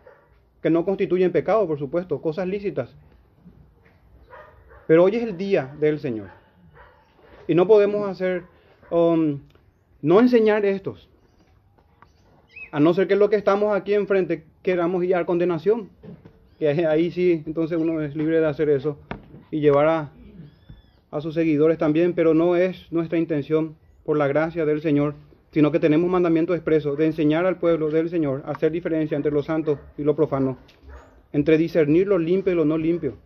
que 0.60 0.72
no 0.72 0.86
constituyen 0.86 1.32
pecado, 1.32 1.68
por 1.68 1.78
supuesto, 1.78 2.20
cosas 2.20 2.48
lícitas. 2.48 2.90
Pero 4.88 5.04
hoy 5.04 5.18
es 5.18 5.22
el 5.22 5.38
día 5.38 5.76
del 5.80 6.00
Señor. 6.00 6.30
Y 7.48 7.54
no 7.54 7.68
podemos 7.68 8.10
hacer, 8.10 8.42
um, 8.90 9.42
no 10.02 10.20
enseñar 10.20 10.66
estos. 10.66 11.08
A 12.72 12.80
no 12.80 12.92
ser 12.96 13.08
que 13.08 13.16
lo 13.16 13.30
que 13.30 13.36
estamos 13.36 13.78
aquí 13.78 13.94
enfrente 13.94 14.46
queramos 14.64 15.02
guiar 15.02 15.28
condenación. 15.28 15.92
Que 16.58 16.88
ahí 16.88 17.12
sí, 17.12 17.44
entonces 17.46 17.78
uno 17.78 18.02
es 18.02 18.16
libre 18.16 18.40
de 18.40 18.48
hacer 18.48 18.70
eso 18.70 18.98
y 19.52 19.60
llevar 19.60 19.88
a, 19.88 20.12
a 21.12 21.22
sus 21.22 21.36
seguidores 21.36 21.78
también, 21.78 22.14
pero 22.14 22.34
no 22.34 22.56
es 22.56 22.92
nuestra 22.92 23.20
intención, 23.20 23.76
por 24.06 24.18
la 24.18 24.28
gracia 24.28 24.66
del 24.66 24.82
Señor, 24.82 25.14
sino 25.52 25.72
que 25.72 25.80
tenemos 25.80 26.10
mandamiento 26.10 26.54
expreso 26.54 26.96
de 26.96 27.08
enseñar 27.08 27.46
al 27.46 27.58
pueblo 27.58 27.90
del 27.90 28.10
Señor 28.10 28.44
a 28.46 28.52
hacer 28.52 28.72
diferencia 28.72 29.16
entre 29.16 29.32
lo 29.32 29.44
santo 29.44 29.80
y 29.98 30.04
lo 30.04 30.16
profano, 30.16 30.58
entre 31.34 31.58
discernir 31.58 32.08
lo 32.08 32.18
limpio 32.18 32.54
y 32.54 32.56
lo 32.56 32.66
no 32.66 32.78
limpio. 32.78 33.18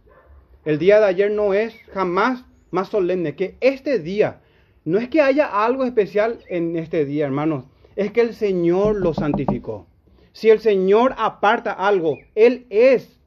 El 0.65 0.79
día 0.79 0.99
de 0.99 1.05
ayer 1.05 1.31
no 1.31 1.53
es 1.53 1.75
jamás 1.93 2.45
más 2.71 2.89
solemne 2.89 3.35
que 3.35 3.55
este 3.59 3.99
día. 3.99 4.41
No 4.85 4.97
es 4.97 5.09
que 5.09 5.21
haya 5.21 5.63
algo 5.63 5.83
especial 5.83 6.39
en 6.47 6.75
este 6.75 7.05
día, 7.05 7.25
hermanos, 7.25 7.65
es 7.95 8.11
que 8.11 8.21
el 8.21 8.33
Señor 8.33 8.95
lo 8.95 9.13
santificó. 9.13 9.87
Si 10.31 10.49
el 10.49 10.59
Señor 10.59 11.13
aparta 11.17 11.73
algo, 11.73 12.17
Él 12.35 12.65
es, 12.69 13.19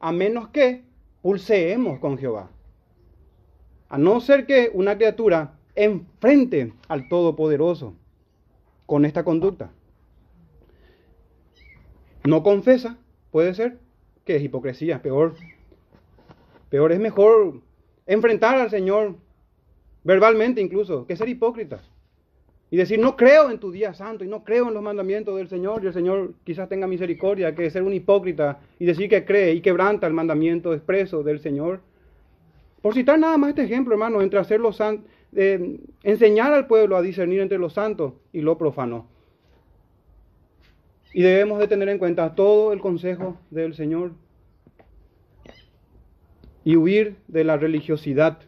a 0.00 0.12
menos 0.12 0.48
que 0.48 0.82
pulseemos 1.22 1.98
con 1.98 2.16
Jehová. 2.16 2.50
A 3.88 3.98
no 3.98 4.20
ser 4.20 4.46
que 4.46 4.70
una 4.72 4.96
criatura 4.96 5.58
enfrente 5.74 6.72
al 6.88 7.08
Todopoderoso 7.08 7.94
con 8.90 9.04
esta 9.04 9.22
conducta. 9.22 9.70
No 12.24 12.42
confesa, 12.42 12.98
puede 13.30 13.54
ser, 13.54 13.78
que 14.24 14.34
es 14.34 14.42
hipocresía, 14.42 15.00
peor. 15.00 15.34
Peor 16.70 16.90
es 16.90 16.98
mejor 16.98 17.60
enfrentar 18.04 18.56
al 18.56 18.68
Señor 18.68 19.14
verbalmente 20.02 20.60
incluso, 20.60 21.06
que 21.06 21.14
ser 21.14 21.28
hipócritas. 21.28 21.88
Y 22.72 22.78
decir, 22.78 22.98
no 22.98 23.16
creo 23.16 23.52
en 23.52 23.60
tu 23.60 23.70
día 23.70 23.94
santo 23.94 24.24
y 24.24 24.28
no 24.28 24.42
creo 24.42 24.66
en 24.66 24.74
los 24.74 24.82
mandamientos 24.82 25.36
del 25.36 25.48
Señor 25.48 25.84
y 25.84 25.86
el 25.86 25.92
Señor 25.92 26.34
quizás 26.42 26.68
tenga 26.68 26.88
misericordia, 26.88 27.54
que 27.54 27.70
ser 27.70 27.84
un 27.84 27.92
hipócrita 27.92 28.58
y 28.80 28.86
decir 28.86 29.08
que 29.08 29.24
cree 29.24 29.54
y 29.54 29.60
quebranta 29.60 30.08
el 30.08 30.14
mandamiento 30.14 30.74
expreso 30.74 31.22
del 31.22 31.38
Señor. 31.38 31.78
Por 32.82 32.94
citar 32.94 33.20
nada 33.20 33.38
más 33.38 33.50
este 33.50 33.62
ejemplo, 33.62 33.94
hermano, 33.94 34.20
entre 34.20 34.40
hacer 34.40 34.58
los 34.58 34.80
enseñar 35.32 36.52
al 36.52 36.66
pueblo 36.66 36.96
a 36.96 37.02
discernir 37.02 37.40
entre 37.40 37.58
lo 37.58 37.70
santo 37.70 38.20
y 38.32 38.40
lo 38.40 38.58
profano. 38.58 39.06
Y 41.12 41.22
debemos 41.22 41.58
de 41.58 41.68
tener 41.68 41.88
en 41.88 41.98
cuenta 41.98 42.34
todo 42.34 42.72
el 42.72 42.80
consejo 42.80 43.36
del 43.50 43.74
Señor 43.74 44.12
y 46.64 46.76
huir 46.76 47.16
de 47.26 47.44
la 47.44 47.56
religiosidad. 47.56 48.38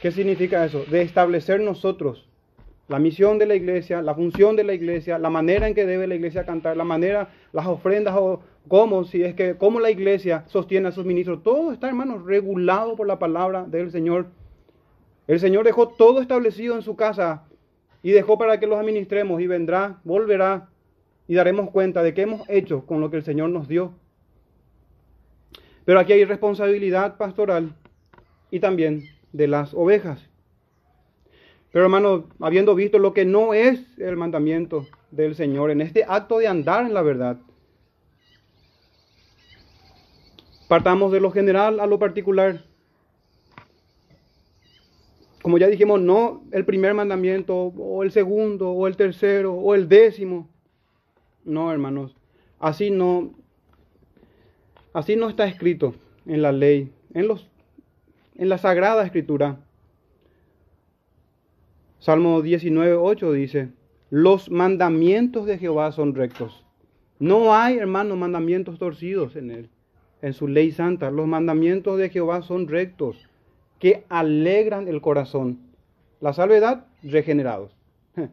¿Qué 0.00 0.10
significa 0.10 0.64
eso? 0.64 0.84
De 0.90 1.02
establecer 1.02 1.60
nosotros 1.60 2.28
la 2.88 2.98
misión 2.98 3.38
de 3.38 3.46
la 3.46 3.54
iglesia, 3.54 4.02
la 4.02 4.14
función 4.14 4.56
de 4.56 4.64
la 4.64 4.74
iglesia, 4.74 5.18
la 5.18 5.30
manera 5.30 5.66
en 5.66 5.74
que 5.74 5.86
debe 5.86 6.06
la 6.06 6.14
iglesia 6.14 6.44
cantar, 6.44 6.76
la 6.76 6.84
manera, 6.84 7.30
las 7.52 7.66
ofrendas 7.66 8.14
o 8.16 8.42
cómo, 8.68 9.04
si 9.04 9.22
es 9.22 9.34
que, 9.34 9.56
cómo 9.56 9.80
la 9.80 9.90
iglesia 9.90 10.44
sostiene 10.48 10.88
a 10.88 10.92
sus 10.92 11.04
ministros. 11.04 11.42
Todo 11.42 11.72
está, 11.72 11.88
hermanos, 11.88 12.24
regulado 12.26 12.96
por 12.96 13.06
la 13.06 13.18
palabra 13.18 13.64
del 13.64 13.90
Señor. 13.90 14.26
El 15.26 15.40
Señor 15.40 15.64
dejó 15.64 15.88
todo 15.88 16.20
establecido 16.20 16.74
en 16.74 16.82
su 16.82 16.96
casa 16.96 17.44
y 18.02 18.10
dejó 18.10 18.38
para 18.38 18.58
que 18.58 18.66
los 18.66 18.78
administremos 18.78 19.40
y 19.40 19.46
vendrá, 19.46 20.00
volverá 20.04 20.68
y 21.28 21.34
daremos 21.34 21.70
cuenta 21.70 22.02
de 22.02 22.14
qué 22.14 22.22
hemos 22.22 22.48
hecho 22.48 22.84
con 22.84 23.00
lo 23.00 23.10
que 23.10 23.18
el 23.18 23.22
Señor 23.22 23.50
nos 23.50 23.68
dio. 23.68 23.94
Pero 25.84 26.00
aquí 26.00 26.12
hay 26.12 26.24
responsabilidad 26.24 27.16
pastoral 27.16 27.74
y 28.50 28.60
también 28.60 29.04
de 29.32 29.48
las 29.48 29.74
ovejas. 29.74 30.28
Pero 31.72 31.84
hermanos, 31.84 32.24
habiendo 32.40 32.74
visto 32.74 32.98
lo 32.98 33.14
que 33.14 33.24
no 33.24 33.54
es 33.54 33.98
el 33.98 34.16
mandamiento 34.16 34.86
del 35.10 35.34
Señor 35.34 35.70
en 35.70 35.80
este 35.80 36.04
acto 36.06 36.38
de 36.38 36.46
andar 36.46 36.84
en 36.84 36.92
la 36.92 37.02
verdad, 37.02 37.38
partamos 40.68 41.12
de 41.12 41.20
lo 41.20 41.30
general 41.30 41.80
a 41.80 41.86
lo 41.86 41.98
particular. 41.98 42.62
Como 45.42 45.58
ya 45.58 45.66
dijimos, 45.66 46.00
no 46.00 46.44
el 46.52 46.64
primer 46.64 46.94
mandamiento, 46.94 47.56
o 47.56 48.02
el 48.04 48.12
segundo, 48.12 48.70
o 48.70 48.86
el 48.86 48.96
tercero, 48.96 49.52
o 49.54 49.74
el 49.74 49.88
décimo. 49.88 50.48
No, 51.44 51.72
hermanos, 51.72 52.16
así 52.60 52.90
no, 52.90 53.34
así 54.92 55.16
no 55.16 55.28
está 55.28 55.46
escrito 55.46 55.94
en 56.26 56.42
la 56.42 56.52
ley, 56.52 56.92
en 57.12 57.26
los, 57.26 57.48
en 58.36 58.48
la 58.48 58.58
sagrada 58.58 59.04
escritura. 59.04 59.58
Salmo 61.98 62.40
19, 62.42 62.94
8 62.94 63.32
dice, 63.32 63.68
los 64.10 64.50
mandamientos 64.50 65.46
de 65.46 65.58
Jehová 65.58 65.90
son 65.90 66.14
rectos. 66.14 66.64
No 67.18 67.54
hay, 67.54 67.78
hermanos, 67.78 68.18
mandamientos 68.18 68.78
torcidos 68.78 69.36
en 69.36 69.50
él, 69.50 69.70
en 70.20 70.34
su 70.34 70.48
ley 70.48 70.70
santa. 70.72 71.10
Los 71.10 71.26
mandamientos 71.26 71.98
de 71.98 72.10
Jehová 72.10 72.42
son 72.42 72.68
rectos, 72.68 73.28
que 73.82 74.04
alegran 74.08 74.86
el 74.86 75.00
corazón. 75.00 75.58
La 76.20 76.32
salvedad, 76.32 76.86
regenerados. 77.02 77.76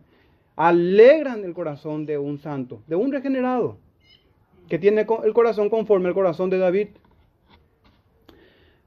Alegran 0.56 1.44
el 1.44 1.56
corazón 1.56 2.06
de 2.06 2.20
un 2.20 2.38
santo, 2.38 2.84
de 2.86 2.96
un 2.96 3.12
regenerado, 3.12 3.80
que 4.68 4.78
tiene 4.78 5.08
el 5.24 5.34
corazón 5.34 5.72
conforme 5.72 6.10
al 6.10 6.14
corazón 6.14 6.52
de 6.52 6.60
David. 6.60 6.90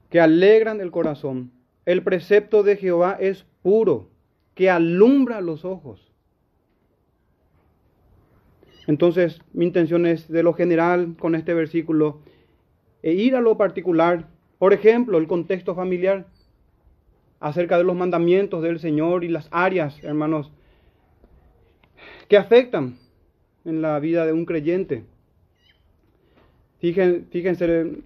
Que 0.09 0.21
alegran 0.21 0.79
el 0.79 0.89
corazón. 0.89 1.51
El 1.85 2.01
precepto 2.01 2.63
de 2.63 2.77
Jehová 2.77 3.17
es 3.19 3.45
puro 3.61 4.07
que 4.55 4.69
alumbra 4.69 5.41
los 5.41 5.65
ojos. 5.65 6.13
Entonces, 8.87 9.41
mi 9.51 9.65
intención 9.65 10.05
es 10.05 10.29
de 10.29 10.43
lo 10.43 10.53
general 10.53 11.17
con 11.19 11.35
este 11.35 11.53
versículo 11.53 12.21
e 13.01 13.11
ir 13.11 13.35
a 13.35 13.41
lo 13.41 13.57
particular. 13.57 14.29
Por 14.59 14.71
ejemplo, 14.71 15.17
el 15.17 15.27
contexto 15.27 15.75
familiar 15.75 16.27
acerca 17.43 17.77
de 17.77 17.83
los 17.83 17.97
mandamientos 17.97 18.63
del 18.63 18.79
Señor 18.79 19.25
y 19.25 19.27
las 19.27 19.49
áreas, 19.51 20.01
hermanos, 20.01 20.49
que 22.29 22.37
afectan 22.37 22.95
en 23.65 23.81
la 23.81 23.99
vida 23.99 24.25
de 24.25 24.31
un 24.31 24.45
creyente. 24.45 25.03
Fíjense, 26.79 27.97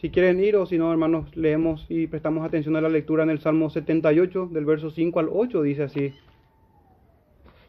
si 0.00 0.10
quieren 0.10 0.42
ir 0.42 0.56
o 0.56 0.66
si 0.66 0.76
no, 0.76 0.90
hermanos, 0.90 1.36
leemos 1.36 1.86
y 1.88 2.08
prestamos 2.08 2.44
atención 2.44 2.74
a 2.74 2.80
la 2.80 2.88
lectura 2.88 3.22
en 3.22 3.30
el 3.30 3.38
Salmo 3.38 3.70
78, 3.70 4.48
del 4.50 4.64
verso 4.64 4.90
5 4.90 5.20
al 5.20 5.28
8, 5.30 5.62
dice 5.62 5.84
así. 5.84 6.12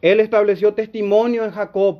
Él 0.01 0.19
estableció 0.21 0.73
testimonio 0.73 1.45
en 1.45 1.51
Jacob. 1.51 1.99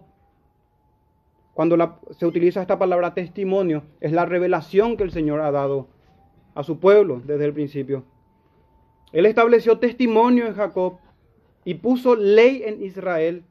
Cuando 1.54 2.00
se 2.18 2.26
utiliza 2.26 2.60
esta 2.60 2.80
palabra 2.80 3.14
testimonio, 3.14 3.84
es 4.00 4.14
la 4.14 4.26
revelación 4.26 4.98
que 4.98 5.04
el 5.04 5.12
Señor 5.12 5.42
ha 5.42 5.52
dado 5.52 5.90
a 6.56 6.64
su 6.64 6.80
pueblo 6.80 7.22
desde 7.24 7.46
el 7.46 7.54
principio. 7.54 8.04
Él 9.13 9.26
estableció 9.26 9.80
testimonio 9.80 10.47
en 10.47 10.56
Jacob 10.56 10.97
y 11.65 11.76
puso 11.76 12.15
ley 12.15 12.63
en 12.65 12.84
Israel. 12.84 13.43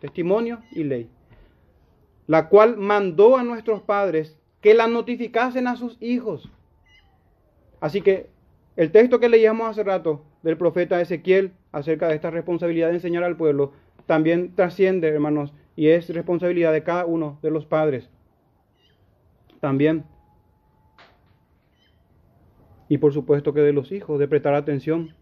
Testimonio 0.00 0.60
y 0.72 0.84
ley. 0.84 1.08
La 2.26 2.48
cual 2.48 2.76
mandó 2.76 3.36
a 3.36 3.42
nuestros 3.42 3.82
padres 3.82 4.36
que 4.60 4.74
la 4.74 4.86
notificasen 4.86 5.66
a 5.66 5.76
sus 5.76 5.96
hijos. 6.00 6.50
Así 7.80 8.00
que 8.00 8.30
el 8.76 8.90
texto 8.90 9.20
que 9.20 9.28
leíamos 9.28 9.68
hace 9.68 9.84
rato 9.84 10.24
del 10.42 10.56
profeta 10.56 11.00
Ezequiel 11.00 11.52
acerca 11.70 12.08
de 12.08 12.14
esta 12.14 12.30
responsabilidad 12.30 12.88
de 12.88 12.94
enseñar 12.94 13.24
al 13.24 13.36
pueblo 13.36 13.72
también 14.06 14.54
trasciende, 14.54 15.08
hermanos, 15.08 15.52
y 15.76 15.88
es 15.88 16.08
responsabilidad 16.08 16.72
de 16.72 16.82
cada 16.82 17.06
uno 17.06 17.38
de 17.42 17.50
los 17.50 17.66
padres. 17.66 18.08
También. 19.60 20.04
Y 22.88 22.98
por 22.98 23.12
supuesto 23.12 23.54
que 23.54 23.60
de 23.60 23.72
los 23.72 23.92
hijos, 23.92 24.18
de 24.18 24.28
prestar 24.28 24.54
atención. 24.54 25.14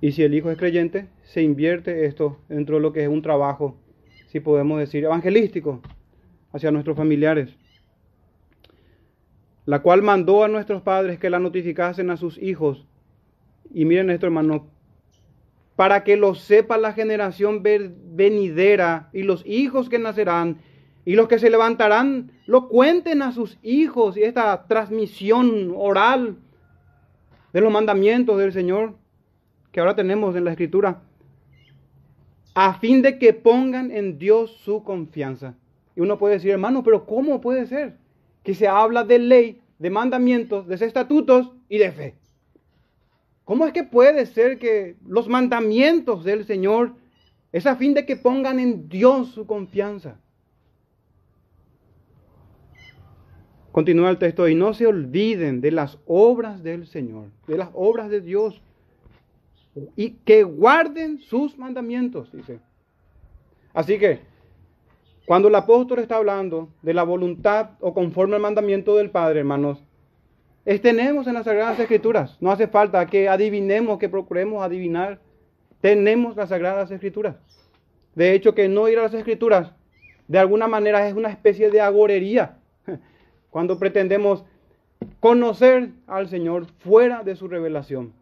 Y 0.00 0.12
si 0.12 0.22
el 0.22 0.34
hijo 0.34 0.50
es 0.50 0.58
creyente, 0.58 1.08
se 1.24 1.42
invierte 1.42 2.06
esto 2.06 2.38
dentro 2.48 2.76
de 2.76 2.82
lo 2.82 2.92
que 2.92 3.02
es 3.02 3.08
un 3.08 3.22
trabajo, 3.22 3.76
si 4.28 4.40
podemos 4.40 4.78
decir, 4.78 5.04
evangelístico, 5.04 5.82
hacia 6.52 6.70
nuestros 6.70 6.96
familiares, 6.96 7.56
la 9.66 9.80
cual 9.80 10.02
mandó 10.02 10.44
a 10.44 10.48
nuestros 10.48 10.82
padres 10.82 11.18
que 11.18 11.30
la 11.30 11.38
notificasen 11.38 12.10
a 12.10 12.16
sus 12.16 12.38
hijos. 12.38 12.86
Y 13.70 13.84
miren 13.84 14.10
esto, 14.10 14.26
hermano, 14.26 14.70
para 15.76 16.04
que 16.04 16.16
lo 16.16 16.34
sepa 16.34 16.78
la 16.78 16.92
generación 16.92 17.62
venidera 17.62 19.10
y 19.12 19.22
los 19.22 19.44
hijos 19.46 19.88
que 19.88 19.98
nacerán 19.98 20.58
y 21.08 21.14
los 21.14 21.26
que 21.26 21.38
se 21.38 21.48
levantarán, 21.48 22.32
lo 22.44 22.68
cuenten 22.68 23.22
a 23.22 23.32
sus 23.32 23.56
hijos 23.62 24.18
y 24.18 24.24
esta 24.24 24.66
transmisión 24.66 25.72
oral 25.74 26.36
de 27.50 27.62
los 27.62 27.72
mandamientos 27.72 28.36
del 28.36 28.52
Señor 28.52 28.94
que 29.72 29.80
ahora 29.80 29.96
tenemos 29.96 30.36
en 30.36 30.44
la 30.44 30.50
Escritura, 30.50 31.00
a 32.52 32.74
fin 32.74 33.00
de 33.00 33.18
que 33.18 33.32
pongan 33.32 33.90
en 33.90 34.18
Dios 34.18 34.50
su 34.62 34.84
confianza. 34.84 35.54
Y 35.96 36.02
uno 36.02 36.18
puede 36.18 36.34
decir, 36.34 36.50
hermano, 36.50 36.82
pero 36.82 37.06
¿cómo 37.06 37.40
puede 37.40 37.66
ser 37.66 37.96
que 38.42 38.54
se 38.54 38.68
habla 38.68 39.02
de 39.02 39.18
ley, 39.18 39.62
de 39.78 39.88
mandamientos, 39.88 40.66
de 40.66 40.74
estatutos 40.74 41.52
y 41.70 41.78
de 41.78 41.90
fe? 41.90 42.14
¿Cómo 43.46 43.64
es 43.64 43.72
que 43.72 43.82
puede 43.82 44.26
ser 44.26 44.58
que 44.58 44.98
los 45.06 45.26
mandamientos 45.26 46.22
del 46.22 46.44
Señor 46.44 46.96
es 47.50 47.64
a 47.64 47.76
fin 47.76 47.94
de 47.94 48.04
que 48.04 48.16
pongan 48.16 48.60
en 48.60 48.90
Dios 48.90 49.28
su 49.28 49.46
confianza? 49.46 50.20
Continúa 53.78 54.10
el 54.10 54.18
texto 54.18 54.48
y 54.48 54.56
no 54.56 54.74
se 54.74 54.88
olviden 54.88 55.60
de 55.60 55.70
las 55.70 55.98
obras 56.04 56.64
del 56.64 56.88
Señor, 56.88 57.26
de 57.46 57.56
las 57.56 57.68
obras 57.74 58.10
de 58.10 58.20
Dios, 58.20 58.60
y 59.94 60.14
que 60.24 60.42
guarden 60.42 61.20
sus 61.20 61.56
mandamientos, 61.56 62.32
dice. 62.32 62.58
Así 63.72 63.96
que, 63.96 64.18
cuando 65.26 65.46
el 65.46 65.54
apóstol 65.54 66.00
está 66.00 66.16
hablando 66.16 66.70
de 66.82 66.92
la 66.92 67.04
voluntad 67.04 67.70
o 67.78 67.94
conforme 67.94 68.34
al 68.34 68.42
mandamiento 68.42 68.96
del 68.96 69.10
Padre, 69.10 69.38
hermanos, 69.38 69.78
tenemos 70.82 71.28
en 71.28 71.34
las 71.34 71.44
Sagradas 71.44 71.78
Escrituras. 71.78 72.36
No 72.40 72.50
hace 72.50 72.66
falta 72.66 73.06
que 73.06 73.28
adivinemos, 73.28 74.00
que 74.00 74.08
procuremos 74.08 74.60
adivinar. 74.60 75.20
Tenemos 75.80 76.34
las 76.34 76.48
Sagradas 76.48 76.90
Escrituras. 76.90 77.36
De 78.16 78.32
hecho, 78.32 78.56
que 78.56 78.68
no 78.68 78.88
ir 78.88 78.98
a 78.98 79.02
las 79.02 79.14
Escrituras, 79.14 79.70
de 80.26 80.40
alguna 80.40 80.66
manera 80.66 81.06
es 81.06 81.14
una 81.14 81.30
especie 81.30 81.70
de 81.70 81.80
agorería. 81.80 82.56
Cuando 83.50 83.78
pretendemos 83.78 84.44
conocer 85.20 85.90
al 86.06 86.28
Señor 86.28 86.66
fuera 86.78 87.22
de 87.22 87.36
su 87.36 87.48
revelación. 87.48 88.12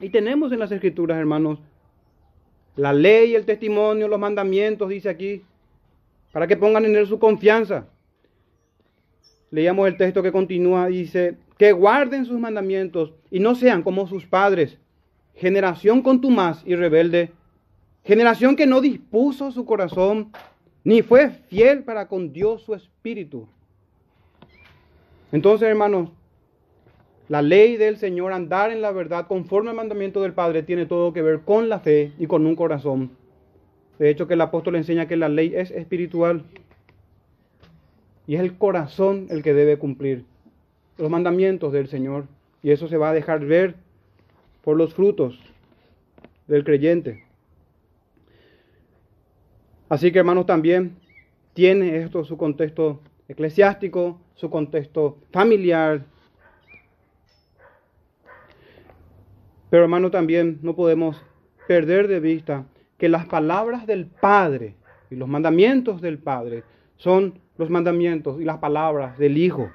Y 0.00 0.10
tenemos 0.10 0.52
en 0.52 0.58
las 0.58 0.72
escrituras, 0.72 1.18
hermanos, 1.18 1.58
la 2.76 2.92
ley, 2.92 3.34
el 3.34 3.44
testimonio, 3.44 4.08
los 4.08 4.18
mandamientos, 4.18 4.88
dice 4.88 5.08
aquí, 5.08 5.42
para 6.32 6.46
que 6.46 6.56
pongan 6.56 6.84
en 6.84 6.96
él 6.96 7.06
su 7.06 7.18
confianza. 7.18 7.86
Leíamos 9.50 9.86
el 9.86 9.96
texto 9.96 10.22
que 10.22 10.32
continúa, 10.32 10.88
dice, 10.88 11.36
que 11.56 11.70
guarden 11.70 12.24
sus 12.24 12.40
mandamientos 12.40 13.12
y 13.30 13.38
no 13.38 13.54
sean 13.54 13.82
como 13.82 14.08
sus 14.08 14.26
padres, 14.26 14.78
generación 15.36 16.02
contumaz 16.02 16.62
y 16.66 16.74
rebelde, 16.74 17.30
generación 18.04 18.56
que 18.56 18.66
no 18.66 18.80
dispuso 18.80 19.52
su 19.52 19.64
corazón, 19.64 20.32
ni 20.82 21.02
fue 21.02 21.30
fiel 21.30 21.84
para 21.84 22.08
con 22.08 22.32
Dios 22.32 22.62
su 22.62 22.74
espíritu. 22.74 23.48
Entonces, 25.34 25.68
hermanos, 25.68 26.10
la 27.28 27.42
ley 27.42 27.76
del 27.76 27.96
Señor, 27.96 28.32
andar 28.32 28.70
en 28.70 28.80
la 28.80 28.92
verdad 28.92 29.26
conforme 29.26 29.70
al 29.70 29.74
mandamiento 29.74 30.22
del 30.22 30.32
Padre, 30.32 30.62
tiene 30.62 30.86
todo 30.86 31.12
que 31.12 31.22
ver 31.22 31.40
con 31.40 31.68
la 31.68 31.80
fe 31.80 32.12
y 32.20 32.28
con 32.28 32.46
un 32.46 32.54
corazón. 32.54 33.10
De 33.98 34.10
hecho, 34.10 34.28
que 34.28 34.34
el 34.34 34.40
apóstol 34.42 34.76
enseña 34.76 35.08
que 35.08 35.16
la 35.16 35.28
ley 35.28 35.52
es 35.56 35.72
espiritual 35.72 36.44
y 38.28 38.36
es 38.36 38.42
el 38.42 38.56
corazón 38.56 39.26
el 39.28 39.42
que 39.42 39.54
debe 39.54 39.76
cumplir 39.76 40.24
los 40.98 41.10
mandamientos 41.10 41.72
del 41.72 41.88
Señor. 41.88 42.26
Y 42.62 42.70
eso 42.70 42.86
se 42.86 42.96
va 42.96 43.10
a 43.10 43.12
dejar 43.12 43.44
ver 43.44 43.74
por 44.62 44.76
los 44.76 44.94
frutos 44.94 45.36
del 46.46 46.62
creyente. 46.62 47.24
Así 49.88 50.12
que 50.12 50.20
hermanos, 50.20 50.46
también 50.46 50.94
tiene 51.54 51.96
esto 51.96 52.24
su 52.24 52.36
contexto 52.36 53.00
eclesiástico, 53.26 54.20
su 54.34 54.50
contexto 54.50 55.18
familiar, 55.32 56.04
Pero 59.74 59.82
hermano, 59.82 60.12
también 60.12 60.60
no 60.62 60.76
podemos 60.76 61.20
perder 61.66 62.06
de 62.06 62.20
vista 62.20 62.64
que 62.96 63.08
las 63.08 63.26
palabras 63.26 63.88
del 63.88 64.06
Padre 64.06 64.76
y 65.10 65.16
los 65.16 65.28
mandamientos 65.28 66.00
del 66.00 66.18
Padre 66.18 66.62
son 66.96 67.40
los 67.58 67.70
mandamientos 67.70 68.40
y 68.40 68.44
las 68.44 68.58
palabras 68.58 69.18
del 69.18 69.36
Hijo. 69.36 69.72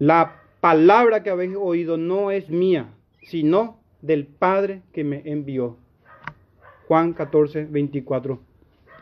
La 0.00 0.42
palabra 0.60 1.22
que 1.22 1.30
habéis 1.30 1.54
oído 1.56 1.96
no 1.96 2.32
es 2.32 2.50
mía, 2.50 2.88
sino 3.22 3.78
del 4.02 4.26
Padre 4.26 4.82
que 4.92 5.04
me 5.04 5.22
envió. 5.24 5.76
Juan 6.88 7.12
14, 7.12 7.66
24. 7.66 8.40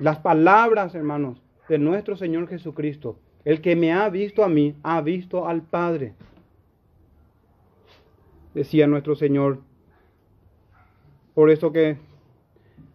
Las 0.00 0.18
palabras, 0.18 0.94
hermanos, 0.94 1.40
de 1.68 1.78
nuestro 1.78 2.16
Señor 2.16 2.48
Jesucristo. 2.48 3.18
El 3.44 3.60
que 3.60 3.76
me 3.76 3.92
ha 3.92 4.08
visto 4.08 4.44
a 4.44 4.48
mí, 4.48 4.74
ha 4.82 5.00
visto 5.00 5.46
al 5.46 5.62
Padre 5.62 6.14
decía 8.56 8.86
nuestro 8.86 9.14
Señor. 9.14 9.58
Por 11.34 11.50
eso 11.50 11.72
que 11.72 11.98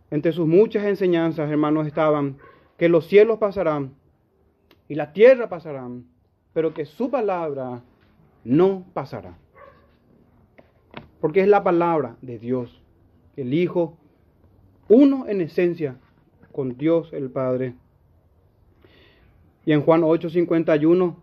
entre 0.10 0.34
sus 0.34 0.48
muchas 0.48 0.86
enseñanzas, 0.86 1.52
hermanos, 1.52 1.86
estaban 1.86 2.38
que 2.78 2.90
los 2.90 3.06
cielos 3.06 3.38
pasarán 3.38 3.94
y 4.88 4.96
la 4.96 5.14
tierra 5.14 5.50
pasarán, 5.50 6.06
pero 6.52 6.74
que 6.74 6.86
su 6.86 7.12
palabra 7.12 7.84
no 8.44 8.84
pasará. 8.94 9.38
Porque 11.22 11.42
es 11.42 11.48
la 11.48 11.64
palabra 11.64 12.18
de 12.24 12.40
Dios, 12.40 12.82
el 13.38 13.54
Hijo, 13.54 13.96
uno 14.90 15.28
en 15.28 15.42
esencia 15.42 15.98
con 16.52 16.76
Dios 16.76 17.14
el 17.14 17.30
Padre. 17.30 17.76
Y 19.65 19.74
en 19.74 19.82
Juan 19.82 20.02
8:51 20.02 21.15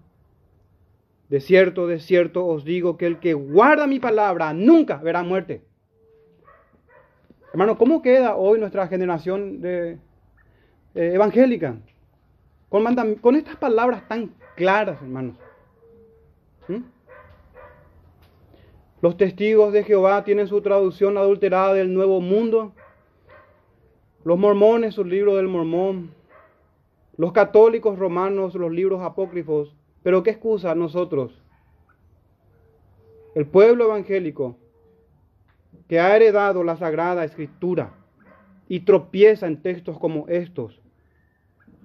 de 1.29 1.41
cierto, 1.41 1.87
de 1.87 2.01
cierto 2.01 2.47
os 2.47 2.65
digo 2.65 2.97
que 2.97 3.07
el 3.07 3.19
que 3.19 3.35
guarda 3.35 3.87
mi 3.87 4.01
palabra 4.01 4.53
nunca 4.55 4.97
verá 4.97 5.23
muerte. 5.23 5.63
Hermano, 7.53 7.77
¿cómo 7.77 8.03
queda 8.03 8.37
hoy 8.37 8.59
nuestra 8.59 8.89
generación 8.89 9.61
de, 9.61 9.99
eh, 10.95 11.11
evangélica? 11.15 11.77
Con, 12.69 13.37
estas 13.37 13.57
palabras 13.57 14.07
tan 14.09 14.35
claras, 14.55 15.01
hermanos. 15.01 15.37
¿Mm? 16.69 16.83
Los 19.01 19.17
testigos 19.17 19.73
de 19.73 19.85
Jehová 19.85 20.25
tienen 20.25 20.49
su 20.49 20.61
traducción 20.61 21.17
adulterada 21.17 21.73
del 21.73 21.93
Nuevo 21.93 22.21
Mundo. 22.21 22.73
Los 24.25 24.39
mormones, 24.39 24.95
su 24.95 25.05
libro 25.05 25.37
del 25.37 25.49
mormón. 25.49 26.11
Los 27.19 27.33
católicos 27.33 27.99
romanos, 27.99 28.55
los 28.55 28.73
libros 28.73 29.03
apócrifos. 29.03 29.75
Pero 30.03 30.23
¿qué 30.23 30.31
excusa 30.31 30.75
nosotros? 30.77 31.43
El 33.35 33.47
pueblo 33.47 33.85
evangélico 33.85 34.57
que 35.89 35.99
ha 35.99 36.15
heredado 36.15 36.63
la 36.63 36.77
sagrada 36.77 37.25
escritura 37.25 37.93
y 38.69 38.81
tropieza 38.81 39.49
en 39.49 39.61
textos 39.61 39.99
como 39.99 40.29
estos, 40.29 40.81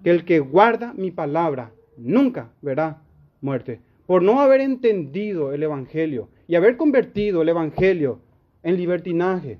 que 0.03 0.11
el 0.11 0.23
que 0.23 0.39
guarda 0.39 0.93
mi 0.93 1.09
palabra 1.09 1.71
nunca 1.97 2.51
verá 2.61 3.01
muerte, 3.41 3.81
por 4.05 4.21
no 4.21 4.39
haber 4.39 4.61
entendido 4.61 5.53
el 5.53 5.63
Evangelio 5.63 6.29
y 6.47 6.55
haber 6.55 6.77
convertido 6.77 7.41
el 7.41 7.49
Evangelio 7.49 8.19
en 8.61 8.77
libertinaje. 8.77 9.59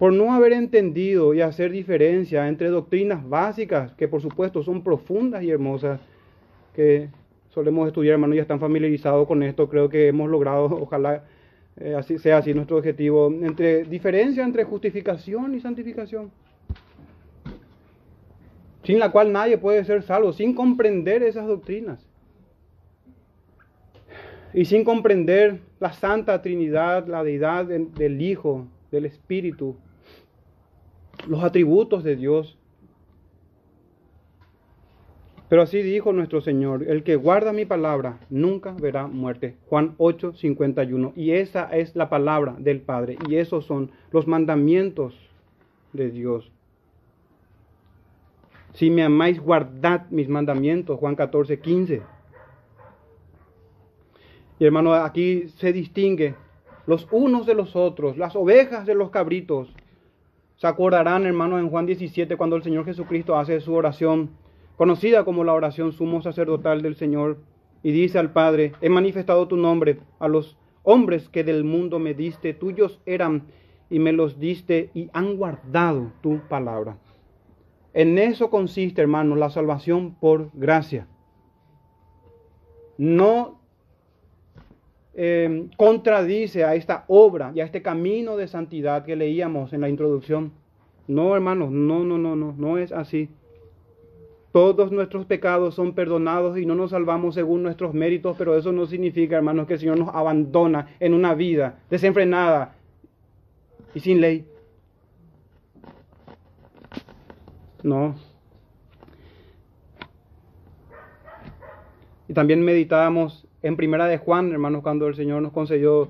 Por 0.00 0.14
no 0.14 0.32
haber 0.32 0.54
entendido 0.54 1.34
y 1.34 1.42
hacer 1.42 1.70
diferencia 1.70 2.48
entre 2.48 2.68
doctrinas 2.68 3.28
básicas, 3.28 3.92
que 3.92 4.08
por 4.08 4.22
supuesto 4.22 4.62
son 4.62 4.82
profundas 4.82 5.42
y 5.42 5.50
hermosas, 5.50 6.00
que 6.74 7.10
solemos 7.50 7.86
estudiar, 7.86 8.14
hermanos, 8.14 8.36
ya 8.36 8.40
están 8.40 8.60
familiarizados 8.60 9.28
con 9.28 9.42
esto, 9.42 9.68
creo 9.68 9.90
que 9.90 10.08
hemos 10.08 10.30
logrado, 10.30 10.64
ojalá 10.80 11.24
eh, 11.76 12.00
sea 12.16 12.38
así 12.38 12.54
nuestro 12.54 12.78
objetivo, 12.78 13.26
entre 13.42 13.84
diferencia 13.84 14.42
entre 14.42 14.64
justificación 14.64 15.54
y 15.54 15.60
santificación, 15.60 16.30
sin 18.84 19.00
la 19.00 19.12
cual 19.12 19.30
nadie 19.30 19.58
puede 19.58 19.84
ser 19.84 20.02
salvo, 20.02 20.32
sin 20.32 20.54
comprender 20.54 21.22
esas 21.22 21.46
doctrinas. 21.46 22.06
Y 24.54 24.64
sin 24.64 24.82
comprender 24.82 25.60
la 25.78 25.92
Santa 25.92 26.40
Trinidad, 26.40 27.06
la 27.06 27.22
deidad 27.22 27.66
del 27.66 28.22
Hijo, 28.22 28.66
del 28.90 29.04
Espíritu, 29.04 29.76
los 31.28 31.42
atributos 31.42 32.04
de 32.04 32.16
Dios. 32.16 32.56
Pero 35.48 35.62
así 35.62 35.82
dijo 35.82 36.12
nuestro 36.12 36.40
Señor, 36.40 36.84
el 36.84 37.02
que 37.02 37.16
guarda 37.16 37.52
mi 37.52 37.64
palabra 37.64 38.20
nunca 38.30 38.72
verá 38.72 39.08
muerte. 39.08 39.56
Juan 39.68 39.94
8, 39.98 40.34
51. 40.34 41.12
Y 41.16 41.32
esa 41.32 41.64
es 41.76 41.96
la 41.96 42.08
palabra 42.08 42.54
del 42.58 42.80
Padre. 42.80 43.18
Y 43.28 43.34
esos 43.34 43.64
son 43.66 43.90
los 44.12 44.28
mandamientos 44.28 45.18
de 45.92 46.10
Dios. 46.10 46.52
Si 48.74 48.90
me 48.90 49.02
amáis, 49.02 49.40
guardad 49.40 50.08
mis 50.10 50.28
mandamientos. 50.28 51.00
Juan 51.00 51.16
14, 51.16 51.58
15. 51.58 52.02
Y 54.60 54.64
hermano, 54.64 54.92
aquí 54.94 55.48
se 55.56 55.72
distingue 55.72 56.36
los 56.86 57.08
unos 57.10 57.46
de 57.46 57.54
los 57.54 57.74
otros, 57.74 58.16
las 58.16 58.36
ovejas 58.36 58.86
de 58.86 58.94
los 58.94 59.10
cabritos. 59.10 59.74
Se 60.60 60.66
acordarán, 60.66 61.24
hermanos, 61.24 61.58
en 61.58 61.70
Juan 61.70 61.86
17, 61.86 62.36
cuando 62.36 62.54
el 62.54 62.62
Señor 62.62 62.84
Jesucristo 62.84 63.34
hace 63.34 63.62
su 63.62 63.72
oración, 63.72 64.28
conocida 64.76 65.24
como 65.24 65.42
la 65.42 65.54
oración 65.54 65.92
sumo 65.92 66.20
sacerdotal 66.20 66.82
del 66.82 66.96
Señor, 66.96 67.38
y 67.82 67.92
dice 67.92 68.18
al 68.18 68.34
Padre, 68.34 68.72
he 68.82 68.90
manifestado 68.90 69.48
tu 69.48 69.56
nombre 69.56 70.00
a 70.18 70.28
los 70.28 70.58
hombres 70.82 71.30
que 71.30 71.44
del 71.44 71.64
mundo 71.64 71.98
me 71.98 72.12
diste, 72.12 72.52
tuyos 72.52 73.00
eran 73.06 73.44
y 73.88 74.00
me 74.00 74.12
los 74.12 74.38
diste 74.38 74.90
y 74.92 75.08
han 75.14 75.38
guardado 75.38 76.12
tu 76.20 76.40
palabra. 76.46 76.98
En 77.94 78.18
eso 78.18 78.50
consiste, 78.50 79.00
hermanos, 79.00 79.38
la 79.38 79.48
salvación 79.48 80.14
por 80.20 80.50
gracia. 80.52 81.08
No 82.98 83.59
eh, 85.22 85.66
contradice 85.76 86.64
a 86.64 86.74
esta 86.74 87.04
obra 87.06 87.52
y 87.54 87.60
a 87.60 87.66
este 87.66 87.82
camino 87.82 88.38
de 88.38 88.48
santidad 88.48 89.04
que 89.04 89.16
leíamos 89.16 89.74
en 89.74 89.82
la 89.82 89.90
introducción. 89.90 90.50
No, 91.08 91.34
hermanos, 91.34 91.70
no, 91.70 92.04
no, 92.04 92.16
no, 92.16 92.36
no, 92.36 92.54
no 92.56 92.78
es 92.78 92.90
así. 92.90 93.28
Todos 94.50 94.90
nuestros 94.90 95.26
pecados 95.26 95.74
son 95.74 95.92
perdonados 95.92 96.56
y 96.56 96.64
no 96.64 96.74
nos 96.74 96.92
salvamos 96.92 97.34
según 97.34 97.62
nuestros 97.62 97.92
méritos, 97.92 98.34
pero 98.38 98.56
eso 98.56 98.72
no 98.72 98.86
significa, 98.86 99.36
hermanos, 99.36 99.66
que 99.66 99.74
el 99.74 99.80
Señor 99.80 99.98
nos 99.98 100.08
abandona 100.08 100.88
en 101.00 101.12
una 101.12 101.34
vida 101.34 101.80
desenfrenada 101.90 102.76
y 103.94 104.00
sin 104.00 104.22
ley. 104.22 104.46
No. 107.82 108.14
Y 112.26 112.32
también 112.32 112.62
meditábamos 112.62 113.46
en 113.62 113.76
Primera 113.76 114.06
de 114.06 114.18
Juan, 114.18 114.52
hermanos, 114.52 114.82
cuando 114.82 115.06
el 115.06 115.14
Señor 115.14 115.42
nos 115.42 115.52
concedió 115.52 116.08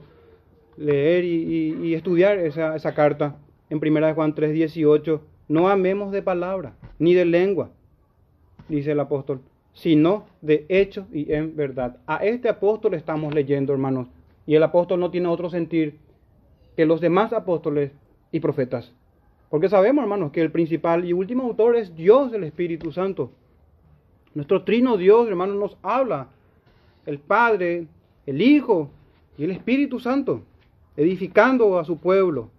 leer 0.77 1.25
y, 1.25 1.95
estudiar 1.95 2.39
esa, 2.39 2.95
carta. 2.95 3.37
En 3.69 3.81
Primera 3.81 4.09
de 4.09 4.15
Juan 4.15 4.35
3:18, 4.35 5.21
no 5.49 5.69
amemos 5.69 6.13
de 6.13 6.23
palabra, 6.23 6.75
ni 6.99 7.15
de 7.15 7.25
lengua, 7.25 7.71
dice 8.69 8.93
el 8.93 9.01
apóstol, 9.01 9.41
sino 9.73 10.27
de 10.41 10.67
hecho 10.69 11.07
y 11.13 11.33
en 11.33 11.55
verdad. 11.57 11.99
A 12.07 12.17
este 12.25 12.49
apóstol 12.49 12.95
estamos 12.95 13.35
leyendo, 13.35 13.73
hermanos, 13.73 14.09
y 14.47 14.55
el 14.55 14.63
apóstol 14.63 15.01
no 15.01 15.11
tiene 15.11 15.29
otro 15.29 15.51
sentir 15.51 15.99
que 16.77 16.87
los 16.87 17.01
demás 17.01 17.33
apóstoles 17.33 17.93
y 18.33 18.41
profetas. 18.41 18.93
Porque 19.51 19.69
sabemos, 19.69 20.03
hermanos, 20.03 20.31
que 20.31 20.41
el 20.41 20.53
principal 20.53 21.05
y 21.05 21.13
último 21.13 21.43
autor 21.43 21.77
es 21.77 21.95
Dios, 21.97 22.33
el 22.33 22.45
Espíritu 22.45 22.93
Santo. 22.93 23.33
Nuestro 24.33 24.63
trino 24.63 24.97
Dios, 24.97 25.29
hermanos, 25.29 25.57
nos 25.57 25.77
habla. 25.83 26.29
El 27.07 27.19
Padre, 27.19 27.87
el 28.27 28.43
Hijo 28.43 28.91
y 29.37 29.45
el 29.45 29.51
Espíritu 29.51 30.01
Santo, 30.01 30.43
edificando 30.97 31.79
a 31.79 31.85
su 31.85 31.99
pueblo. 31.99 32.51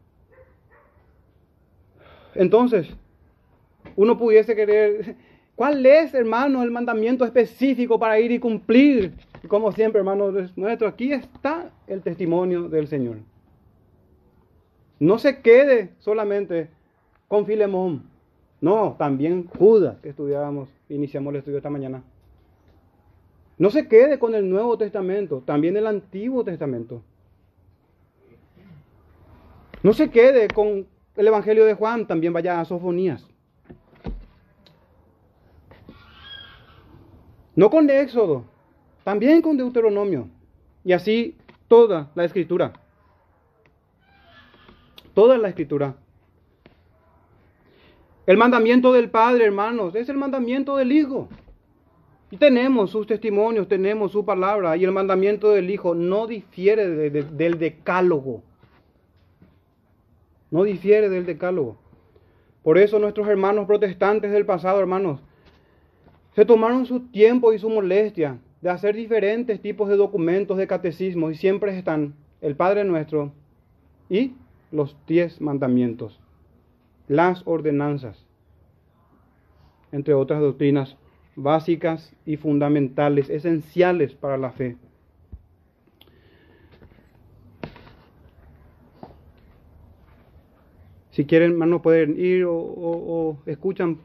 Entonces, 2.34 2.90
uno 3.96 4.18
pudiese 4.18 4.56
querer 4.56 5.16
¿Cuál 5.62 5.86
es, 5.86 6.16
hermano, 6.16 6.64
el 6.64 6.72
mandamiento 6.72 7.24
específico 7.24 8.00
para 8.00 8.20
ir 8.20 8.32
y 8.32 8.40
cumplir? 8.40 9.14
como 9.48 9.72
siempre, 9.72 10.00
hermano 10.00 10.32
nuestro, 10.56 10.88
aquí 10.88 11.14
está 11.14 11.70
el 11.86 12.02
testimonio 12.02 12.68
del 12.68 12.88
Señor. 12.88 13.18
No 14.98 15.20
se 15.20 15.42
quede 15.42 15.92
solamente 16.00 16.70
con 17.28 17.46
Filemón. 17.46 18.10
No, 18.60 18.96
también 18.98 19.46
Judas, 19.48 20.00
que 20.02 20.10
estudiábamos, 20.10 20.68
iniciamos 20.90 21.32
el 21.32 21.40
estudio 21.40 21.58
esta 21.58 21.70
mañana. 21.70 22.02
No 23.62 23.70
se 23.70 23.88
quede 23.88 24.18
con 24.18 24.34
el 24.34 24.50
Nuevo 24.50 24.76
Testamento, 24.76 25.44
también 25.46 25.78
el 25.78 25.86
Antiguo 25.86 26.44
Testamento. 26.44 27.04
No 29.84 29.94
se 29.94 30.10
quede 30.10 30.48
con 30.48 30.88
el 31.16 31.28
Evangelio 31.28 31.64
de 31.66 31.76
Juan, 31.76 32.08
también 32.08 32.34
vaya 32.34 32.60
a 32.60 32.66
Sofonías. 32.66 33.24
No 37.56 37.70
con 37.70 37.88
Éxodo, 37.88 38.46
también 39.04 39.44
con 39.44 39.58
Deuteronomio. 39.58 40.28
Y 40.84 40.94
así 40.94 41.38
toda 41.68 42.10
la 42.16 42.26
escritura. 42.26 42.74
Toda 45.14 45.38
la 45.38 45.50
escritura. 45.50 45.98
El 48.26 48.38
mandamiento 48.38 48.92
del 48.92 49.12
Padre, 49.12 49.46
hermanos, 49.46 49.94
es 49.94 50.10
el 50.10 50.18
mandamiento 50.18 50.78
del 50.78 50.92
Hijo. 50.94 51.30
Y 52.32 52.38
tenemos 52.38 52.92
sus 52.92 53.06
testimonios, 53.06 53.68
tenemos 53.68 54.14
su 54.14 54.24
palabra. 54.24 54.78
Y 54.78 54.86
el 54.86 54.92
mandamiento 54.94 55.52
del 55.52 55.70
Hijo 55.70 55.94
no 55.94 56.28
difiere 56.28 56.88
del 56.88 57.60
decálogo. 57.60 58.42
No 60.50 60.64
difiere 60.64 61.10
del 61.10 61.26
decálogo. 61.26 61.78
Por 62.64 62.78
eso 62.78 63.00
nuestros 63.00 63.28
hermanos 63.28 63.68
protestantes 63.68 64.32
del 64.32 64.46
pasado, 64.46 64.80
hermanos, 64.80 65.20
se 66.34 66.46
tomaron 66.46 66.86
su 66.86 67.02
tiempo 67.02 67.52
y 67.52 67.60
su 67.60 67.70
molestia 67.70 68.40
de 68.62 68.70
hacer 68.70 68.96
diferentes 68.96 69.62
tipos 69.62 69.90
de 69.90 69.98
documentos 69.98 70.58
de 70.58 70.68
catecismo 70.68 71.32
y 71.32 71.36
siempre 71.36 71.78
están 71.78 72.14
el 72.40 72.56
Padre 72.56 72.86
Nuestro 72.86 73.34
y 74.10 74.36
los 74.72 74.96
diez 75.08 75.42
mandamientos, 75.42 76.20
las 77.08 77.42
ordenanzas, 77.46 78.26
entre 79.92 80.14
otras 80.14 80.40
doctrinas 80.40 80.96
básicas 81.42 82.14
y 82.26 82.38
fundamentales, 82.38 83.30
esenciales 83.30 84.14
para 84.14 84.38
la 84.38 84.52
fe. 84.52 84.78
Si 91.12 91.26
quieren, 91.26 91.52
hermano, 91.52 91.82
pueden 91.82 92.18
ir 92.18 92.46
o, 92.48 93.38
escuchan 93.46 93.98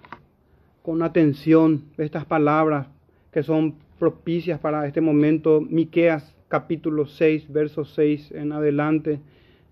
con 0.83 1.03
atención 1.03 1.85
estas 1.99 2.25
palabras 2.25 2.89
que 3.33 3.43
son 3.43 3.77
propicias 3.99 4.59
para 4.59 4.87
este 4.87 5.01
momento. 5.01 5.61
Miqueas 5.61 6.35
capítulo 6.49 7.07
6, 7.07 7.53
verso 7.53 7.85
6 7.85 8.33
en 8.33 8.53
adelante. 8.53 9.21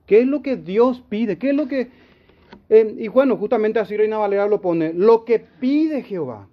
¿Qué 0.07 0.21
es 0.21 0.27
lo 0.27 0.43
que 0.43 0.57
Dios 0.57 1.03
pide? 1.09 1.39
¿Qué 1.39 1.51
es 1.51 1.57
lo 1.57 1.67
que... 1.67 1.89
Eh, 2.69 2.95
y 2.99 3.09
bueno, 3.09 3.37
justamente 3.37 3.81
así 3.81 3.97
Reina 3.97 4.19
Valera 4.19 4.47
lo 4.47 4.61
pone, 4.61 4.93
lo 4.93 5.25
que 5.25 5.45
pide 5.61 6.03
Jehová. 6.03 6.49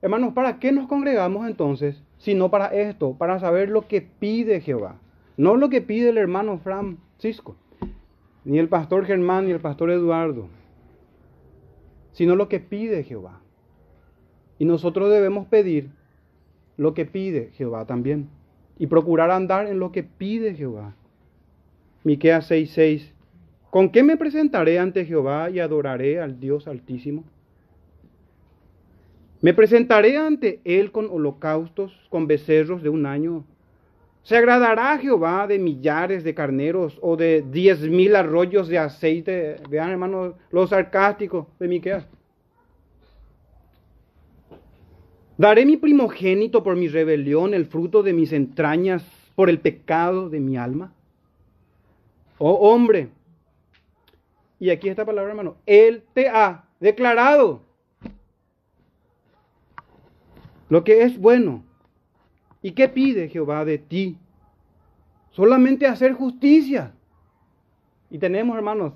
Hermanos, 0.00 0.32
¿para 0.32 0.58
qué 0.58 0.70
nos 0.70 0.86
congregamos 0.86 1.46
entonces? 1.46 2.02
Sino 2.18 2.50
para 2.50 2.66
esto, 2.68 3.14
para 3.14 3.40
saber 3.40 3.68
lo 3.68 3.88
que 3.88 4.00
pide 4.00 4.60
Jehová. 4.60 4.96
No 5.36 5.56
lo 5.56 5.68
que 5.68 5.80
pide 5.80 6.10
el 6.10 6.18
hermano 6.18 6.58
Francisco, 6.58 7.56
ni 8.44 8.58
el 8.58 8.68
pastor 8.68 9.04
Germán, 9.06 9.46
ni 9.46 9.52
el 9.52 9.60
pastor 9.60 9.90
Eduardo, 9.90 10.48
sino 12.12 12.34
lo 12.34 12.48
que 12.48 12.58
pide 12.58 13.04
Jehová. 13.04 13.40
Y 14.58 14.64
nosotros 14.64 15.10
debemos 15.10 15.46
pedir 15.46 15.90
lo 16.76 16.94
que 16.94 17.04
pide 17.04 17.50
Jehová 17.54 17.86
también. 17.86 18.28
Y 18.78 18.86
procurar 18.86 19.30
andar 19.30 19.66
en 19.66 19.80
lo 19.80 19.92
que 19.92 20.04
pide 20.04 20.54
Jehová. 20.54 20.94
Miqueas 22.04 22.50
6:6. 22.50 23.12
¿Con 23.70 23.90
qué 23.90 24.02
me 24.02 24.16
presentaré 24.16 24.78
ante 24.78 25.04
Jehová 25.04 25.50
y 25.50 25.58
adoraré 25.60 26.20
al 26.20 26.40
Dios 26.40 26.68
Altísimo? 26.68 27.24
Me 29.40 29.54
presentaré 29.54 30.16
ante 30.16 30.60
Él 30.64 30.90
con 30.90 31.08
holocaustos, 31.10 31.92
con 32.08 32.26
becerros 32.26 32.82
de 32.82 32.88
un 32.88 33.06
año. 33.06 33.44
¿Se 34.22 34.36
agradará 34.36 34.98
Jehová 34.98 35.46
de 35.46 35.58
millares 35.58 36.24
de 36.24 36.34
carneros 36.34 36.98
o 37.00 37.16
de 37.16 37.44
diez 37.48 37.80
mil 37.80 38.16
arroyos 38.16 38.68
de 38.68 38.78
aceite? 38.78 39.56
Vean, 39.70 39.90
hermanos, 39.90 40.34
los 40.50 40.70
sarcásticos 40.70 41.46
de 41.58 41.68
Miqueas. 41.68 42.06
Daré 45.36 45.64
mi 45.64 45.76
primogénito 45.76 46.64
por 46.64 46.74
mi 46.74 46.88
rebelión, 46.88 47.54
el 47.54 47.66
fruto 47.66 48.02
de 48.02 48.12
mis 48.12 48.32
entrañas 48.32 49.04
por 49.36 49.48
el 49.48 49.60
pecado 49.60 50.28
de 50.28 50.40
mi 50.40 50.56
alma. 50.56 50.92
Oh 52.38 52.72
hombre, 52.72 53.08
y 54.58 54.70
aquí 54.70 54.88
esta 54.88 55.06
palabra, 55.06 55.30
hermano, 55.30 55.56
Él 55.64 56.02
te 56.12 56.28
ha 56.28 56.64
declarado 56.80 57.67
lo 60.68 60.84
que 60.84 61.02
es 61.02 61.18
bueno. 61.18 61.64
¿Y 62.62 62.72
qué 62.72 62.88
pide 62.88 63.28
Jehová 63.28 63.64
de 63.64 63.78
ti? 63.78 64.18
Solamente 65.30 65.86
hacer 65.86 66.12
justicia. 66.12 66.92
Y 68.10 68.18
tenemos, 68.18 68.56
hermanos, 68.56 68.94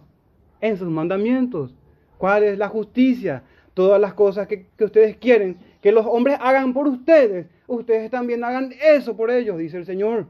en 0.60 0.76
sus 0.76 0.88
mandamientos, 0.88 1.74
¿cuál 2.18 2.44
es 2.44 2.58
la 2.58 2.68
justicia? 2.68 3.42
Todas 3.74 4.00
las 4.00 4.14
cosas 4.14 4.46
que, 4.48 4.66
que 4.76 4.84
ustedes 4.84 5.16
quieren 5.16 5.56
que 5.82 5.92
los 5.92 6.06
hombres 6.06 6.38
hagan 6.40 6.72
por 6.72 6.86
ustedes, 6.86 7.48
ustedes 7.66 8.10
también 8.10 8.44
hagan 8.44 8.72
eso 8.80 9.16
por 9.16 9.30
ellos, 9.30 9.58
dice 9.58 9.76
el 9.76 9.84
Señor. 9.84 10.26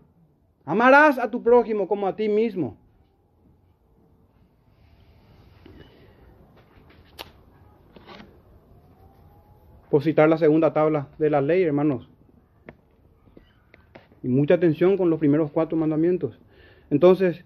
Amarás 0.64 1.18
a 1.18 1.30
tu 1.30 1.43
prójimo 1.43 1.86
como 1.86 2.07
a 2.07 2.16
ti 2.16 2.28
mismo. 2.28 2.78
Por 9.93 10.03
citar 10.03 10.26
la 10.26 10.38
segunda 10.38 10.72
tabla 10.72 11.09
de 11.18 11.28
la 11.28 11.43
ley, 11.43 11.64
hermanos. 11.64 12.09
Y 14.22 14.28
mucha 14.28 14.55
atención 14.55 14.97
con 14.97 15.11
los 15.11 15.18
primeros 15.18 15.51
cuatro 15.51 15.76
mandamientos. 15.76 16.40
Entonces, 16.88 17.45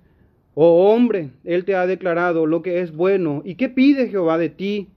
oh 0.54 0.92
hombre, 0.92 1.30
Él 1.42 1.64
te 1.64 1.74
ha 1.74 1.88
declarado 1.88 2.46
lo 2.46 2.62
que 2.62 2.82
es 2.82 2.94
bueno. 2.94 3.42
¿Y 3.44 3.56
qué 3.56 3.68
pide 3.68 4.10
Jehová 4.10 4.38
de 4.38 4.50
ti? 4.50 4.90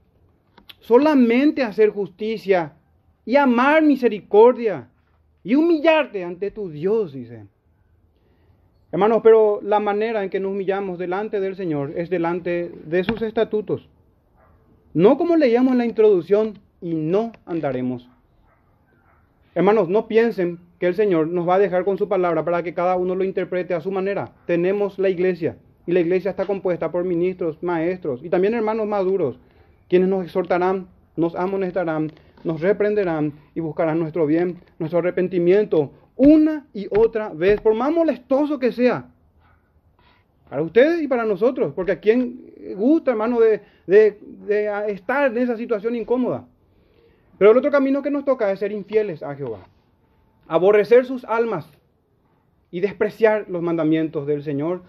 Solamente 0.78 1.64
hacer 1.64 1.90
justicia 1.90 2.74
y 3.24 3.34
amar 3.34 3.82
misericordia 3.82 4.88
y 5.42 5.56
humillarte 5.56 6.22
ante 6.22 6.52
tu 6.52 6.70
Dios, 6.70 7.14
dice. 7.14 7.46
Hermanos, 8.92 9.22
pero 9.24 9.58
la 9.60 9.80
manera 9.80 10.22
en 10.22 10.30
que 10.30 10.38
nos 10.38 10.52
humillamos 10.52 11.00
delante 11.00 11.40
del 11.40 11.56
Señor 11.56 11.94
es 11.96 12.10
delante 12.10 12.70
de 12.84 13.02
sus 13.02 13.20
estatutos. 13.22 13.88
No 14.94 15.18
como 15.18 15.34
leíamos 15.34 15.72
en 15.72 15.78
la 15.78 15.86
introducción, 15.86 16.54
y 16.80 16.94
no 16.94 17.32
andaremos. 17.46 18.08
Hermanos, 19.54 19.88
no 19.88 20.06
piensen 20.06 20.58
que 20.78 20.86
el 20.86 20.94
Señor 20.94 21.28
nos 21.28 21.48
va 21.48 21.56
a 21.56 21.58
dejar 21.58 21.84
con 21.84 21.98
su 21.98 22.08
palabra 22.08 22.44
para 22.44 22.62
que 22.62 22.74
cada 22.74 22.96
uno 22.96 23.14
lo 23.14 23.24
interprete 23.24 23.74
a 23.74 23.80
su 23.80 23.90
manera. 23.90 24.32
Tenemos 24.46 24.98
la 24.98 25.08
iglesia 25.08 25.56
y 25.86 25.92
la 25.92 26.00
iglesia 26.00 26.30
está 26.30 26.46
compuesta 26.46 26.90
por 26.90 27.04
ministros, 27.04 27.62
maestros 27.62 28.24
y 28.24 28.30
también 28.30 28.54
hermanos 28.54 28.86
maduros, 28.86 29.38
quienes 29.88 30.08
nos 30.08 30.24
exhortarán, 30.24 30.86
nos 31.16 31.34
amonestarán, 31.34 32.12
nos 32.44 32.60
reprenderán 32.60 33.32
y 33.54 33.60
buscarán 33.60 33.98
nuestro 33.98 34.26
bien, 34.26 34.58
nuestro 34.78 35.00
arrepentimiento, 35.00 35.92
una 36.16 36.66
y 36.72 36.86
otra 36.90 37.30
vez, 37.30 37.60
por 37.60 37.74
más 37.74 37.92
molestoso 37.92 38.58
que 38.58 38.72
sea. 38.72 39.10
Para 40.48 40.62
ustedes 40.62 41.00
y 41.02 41.08
para 41.08 41.24
nosotros, 41.24 41.72
porque 41.74 41.92
a 41.92 42.00
quien 42.00 42.52
gusta, 42.76 43.12
hermano, 43.12 43.38
de, 43.40 43.62
estar 44.88 45.30
en 45.30 45.38
esa 45.38 45.56
situación 45.56 45.94
incómoda. 45.94 46.46
Pero 47.40 47.52
el 47.52 47.56
otro 47.56 47.70
camino 47.70 48.02
que 48.02 48.10
nos 48.10 48.26
toca 48.26 48.52
es 48.52 48.58
ser 48.58 48.70
infieles 48.70 49.22
a 49.22 49.34
Jehová, 49.34 49.60
aborrecer 50.46 51.06
sus 51.06 51.24
almas 51.24 51.66
y 52.70 52.80
despreciar 52.80 53.46
los 53.48 53.62
mandamientos 53.62 54.26
del 54.26 54.42
Señor. 54.42 54.82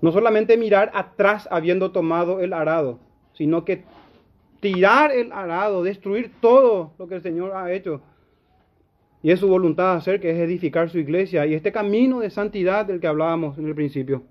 No 0.00 0.10
solamente 0.10 0.56
mirar 0.56 0.90
atrás 0.94 1.46
habiendo 1.52 1.92
tomado 1.92 2.40
el 2.40 2.54
arado, 2.54 2.98
sino 3.34 3.64
que 3.64 3.84
tirar 4.58 5.12
el 5.12 5.30
arado, 5.30 5.84
destruir 5.84 6.32
todo 6.40 6.90
lo 6.98 7.06
que 7.06 7.14
el 7.14 7.22
Señor 7.22 7.52
ha 7.54 7.72
hecho. 7.72 8.00
Y 9.22 9.30
es 9.30 9.38
su 9.38 9.46
voluntad 9.46 9.94
hacer, 9.94 10.18
que 10.18 10.32
es 10.32 10.38
edificar 10.38 10.90
su 10.90 10.98
iglesia 10.98 11.46
y 11.46 11.54
este 11.54 11.70
camino 11.70 12.18
de 12.18 12.30
santidad 12.30 12.84
del 12.84 12.98
que 12.98 13.06
hablábamos 13.06 13.56
en 13.58 13.68
el 13.68 13.76
principio. 13.76 14.24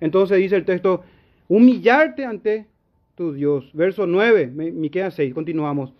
Entonces 0.00 0.38
dice 0.38 0.56
el 0.56 0.64
texto, 0.64 1.02
humillarte 1.46 2.24
ante 2.24 2.68
tu 3.14 3.32
Dios. 3.32 3.70
Verso 3.72 4.06
9, 4.06 4.46
Miqueas 4.46 5.14
6, 5.14 5.34
continuamos. 5.34 5.92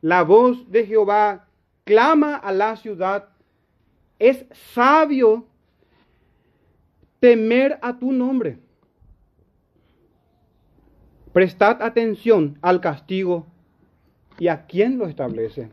La 0.00 0.22
voz 0.22 0.70
de 0.70 0.86
Jehová 0.86 1.48
clama 1.84 2.36
a 2.36 2.52
la 2.52 2.76
ciudad. 2.76 3.28
Es 4.18 4.44
sabio 4.74 5.46
temer 7.20 7.78
a 7.82 7.98
tu 7.98 8.12
nombre. 8.12 8.58
Prestad 11.32 11.82
atención 11.82 12.58
al 12.62 12.80
castigo 12.80 13.46
y 14.38 14.48
a 14.48 14.66
quién 14.66 14.98
lo 14.98 15.06
establece. 15.06 15.70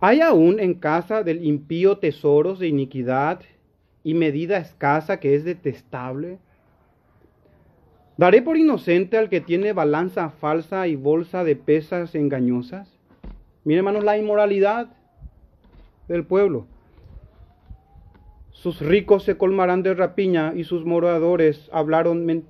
¿Hay 0.00 0.20
aún 0.20 0.60
en 0.60 0.74
casa 0.74 1.22
del 1.22 1.44
impío 1.44 1.98
tesoros 1.98 2.58
de 2.58 2.68
iniquidad 2.68 3.40
y 4.04 4.14
medida 4.14 4.58
escasa 4.58 5.18
que 5.18 5.34
es 5.34 5.44
detestable? 5.44 6.38
¿Daré 8.16 8.40
por 8.40 8.56
inocente 8.56 9.18
al 9.18 9.28
que 9.28 9.40
tiene 9.40 9.72
balanza 9.72 10.30
falsa 10.30 10.88
y 10.88 10.96
bolsa 10.96 11.44
de 11.44 11.54
pesas 11.54 12.14
engañosas? 12.14 12.88
Miren, 13.64 13.78
hermanos, 13.78 14.04
la 14.04 14.16
inmoralidad 14.16 14.88
del 16.08 16.24
pueblo. 16.24 16.66
Sus 18.52 18.80
ricos 18.80 19.24
se 19.24 19.36
colmarán 19.36 19.82
de 19.82 19.92
rapiña 19.92 20.54
y 20.56 20.64
sus 20.64 20.84
moradores 20.84 21.68
hablaron 21.72 22.46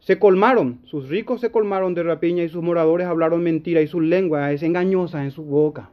se 0.00 0.18
colmaron, 0.18 0.80
sus 0.84 1.08
ricos 1.08 1.40
se 1.40 1.50
colmaron 1.50 1.94
de 1.94 2.02
rapiña 2.02 2.42
y 2.42 2.48
sus 2.48 2.62
moradores 2.62 3.06
hablaron 3.06 3.42
mentira 3.42 3.82
y 3.82 3.86
su 3.86 4.00
lengua 4.00 4.50
es 4.52 4.62
engañosa 4.62 5.24
en 5.24 5.30
su 5.30 5.44
boca. 5.44 5.90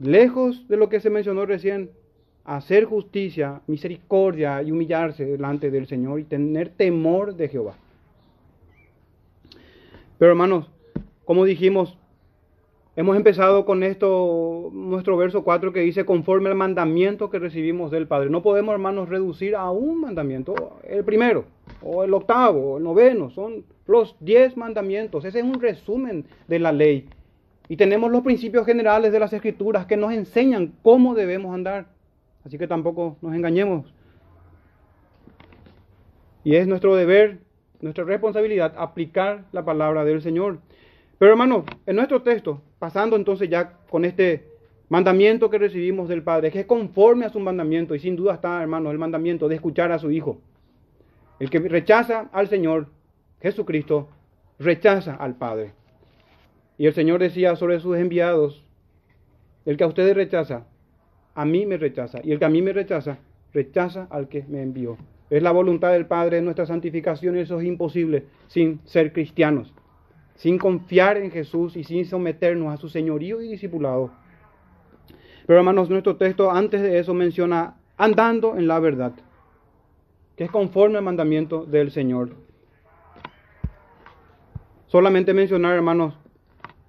Lejos 0.00 0.66
de 0.66 0.76
lo 0.76 0.88
que 0.88 1.00
se 1.00 1.10
mencionó 1.10 1.46
recién, 1.46 1.90
hacer 2.56 2.84
justicia, 2.84 3.60
misericordia 3.68 4.60
y 4.60 4.72
humillarse 4.72 5.24
delante 5.24 5.70
del 5.70 5.86
Señor 5.86 6.18
y 6.18 6.24
tener 6.24 6.70
temor 6.70 7.36
de 7.36 7.48
Jehová. 7.48 7.76
Pero 10.18 10.32
hermanos, 10.32 10.68
como 11.24 11.44
dijimos, 11.44 11.96
hemos 12.96 13.16
empezado 13.16 13.64
con 13.64 13.84
esto, 13.84 14.68
nuestro 14.72 15.16
verso 15.16 15.44
4 15.44 15.72
que 15.72 15.78
dice, 15.78 16.04
conforme 16.04 16.48
al 16.48 16.56
mandamiento 16.56 17.30
que 17.30 17.38
recibimos 17.38 17.92
del 17.92 18.08
Padre. 18.08 18.30
No 18.30 18.42
podemos, 18.42 18.72
hermanos, 18.72 19.08
reducir 19.08 19.54
a 19.54 19.70
un 19.70 20.00
mandamiento, 20.00 20.80
el 20.82 21.04
primero, 21.04 21.44
o 21.82 22.02
el 22.02 22.12
octavo, 22.12 22.72
o 22.72 22.78
el 22.78 22.82
noveno, 22.82 23.30
son 23.30 23.64
los 23.86 24.16
diez 24.18 24.56
mandamientos. 24.56 25.24
Ese 25.24 25.38
es 25.38 25.44
un 25.44 25.60
resumen 25.60 26.24
de 26.48 26.58
la 26.58 26.72
ley. 26.72 27.08
Y 27.68 27.76
tenemos 27.76 28.10
los 28.10 28.22
principios 28.22 28.66
generales 28.66 29.12
de 29.12 29.20
las 29.20 29.32
escrituras 29.32 29.86
que 29.86 29.96
nos 29.96 30.12
enseñan 30.12 30.72
cómo 30.82 31.14
debemos 31.14 31.54
andar. 31.54 31.99
Así 32.44 32.58
que 32.58 32.66
tampoco 32.66 33.16
nos 33.20 33.34
engañemos. 33.34 33.92
Y 36.44 36.56
es 36.56 36.66
nuestro 36.66 36.96
deber, 36.96 37.38
nuestra 37.80 38.04
responsabilidad 38.04 38.74
aplicar 38.76 39.44
la 39.52 39.64
palabra 39.64 40.04
del 40.04 40.22
Señor. 40.22 40.58
Pero 41.18 41.32
hermano, 41.32 41.64
en 41.86 41.96
nuestro 41.96 42.22
texto, 42.22 42.62
pasando 42.78 43.16
entonces 43.16 43.50
ya 43.50 43.74
con 43.90 44.04
este 44.04 44.48
mandamiento 44.88 45.50
que 45.50 45.58
recibimos 45.58 46.08
del 46.08 46.22
Padre, 46.22 46.50
que 46.50 46.60
es 46.60 46.66
conforme 46.66 47.26
a 47.26 47.30
su 47.30 47.40
mandamiento, 47.40 47.94
y 47.94 48.00
sin 48.00 48.16
duda 48.16 48.34
está, 48.34 48.60
hermano, 48.62 48.90
el 48.90 48.98
mandamiento 48.98 49.48
de 49.48 49.56
escuchar 49.56 49.92
a 49.92 49.98
su 49.98 50.10
Hijo. 50.10 50.40
El 51.38 51.50
que 51.50 51.58
rechaza 51.58 52.28
al 52.32 52.48
Señor 52.48 52.88
Jesucristo, 53.40 54.08
rechaza 54.58 55.14
al 55.14 55.36
Padre. 55.36 55.72
Y 56.76 56.86
el 56.86 56.94
Señor 56.94 57.20
decía 57.20 57.54
sobre 57.56 57.80
sus 57.80 57.96
enviados, 57.96 58.64
el 59.66 59.76
que 59.76 59.84
a 59.84 59.86
ustedes 59.86 60.16
rechaza, 60.16 60.66
a 61.34 61.44
mí 61.44 61.66
me 61.66 61.76
rechaza. 61.76 62.20
Y 62.22 62.32
el 62.32 62.38
que 62.38 62.44
a 62.44 62.48
mí 62.48 62.62
me 62.62 62.72
rechaza, 62.72 63.18
rechaza 63.52 64.06
al 64.10 64.28
que 64.28 64.44
me 64.48 64.62
envió. 64.62 64.96
Es 65.30 65.42
la 65.42 65.52
voluntad 65.52 65.92
del 65.92 66.06
Padre 66.06 66.38
en 66.38 66.44
nuestra 66.44 66.66
santificación 66.66 67.36
eso 67.36 67.60
es 67.60 67.66
imposible 67.66 68.24
sin 68.48 68.80
ser 68.84 69.12
cristianos, 69.12 69.72
sin 70.34 70.58
confiar 70.58 71.16
en 71.18 71.30
Jesús 71.30 71.76
y 71.76 71.84
sin 71.84 72.04
someternos 72.04 72.74
a 72.74 72.76
su 72.76 72.88
señorío 72.88 73.40
y 73.40 73.48
discipulado. 73.48 74.10
Pero 75.46 75.60
hermanos, 75.60 75.88
nuestro 75.88 76.16
texto 76.16 76.50
antes 76.50 76.82
de 76.82 76.98
eso 76.98 77.14
menciona 77.14 77.76
andando 77.96 78.56
en 78.56 78.66
la 78.66 78.80
verdad, 78.80 79.12
que 80.36 80.44
es 80.44 80.50
conforme 80.50 80.98
al 80.98 81.04
mandamiento 81.04 81.64
del 81.64 81.90
Señor. 81.90 82.30
Solamente 84.86 85.32
mencionar, 85.32 85.76
hermanos, 85.76 86.14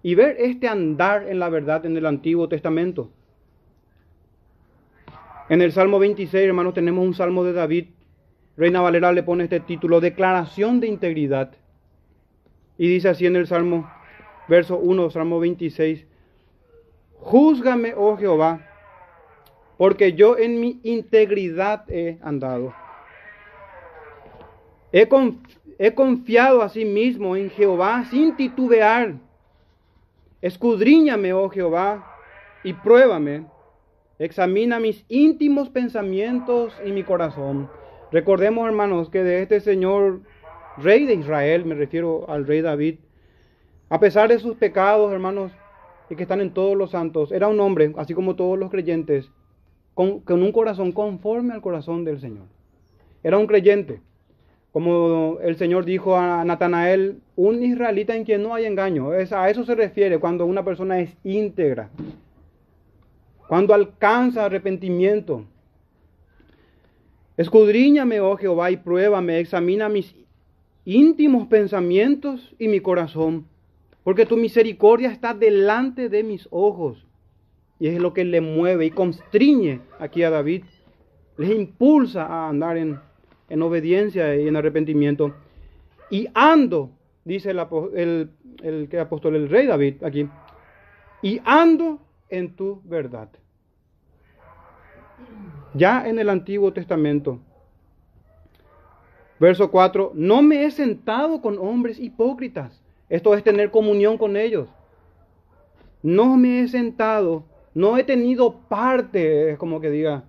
y 0.02 0.16
ver 0.16 0.38
este 0.40 0.68
andar 0.68 1.28
en 1.28 1.38
la 1.38 1.50
verdad 1.50 1.86
en 1.86 1.96
el 1.96 2.08
Antiguo 2.08 2.50
Testamento. 2.50 3.12
En 5.52 5.62
el 5.62 5.74
Salmo 5.74 6.00
26, 6.00 6.48
hermanos, 6.48 6.74
tenemos 6.74 7.06
un 7.06 7.14
salmo 7.14 7.44
de 7.44 7.52
David. 7.52 7.88
Reina 8.56 8.80
Valera 8.80 9.12
le 9.12 9.22
pone 9.22 9.44
este 9.44 9.60
título, 9.60 10.00
Declaración 10.00 10.80
de 10.80 10.88
Integridad. 10.88 11.52
Y 12.78 12.88
dice 12.88 13.10
así 13.10 13.26
en 13.26 13.36
el 13.36 13.48
Salmo, 13.48 13.92
verso 14.48 14.78
1, 14.78 15.10
Salmo 15.10 15.42
26, 15.42 16.06
Júzgame, 17.18 17.94
oh 17.98 18.16
Jehová, 18.16 18.66
porque 19.78 20.14
yo 20.14 20.38
en 20.38 20.62
mi 20.62 20.80
integridad 20.84 21.84
he 21.90 22.18
andado. 22.22 22.74
He, 24.94 25.06
he 25.80 25.94
confiado 25.94 26.62
a 26.62 26.70
sí 26.70 26.86
mismo 26.86 27.36
en 27.36 27.50
Jehová 27.50 28.06
sin 28.10 28.38
titubear. 28.38 29.16
Escudriñame, 30.42 31.34
oh 31.34 31.50
Jehová, 31.50 32.08
y 32.64 32.72
pruébame 32.72 33.44
Examina 34.22 34.80
mis 34.80 35.04
íntimos 35.10 35.70
pensamientos 35.70 36.80
y 36.86 36.92
mi 36.92 37.02
corazón. 37.02 37.68
Recordemos, 38.12 38.68
hermanos, 38.68 39.10
que 39.10 39.24
de 39.24 39.42
este 39.42 39.60
Señor, 39.62 40.22
rey 40.78 41.08
de 41.08 41.16
Israel, 41.16 41.66
me 41.66 41.74
refiero 41.74 42.30
al 42.30 42.46
rey 42.46 42.62
David, 42.62 43.00
a 43.90 44.00
pesar 44.00 44.30
de 44.30 44.38
sus 44.38 44.58
pecados, 44.58 45.12
hermanos, 45.12 45.52
y 46.08 46.16
que 46.16 46.22
están 46.22 46.40
en 46.40 46.54
todos 46.54 46.78
los 46.78 46.92
santos, 46.92 47.32
era 47.32 47.48
un 47.48 47.60
hombre, 47.60 47.94
así 47.98 48.14
como 48.14 48.36
todos 48.36 48.60
los 48.60 48.70
creyentes, 48.70 49.32
con, 49.96 50.20
con 50.20 50.44
un 50.44 50.52
corazón 50.52 50.92
conforme 50.92 51.56
al 51.56 51.62
corazón 51.62 52.06
del 52.06 52.20
Señor. 52.20 52.46
Era 53.24 53.40
un 53.40 53.48
creyente. 53.48 54.02
Como 54.72 55.40
el 55.42 55.56
Señor 55.56 55.84
dijo 55.84 56.16
a 56.16 56.46
Natanael, 56.46 57.22
un 57.36 57.64
israelita 57.64 58.16
en 58.16 58.26
quien 58.26 58.44
no 58.44 58.54
hay 58.54 58.66
engaño. 58.66 59.16
Es, 59.16 59.34
a 59.34 59.50
eso 59.50 59.64
se 59.64 59.74
refiere 59.74 60.20
cuando 60.20 60.46
una 60.46 60.64
persona 60.64 61.00
es 61.00 61.18
íntegra, 61.24 61.90
cuando 63.52 63.74
alcanza 63.74 64.46
arrepentimiento. 64.46 65.44
Escudriñame, 67.36 68.22
oh 68.22 68.38
Jehová, 68.38 68.72
y 68.72 68.78
pruébame, 68.78 69.40
examina 69.40 69.90
mis 69.90 70.16
íntimos 70.86 71.48
pensamientos 71.48 72.56
y 72.58 72.70
mi 72.70 72.80
corazón, 72.80 73.46
porque 74.06 74.26
tu 74.26 74.38
misericordia 74.38 75.12
está 75.12 75.34
delante 75.34 76.08
de 76.08 76.24
mis 76.24 76.48
ojos. 76.50 77.06
Y 77.78 77.88
es 77.88 78.00
lo 78.00 78.14
que 78.14 78.24
le 78.24 78.40
mueve 78.40 78.86
y 78.86 78.92
constriñe 78.92 79.82
aquí 80.00 80.24
a 80.24 80.30
David, 80.30 80.64
le 81.36 81.54
impulsa 81.54 82.28
a 82.28 82.48
andar 82.48 82.78
en, 82.78 83.00
en 83.50 83.62
obediencia 83.64 84.34
y 84.34 84.48
en 84.48 84.56
arrepentimiento. 84.56 85.36
Y 86.10 86.30
ando, 86.34 86.92
dice 87.26 87.52
el, 87.52 87.60
el, 87.96 88.30
el, 88.64 88.88
el 88.90 89.00
apóstol, 89.02 89.36
el 89.36 89.50
rey 89.50 89.68
David 89.68 90.02
aquí, 90.06 90.26
y 91.22 91.42
ando 91.44 92.00
en 92.30 92.56
tu 92.56 92.82
verdad. 92.86 93.28
Ya 95.74 96.08
en 96.08 96.20
el 96.20 96.30
Antiguo 96.30 96.74
Testamento. 96.74 97.40
Verso 99.40 99.72
4, 99.72 100.12
no 100.14 100.42
me 100.42 100.66
he 100.66 100.72
sentado 100.72 101.42
con 101.42 101.58
hombres 101.58 102.00
hipócritas. 102.00 102.82
Esto 103.10 103.34
es 103.34 103.44
tener 103.44 103.72
comunión 103.72 104.18
con 104.18 104.38
ellos. 104.38 104.70
No 106.04 106.38
me 106.38 106.62
he 106.62 106.68
sentado, 106.68 107.44
no 107.74 107.98
he 107.98 108.04
tenido 108.04 108.60
parte, 108.68 109.52
es 109.52 109.58
como 109.58 109.82
que 109.82 109.90
diga 109.90 110.26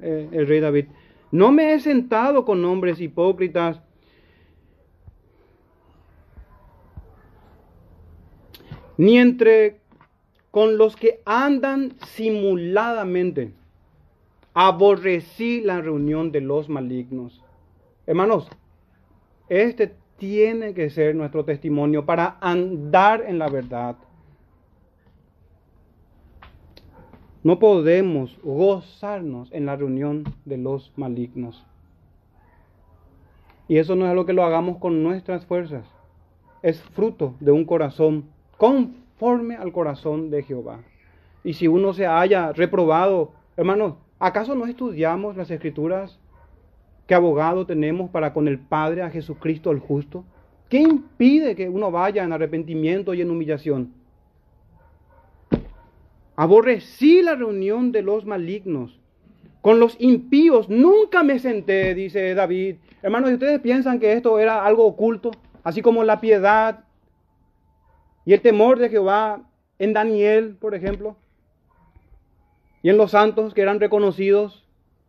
eh, 0.00 0.28
el 0.32 0.46
rey 0.46 0.60
David. 0.60 0.86
No 1.30 1.52
me 1.52 1.72
he 1.72 1.80
sentado 1.80 2.44
con 2.44 2.64
hombres 2.64 3.00
hipócritas. 3.00 3.80
Ni 8.96 9.18
entre 9.18 9.80
con 10.50 10.76
los 10.76 10.96
que 10.96 11.22
andan 11.24 11.94
simuladamente. 12.04 13.52
Aborrecí 14.54 15.60
la 15.60 15.80
reunión 15.80 16.32
de 16.32 16.40
los 16.40 16.68
malignos. 16.68 17.42
Hermanos, 18.06 18.48
este 19.48 19.94
tiene 20.18 20.74
que 20.74 20.90
ser 20.90 21.14
nuestro 21.14 21.44
testimonio 21.44 22.04
para 22.04 22.36
andar 22.40 23.24
en 23.26 23.38
la 23.38 23.48
verdad. 23.48 23.96
No 27.42 27.58
podemos 27.58 28.38
gozarnos 28.42 29.50
en 29.52 29.64
la 29.64 29.76
reunión 29.76 30.24
de 30.44 30.58
los 30.58 30.92
malignos. 30.96 31.64
Y 33.66 33.78
eso 33.78 33.96
no 33.96 34.04
es 34.04 34.10
algo 34.10 34.26
que 34.26 34.34
lo 34.34 34.44
hagamos 34.44 34.78
con 34.78 35.02
nuestras 35.02 35.46
fuerzas. 35.46 35.86
Es 36.60 36.82
fruto 36.82 37.34
de 37.40 37.52
un 37.52 37.64
corazón 37.64 38.24
conforme 38.58 39.56
al 39.56 39.72
corazón 39.72 40.30
de 40.30 40.42
Jehová. 40.42 40.80
Y 41.44 41.54
si 41.54 41.66
uno 41.66 41.94
se 41.94 42.06
haya 42.06 42.52
reprobado, 42.52 43.32
hermanos, 43.56 43.94
¿acaso 44.20 44.54
no 44.54 44.66
estudiamos 44.66 45.36
las 45.36 45.50
escrituras? 45.50 46.20
¿Qué 47.08 47.16
abogado 47.16 47.66
tenemos 47.66 48.10
para 48.10 48.32
con 48.32 48.46
el 48.46 48.60
Padre 48.60 49.02
a 49.02 49.10
Jesucristo 49.10 49.72
el 49.72 49.80
justo? 49.80 50.24
¿Qué 50.68 50.78
impide 50.78 51.56
que 51.56 51.68
uno 51.68 51.90
vaya 51.90 52.22
en 52.22 52.32
arrepentimiento 52.32 53.12
y 53.12 53.22
en 53.22 53.30
humillación? 53.32 53.92
Aborrecí 56.36 57.20
la 57.22 57.34
reunión 57.34 57.90
de 57.90 58.02
los 58.02 58.24
malignos. 58.24 59.00
Con 59.60 59.80
los 59.80 59.96
impíos 59.98 60.68
nunca 60.68 61.22
me 61.22 61.38
senté, 61.38 61.94
dice 61.94 62.34
David. 62.34 62.76
Hermanos, 63.02 63.30
¿y 63.30 63.34
ustedes 63.34 63.60
piensan 63.60 63.98
que 63.98 64.12
esto 64.12 64.38
era 64.38 64.64
algo 64.64 64.86
oculto? 64.86 65.32
Así 65.64 65.82
como 65.82 66.04
la 66.04 66.20
piedad 66.20 66.84
y 68.24 68.32
el 68.32 68.40
temor 68.40 68.78
de 68.78 68.88
Jehová 68.88 69.42
en 69.78 69.92
Daniel, 69.92 70.56
por 70.60 70.74
ejemplo. 70.74 71.16
Y 72.82 72.88
en 72.88 72.96
los 72.96 73.10
santos 73.10 73.54
que 73.54 73.62
eran 73.62 73.80
reconocidos 73.80 74.64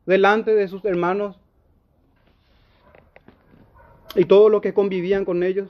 delante 0.05 0.53
de 0.53 0.67
sus 0.67 0.84
hermanos 0.86 1.39
y 4.15 4.26
todos 4.26 4.51
los 4.51 4.61
que 4.61 4.74
convivían 4.74 5.26
con 5.26 5.43
ellos. 5.43 5.69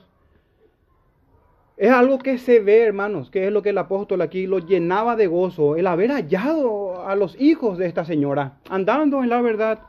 Es 1.78 1.92
algo 1.92 2.20
que 2.20 2.38
se 2.38 2.60
ve, 2.60 2.84
hermanos, 2.84 3.32
que 3.32 3.48
es 3.48 3.52
lo 3.52 3.62
que 3.62 3.70
el 3.70 3.78
apóstol 3.78 4.22
aquí 4.22 4.46
lo 4.46 4.60
llenaba 4.60 5.16
de 5.16 5.28
gozo, 5.28 5.76
el 5.76 5.88
haber 5.88 6.12
hallado 6.12 7.08
a 7.08 7.16
los 7.16 7.40
hijos 7.40 7.78
de 7.78 7.88
esta 7.88 8.06
señora, 8.06 8.60
andando 8.70 9.24
en 9.24 9.30
la 9.30 9.42
verdad. 9.42 9.80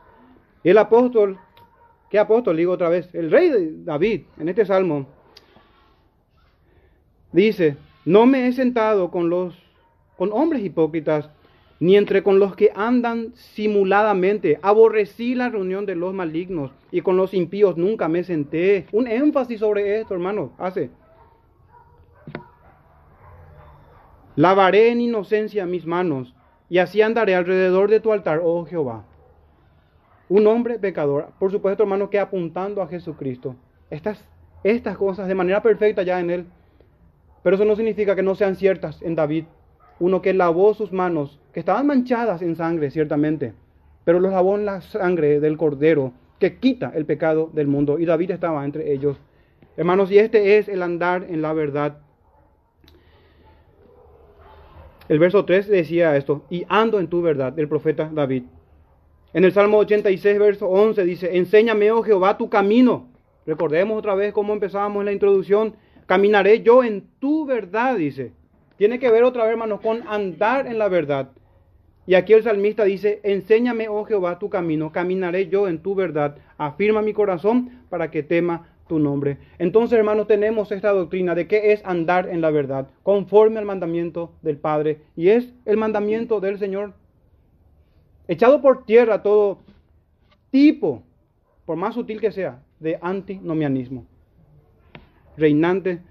Y 0.63 0.69
el 0.69 0.77
apóstol, 0.79 1.37
¿qué 2.09 2.17
apóstol? 2.17 2.57
Digo 2.57 2.73
otra 2.73 2.89
vez, 2.89 3.13
el 3.13 3.29
rey 3.29 3.51
David, 3.83 4.23
en 4.39 4.49
este 4.49 4.65
salmo, 4.65 5.05
dice, 7.31 7.77
no 8.05 8.25
me 8.25 8.47
he 8.47 8.53
sentado 8.53 9.11
con 9.11 9.29
los, 9.29 9.55
con 10.17 10.31
hombres 10.31 10.63
hipócritas, 10.63 11.29
ni 11.83 11.97
entre 11.97 12.23
con 12.23 12.39
los 12.39 12.55
que 12.55 12.71
andan 12.73 13.33
simuladamente. 13.35 14.57
Aborrecí 14.61 15.35
la 15.35 15.49
reunión 15.49 15.85
de 15.85 15.95
los 15.95 16.13
malignos 16.13 16.71
y 16.91 17.01
con 17.01 17.17
los 17.17 17.33
impíos 17.33 17.75
nunca 17.75 18.07
me 18.07 18.23
senté. 18.23 18.85
Un 18.93 19.05
énfasis 19.05 19.59
sobre 19.59 19.99
esto, 19.99 20.13
hermanos, 20.13 20.51
hace. 20.57 20.91
Lavaré 24.37 24.91
en 24.91 25.01
inocencia 25.01 25.65
mis 25.65 25.85
manos 25.85 26.33
y 26.69 26.77
así 26.77 27.01
andaré 27.01 27.35
alrededor 27.35 27.89
de 27.89 27.99
tu 27.99 28.13
altar, 28.13 28.39
oh 28.41 28.63
Jehová. 28.63 29.03
Un 30.29 30.47
hombre 30.47 30.79
pecador, 30.79 31.33
por 31.37 31.51
supuesto, 31.51 31.83
hermano, 31.83 32.09
que 32.09 32.17
apuntando 32.17 32.81
a 32.81 32.87
Jesucristo. 32.87 33.57
Estas, 33.89 34.23
estas 34.63 34.95
cosas 34.95 35.27
de 35.27 35.35
manera 35.35 35.61
perfecta 35.61 36.01
ya 36.03 36.21
en 36.21 36.29
él. 36.29 36.45
Pero 37.43 37.57
eso 37.57 37.65
no 37.65 37.75
significa 37.75 38.15
que 38.15 38.23
no 38.23 38.35
sean 38.35 38.55
ciertas 38.55 39.01
en 39.01 39.15
David. 39.15 39.43
Uno 39.99 40.21
que 40.21 40.33
lavó 40.33 40.73
sus 40.73 40.93
manos, 40.93 41.41
que 41.53 41.59
estaban 41.59 41.87
manchadas 41.87 42.41
en 42.41 42.55
sangre, 42.55 42.91
ciertamente, 42.91 43.53
pero 44.03 44.19
los 44.19 44.31
lavó 44.31 44.55
en 44.55 44.65
la 44.65 44.81
sangre 44.81 45.39
del 45.39 45.57
Cordero, 45.57 46.13
que 46.39 46.57
quita 46.57 46.91
el 46.95 47.05
pecado 47.05 47.49
del 47.53 47.67
mundo. 47.67 47.99
Y 47.99 48.05
David 48.05 48.31
estaba 48.31 48.65
entre 48.65 48.91
ellos. 48.91 49.17
Hermanos, 49.77 50.11
y 50.11 50.17
este 50.17 50.57
es 50.57 50.67
el 50.67 50.81
andar 50.83 51.25
en 51.29 51.41
la 51.41 51.53
verdad 51.53 51.97
el 55.09 55.19
verso 55.19 55.43
3 55.43 55.67
decía 55.67 56.15
esto, 56.15 56.43
y 56.49 56.65
ando 56.69 56.99
en 56.99 57.07
tu 57.07 57.21
verdad, 57.21 57.57
el 57.59 57.67
profeta 57.67 58.09
David. 58.11 58.43
En 59.33 59.43
el 59.43 59.51
Salmo 59.51 59.79
86, 59.79 60.39
verso 60.39 60.67
11 60.67 61.03
dice, 61.03 61.37
enséñame, 61.37 61.91
oh 61.91 62.03
Jehová, 62.03 62.37
tu 62.37 62.49
camino. 62.49 63.09
Recordemos 63.45 63.97
otra 63.97 64.15
vez 64.15 64.31
cómo 64.31 64.53
empezábamos 64.53 65.01
en 65.01 65.05
la 65.05 65.11
introducción. 65.11 65.75
Caminaré 66.05 66.61
yo 66.61 66.83
en 66.83 67.05
tu 67.19 67.45
verdad, 67.45 67.97
dice. 67.97 68.31
Tiene 68.77 68.99
que 68.99 69.11
ver 69.11 69.23
otra 69.23 69.43
vez, 69.43 69.51
hermanos, 69.51 69.81
con 69.81 70.07
andar 70.07 70.67
en 70.67 70.77
la 70.77 70.87
verdad. 70.87 71.29
Y 72.05 72.15
aquí 72.15 72.33
el 72.33 72.43
salmista 72.43 72.83
dice, 72.83 73.21
enséñame, 73.23 73.87
oh 73.87 74.03
Jehová, 74.03 74.37
tu 74.37 74.49
camino, 74.49 74.91
caminaré 74.91 75.47
yo 75.47 75.67
en 75.67 75.79
tu 75.79 75.95
verdad, 75.95 76.37
afirma 76.57 77.01
mi 77.01 77.13
corazón 77.13 77.83
para 77.89 78.11
que 78.11 78.23
tema 78.23 78.67
tu 78.87 78.99
nombre. 78.99 79.37
Entonces, 79.57 79.97
hermanos, 79.97 80.27
tenemos 80.27 80.71
esta 80.71 80.91
doctrina 80.91 81.33
de 81.33 81.47
que 81.47 81.71
es 81.71 81.83
andar 81.85 82.27
en 82.29 82.41
la 82.41 82.51
verdad, 82.51 82.89
conforme 83.03 83.59
al 83.59 83.65
mandamiento 83.65 84.33
del 84.41 84.57
Padre, 84.57 84.99
y 85.15 85.29
es 85.29 85.53
el 85.65 85.77
mandamiento 85.77 86.41
del 86.41 86.59
Señor. 86.59 86.93
Echado 88.27 88.61
por 88.61 88.85
tierra 88.85 89.23
todo 89.23 89.59
tipo, 90.49 91.03
por 91.65 91.77
más 91.77 91.95
sutil 91.95 92.19
que 92.19 92.31
sea, 92.31 92.61
de 92.79 92.99
antinomianismo, 93.01 94.05
reinante 95.37 96.01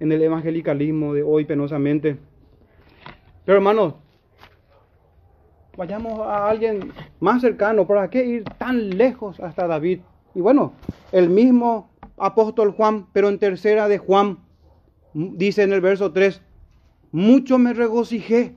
en 0.00 0.10
el 0.10 0.20
evangelicalismo 0.20 1.14
de 1.14 1.22
hoy 1.22 1.44
penosamente. 1.44 2.16
Pero 3.44 3.58
hermanos, 3.58 3.94
vayamos 5.76 6.20
a 6.20 6.48
alguien 6.48 6.92
más 7.20 7.40
cercano, 7.40 7.86
¿para 7.86 8.10
qué 8.10 8.24
ir 8.24 8.44
tan 8.58 8.90
lejos 8.90 9.40
hasta 9.40 9.66
David? 9.66 10.00
Y 10.34 10.40
bueno, 10.40 10.72
el 11.12 11.30
mismo 11.30 11.90
apóstol 12.18 12.72
Juan, 12.72 13.06
pero 13.12 13.28
en 13.28 13.38
tercera 13.38 13.88
de 13.88 13.98
Juan, 13.98 14.38
dice 15.14 15.62
en 15.62 15.72
el 15.72 15.80
verso 15.80 16.12
3, 16.12 16.40
mucho 17.10 17.58
me 17.58 17.74
regocijé. 17.74 18.54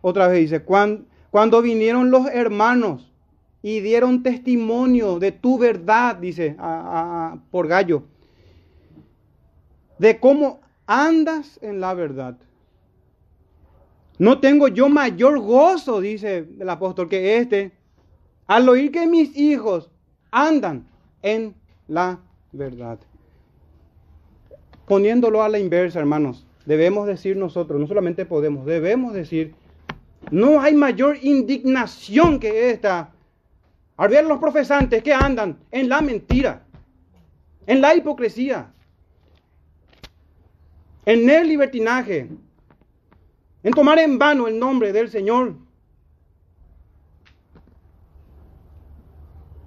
Otra 0.00 0.28
vez 0.28 0.40
dice, 0.40 0.62
cuando, 0.62 1.04
cuando 1.30 1.60
vinieron 1.62 2.10
los 2.10 2.26
hermanos 2.26 3.12
y 3.62 3.80
dieron 3.80 4.22
testimonio 4.22 5.18
de 5.18 5.32
tu 5.32 5.58
verdad, 5.58 6.16
dice 6.16 6.56
por 7.50 7.66
gallo, 7.68 8.04
de 9.98 10.20
cómo 10.20 10.60
andas 10.86 11.58
en 11.62 11.80
la 11.80 11.94
verdad. 11.94 12.38
No 14.18 14.40
tengo 14.40 14.68
yo 14.68 14.88
mayor 14.88 15.38
gozo, 15.38 16.00
dice 16.00 16.48
el 16.58 16.68
apóstol, 16.68 17.08
que 17.08 17.38
este, 17.38 17.72
al 18.46 18.68
oír 18.68 18.90
que 18.90 19.06
mis 19.06 19.36
hijos 19.36 19.90
andan 20.30 20.86
en 21.22 21.54
la 21.86 22.18
verdad. 22.52 22.98
Poniéndolo 24.86 25.42
a 25.42 25.48
la 25.48 25.58
inversa, 25.58 26.00
hermanos, 26.00 26.46
debemos 26.66 27.06
decir 27.06 27.36
nosotros, 27.36 27.78
no 27.80 27.86
solamente 27.86 28.26
podemos, 28.26 28.66
debemos 28.66 29.14
decir, 29.14 29.54
no 30.30 30.60
hay 30.60 30.74
mayor 30.74 31.18
indignación 31.22 32.40
que 32.40 32.70
esta 32.70 33.12
al 33.98 34.10
ver 34.10 34.24
los 34.24 34.38
profesantes 34.38 35.02
que 35.02 35.12
andan 35.12 35.58
en 35.72 35.88
la 35.88 36.00
mentira, 36.00 36.62
en 37.66 37.80
la 37.80 37.94
hipocresía, 37.96 38.72
en 41.04 41.28
el 41.28 41.48
libertinaje, 41.48 42.28
en 43.62 43.72
tomar 43.72 43.98
en 43.98 44.18
vano 44.18 44.46
el 44.48 44.58
nombre 44.58 44.92
del 44.92 45.10
Señor. 45.10 45.54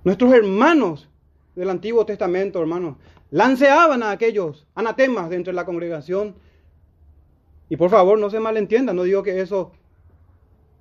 Nuestros 0.03 0.33
hermanos 0.33 1.09
del 1.55 1.69
Antiguo 1.69 2.05
Testamento, 2.05 2.59
hermanos, 2.59 2.97
lanceaban 3.29 4.03
a 4.03 4.11
aquellos 4.11 4.67
anatemas 4.75 5.29
dentro 5.29 5.51
de 5.51 5.55
la 5.55 5.65
congregación. 5.65 6.35
Y 7.69 7.77
por 7.77 7.89
favor, 7.89 8.17
no 8.19 8.29
se 8.29 8.39
malentienda, 8.39 8.93
no 8.93 9.03
digo 9.03 9.23
que 9.23 9.39
eso 9.39 9.71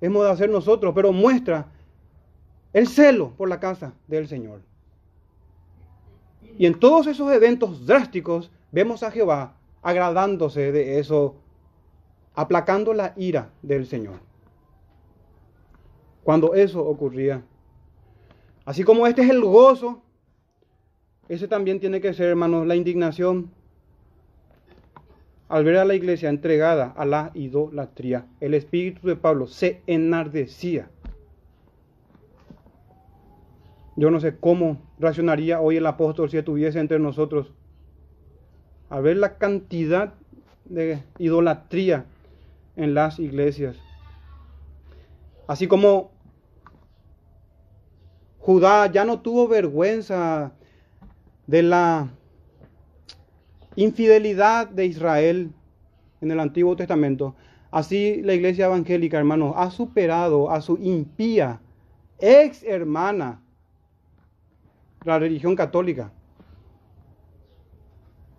hemos 0.01 0.25
de 0.25 0.31
hacer 0.31 0.49
nosotros, 0.49 0.93
pero 0.95 1.11
muestra 1.11 1.67
el 2.73 2.87
celo 2.87 3.31
por 3.37 3.49
la 3.49 3.59
casa 3.59 3.93
del 4.07 4.27
Señor. 4.27 4.61
Y 6.57 6.65
en 6.65 6.79
todos 6.79 7.07
esos 7.07 7.31
eventos 7.31 7.85
drásticos 7.85 8.51
vemos 8.71 9.03
a 9.03 9.11
Jehová 9.11 9.55
agradándose 9.81 10.71
de 10.71 10.99
eso, 10.99 11.35
aplacando 12.35 12.93
la 12.93 13.13
ira 13.15 13.49
del 13.61 13.85
Señor. 13.85 14.19
cuando 16.23 16.53
eso 16.53 16.85
ocurría. 16.85 17.41
Así 18.63 18.83
como 18.83 19.07
este 19.07 19.23
es 19.23 19.29
el 19.31 19.41
gozo, 19.41 20.03
ese 21.27 21.47
también 21.47 21.79
tiene 21.79 21.99
que 21.99 22.13
ser, 22.13 22.27
hermanos, 22.27 22.67
la 22.67 22.75
indignación 22.75 23.49
al 25.49 25.65
ver 25.65 25.77
a 25.77 25.85
la 25.85 25.95
iglesia 25.95 26.29
entregada 26.29 26.93
a 26.95 27.05
la 27.05 27.31
idolatría. 27.33 28.25
El 28.39 28.53
espíritu 28.53 29.07
de 29.07 29.17
Pablo 29.17 29.47
se 29.47 29.81
enardecía. 29.87 30.89
Yo 33.97 34.09
no 34.11 34.21
sé 34.21 34.37
cómo 34.37 34.77
reaccionaría 34.97 35.59
hoy 35.59 35.77
el 35.77 35.85
apóstol 35.85 36.29
si 36.29 36.37
estuviese 36.37 36.79
entre 36.79 36.99
nosotros. 36.99 37.51
Al 38.89 39.03
ver 39.03 39.17
la 39.17 39.37
cantidad 39.37 40.13
de 40.65 41.03
idolatría 41.17 42.05
en 42.81 42.93
las 42.93 43.19
iglesias. 43.19 43.77
Así 45.47 45.67
como 45.67 46.11
Judá 48.39 48.91
ya 48.91 49.05
no 49.05 49.21
tuvo 49.21 49.47
vergüenza 49.47 50.53
de 51.45 51.61
la 51.61 52.09
infidelidad 53.75 54.67
de 54.67 54.85
Israel 54.87 55.51
en 56.21 56.31
el 56.31 56.39
Antiguo 56.39 56.75
Testamento, 56.75 57.35
así 57.69 58.21
la 58.23 58.33
iglesia 58.33 58.65
evangélica, 58.65 59.17
hermanos, 59.17 59.53
ha 59.57 59.69
superado 59.69 60.49
a 60.49 60.61
su 60.61 60.77
impía 60.77 61.61
ex 62.19 62.63
hermana, 62.63 63.41
la 65.03 65.19
religión 65.19 65.55
católica. 65.55 66.11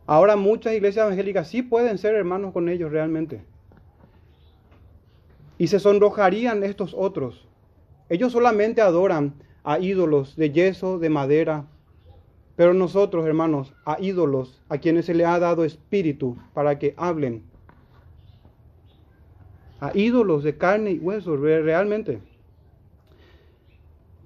Ahora 0.07 0.37
muchas 0.37 0.75
iglesias 0.75 1.07
evangélicas 1.07 1.49
sí 1.49 1.63
pueden 1.63 1.99
ser 1.99 2.15
hermanos 2.15 2.53
con 2.53 2.69
ellos 2.69 2.91
realmente. 2.91 3.52
Y 5.63 5.69
se 5.69 5.79
sonrojarían 5.79 6.65
estos 6.65 6.93
otros. 6.93 7.47
Ellos 8.09 8.33
solamente 8.33 8.81
adoran 8.81 9.35
a 9.63 9.79
ídolos 9.79 10.35
de 10.35 10.51
yeso, 10.51 10.99
de 10.99 11.09
madera. 11.09 11.69
Pero 12.57 12.75
nosotros, 12.75 13.25
hermanos, 13.27 13.73
a 13.85 13.97
ídolos 14.01 14.61
a 14.69 14.79
quienes 14.79 15.07
se 15.07 15.15
le 15.15 15.25
ha 15.25 15.39
dado 15.39 15.65
espíritu 15.65 16.37
para 16.53 16.81
que 16.81 16.95
hablen. 16.97 17.45
A 19.79 19.93
ídolos 19.95 20.43
de 20.43 20.59
carne 20.59 20.91
y 20.91 20.99
huesos, 20.99 21.39
realmente. 21.39 22.19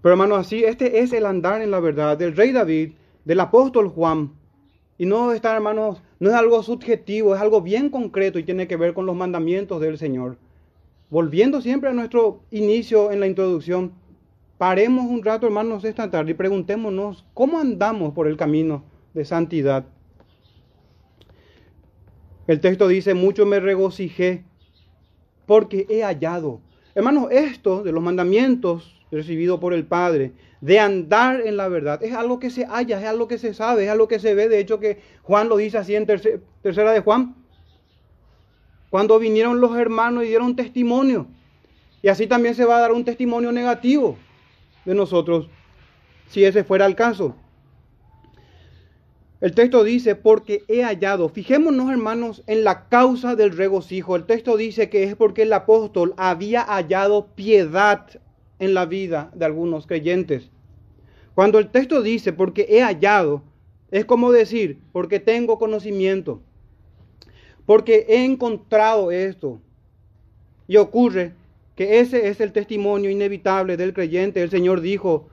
Pero 0.00 0.14
hermanos, 0.14 0.38
así, 0.38 0.64
este 0.64 1.00
es 1.00 1.12
el 1.12 1.26
andar 1.26 1.60
en 1.60 1.70
la 1.70 1.80
verdad 1.80 2.16
del 2.16 2.34
rey 2.34 2.52
David, 2.52 2.92
del 3.26 3.40
apóstol 3.40 3.90
Juan. 3.90 4.32
Y 4.96 5.04
no 5.04 5.32
está, 5.32 5.54
hermanos, 5.54 6.02
no 6.18 6.30
es 6.30 6.34
algo 6.34 6.62
subjetivo, 6.62 7.34
es 7.34 7.42
algo 7.42 7.60
bien 7.60 7.90
concreto 7.90 8.38
y 8.38 8.44
tiene 8.44 8.66
que 8.66 8.78
ver 8.78 8.94
con 8.94 9.04
los 9.04 9.14
mandamientos 9.14 9.82
del 9.82 9.98
Señor. 9.98 10.38
Volviendo 11.10 11.60
siempre 11.60 11.90
a 11.90 11.92
nuestro 11.92 12.42
inicio 12.50 13.12
en 13.12 13.20
la 13.20 13.26
introducción, 13.26 13.92
Paremos 14.58 15.04
un 15.04 15.22
rato, 15.22 15.46
hermanos, 15.46 15.84
esta 15.84 16.10
tarde 16.10 16.30
y 16.30 16.34
preguntémonos 16.34 17.26
cómo 17.34 17.58
andamos 17.60 18.14
por 18.14 18.26
el 18.26 18.38
camino 18.38 18.84
de 19.12 19.26
santidad. 19.26 19.84
El 22.46 22.60
texto 22.60 22.88
dice, 22.88 23.12
mucho 23.12 23.44
me 23.44 23.60
regocijé 23.60 24.44
porque 25.44 25.86
he 25.90 26.02
hallado. 26.02 26.62
Hermanos, 26.94 27.28
esto 27.32 27.82
de 27.82 27.92
los 27.92 28.02
mandamientos 28.02 29.04
recibidos 29.10 29.60
por 29.60 29.74
el 29.74 29.84
Padre, 29.84 30.32
de 30.62 30.80
andar 30.80 31.42
en 31.42 31.58
la 31.58 31.68
verdad, 31.68 32.02
es 32.02 32.14
algo 32.14 32.38
que 32.38 32.48
se 32.48 32.64
halla, 32.64 32.98
es 32.98 33.06
algo 33.06 33.28
que 33.28 33.36
se 33.36 33.52
sabe, 33.52 33.84
es 33.84 33.90
algo 33.90 34.08
que 34.08 34.18
se 34.18 34.34
ve. 34.34 34.48
De 34.48 34.58
hecho, 34.58 34.80
que 34.80 35.00
Juan 35.22 35.50
lo 35.50 35.58
dice 35.58 35.76
así 35.76 35.94
en 35.94 36.06
tercera 36.06 36.92
de 36.92 37.00
Juan. 37.00 37.34
Cuando 38.96 39.18
vinieron 39.18 39.60
los 39.60 39.76
hermanos 39.76 40.24
y 40.24 40.28
dieron 40.28 40.56
testimonio. 40.56 41.26
Y 42.00 42.08
así 42.08 42.26
también 42.26 42.54
se 42.54 42.64
va 42.64 42.78
a 42.78 42.80
dar 42.80 42.92
un 42.92 43.04
testimonio 43.04 43.52
negativo 43.52 44.16
de 44.86 44.94
nosotros 44.94 45.50
si 46.28 46.44
ese 46.44 46.64
fuera 46.64 46.86
el 46.86 46.94
caso. 46.94 47.36
El 49.42 49.54
texto 49.54 49.84
dice, 49.84 50.14
porque 50.14 50.64
he 50.68 50.82
hallado. 50.82 51.28
Fijémonos, 51.28 51.90
hermanos, 51.90 52.42
en 52.46 52.64
la 52.64 52.88
causa 52.88 53.36
del 53.36 53.54
regocijo. 53.54 54.16
El 54.16 54.24
texto 54.24 54.56
dice 54.56 54.88
que 54.88 55.04
es 55.04 55.14
porque 55.14 55.42
el 55.42 55.52
apóstol 55.52 56.14
había 56.16 56.62
hallado 56.62 57.26
piedad 57.34 58.06
en 58.58 58.72
la 58.72 58.86
vida 58.86 59.30
de 59.34 59.44
algunos 59.44 59.86
creyentes. 59.86 60.48
Cuando 61.34 61.58
el 61.58 61.68
texto 61.68 62.00
dice, 62.00 62.32
porque 62.32 62.64
he 62.70 62.80
hallado, 62.80 63.42
es 63.90 64.06
como 64.06 64.32
decir, 64.32 64.80
porque 64.90 65.20
tengo 65.20 65.58
conocimiento, 65.58 66.40
porque 67.66 68.06
he 68.08 68.24
encontrado 68.24 69.10
esto. 69.10 69.60
Y 70.68 70.76
ocurre 70.76 71.34
que 71.74 72.00
ese 72.00 72.28
es 72.28 72.40
el 72.40 72.52
testimonio 72.52 73.10
inevitable 73.10 73.76
del 73.76 73.92
creyente. 73.92 74.42
El 74.42 74.50
Señor 74.50 74.80
dijo, 74.80 75.28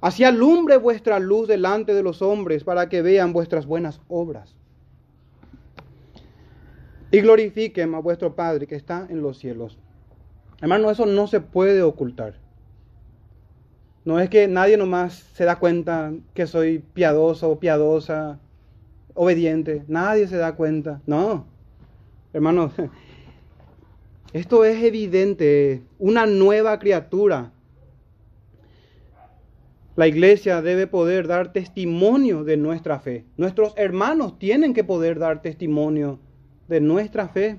así 0.00 0.24
alumbre 0.24 0.76
vuestra 0.76 1.18
luz 1.18 1.46
delante 1.46 1.94
de 1.94 2.02
los 2.02 2.20
hombres 2.20 2.64
para 2.64 2.88
que 2.88 3.02
vean 3.02 3.32
vuestras 3.32 3.66
buenas 3.66 4.00
obras. 4.08 4.56
Y 7.10 7.20
glorifiquen 7.20 7.94
a 7.94 8.00
vuestro 8.00 8.34
Padre 8.34 8.66
que 8.66 8.74
está 8.74 9.06
en 9.08 9.22
los 9.22 9.38
cielos. 9.38 9.78
Hermano, 10.60 10.90
eso 10.90 11.06
no 11.06 11.26
se 11.26 11.40
puede 11.40 11.82
ocultar. 11.82 12.34
No 14.04 14.18
es 14.18 14.28
que 14.28 14.48
nadie 14.48 14.76
nomás 14.76 15.14
se 15.34 15.44
da 15.44 15.58
cuenta 15.58 16.12
que 16.34 16.46
soy 16.46 16.78
piadoso 16.78 17.50
o 17.50 17.60
piadosa, 17.60 18.38
obediente. 19.14 19.84
Nadie 19.86 20.26
se 20.26 20.36
da 20.36 20.54
cuenta. 20.54 21.00
No. 21.06 21.46
Hermano, 22.38 22.70
Esto 24.32 24.64
es 24.64 24.80
evidente, 24.84 25.82
una 25.98 26.24
nueva 26.24 26.78
criatura. 26.78 27.50
La 29.96 30.06
iglesia 30.06 30.62
debe 30.62 30.86
poder 30.86 31.26
dar 31.26 31.52
testimonio 31.52 32.44
de 32.44 32.56
nuestra 32.56 33.00
fe. 33.00 33.24
Nuestros 33.36 33.74
hermanos 33.76 34.38
tienen 34.38 34.72
que 34.72 34.84
poder 34.84 35.18
dar 35.18 35.42
testimonio 35.42 36.20
de 36.68 36.80
nuestra 36.80 37.26
fe, 37.26 37.58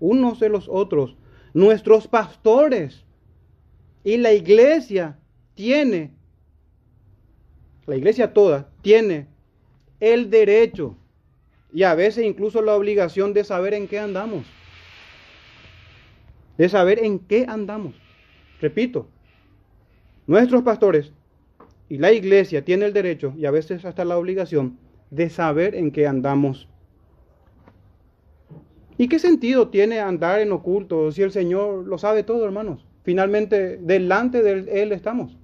unos 0.00 0.40
de 0.40 0.48
los 0.48 0.68
otros. 0.68 1.16
Nuestros 1.52 2.08
pastores 2.08 3.04
y 4.02 4.16
la 4.16 4.32
iglesia 4.32 5.20
tiene, 5.54 6.10
la 7.86 7.94
iglesia 7.94 8.32
toda 8.32 8.72
tiene 8.82 9.28
el 10.00 10.30
derecho 10.30 10.96
y 11.74 11.82
a 11.82 11.94
veces 11.94 12.24
incluso 12.24 12.62
la 12.62 12.74
obligación 12.74 13.34
de 13.34 13.44
saber 13.44 13.74
en 13.74 13.88
qué 13.88 13.98
andamos 13.98 14.46
de 16.56 16.68
saber 16.68 16.98
en 17.02 17.18
qué 17.18 17.46
andamos. 17.48 17.94
Repito, 18.60 19.08
nuestros 20.26 20.62
pastores 20.62 21.12
y 21.88 21.98
la 21.98 22.12
iglesia 22.12 22.64
tienen 22.64 22.88
el 22.88 22.92
derecho 22.92 23.34
y 23.36 23.46
a 23.46 23.50
veces 23.50 23.84
hasta 23.84 24.04
la 24.04 24.16
obligación 24.16 24.78
de 25.10 25.28
saber 25.30 25.74
en 25.74 25.90
qué 25.90 26.06
andamos. 26.06 26.68
¿Y 28.96 29.08
qué 29.08 29.18
sentido 29.18 29.68
tiene 29.68 29.98
andar 29.98 30.40
en 30.40 30.52
oculto 30.52 31.10
si 31.10 31.22
el 31.22 31.32
Señor 31.32 31.86
lo 31.86 31.98
sabe 31.98 32.22
todo, 32.22 32.44
hermanos? 32.44 32.86
Finalmente, 33.02 33.76
delante 33.78 34.42
de 34.42 34.82
Él 34.82 34.92
estamos. 34.92 35.36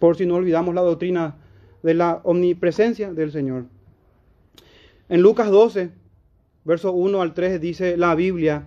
Por 0.00 0.16
si 0.16 0.26
no 0.26 0.34
olvidamos 0.34 0.74
la 0.74 0.80
doctrina 0.80 1.36
de 1.84 1.94
la 1.94 2.20
omnipresencia 2.24 3.12
del 3.12 3.30
Señor. 3.30 3.66
En 5.12 5.20
Lucas 5.20 5.50
12, 5.50 5.90
verso 6.64 6.90
1 6.94 7.20
al 7.20 7.34
3 7.34 7.60
dice 7.60 7.98
la 7.98 8.14
Biblia, 8.14 8.64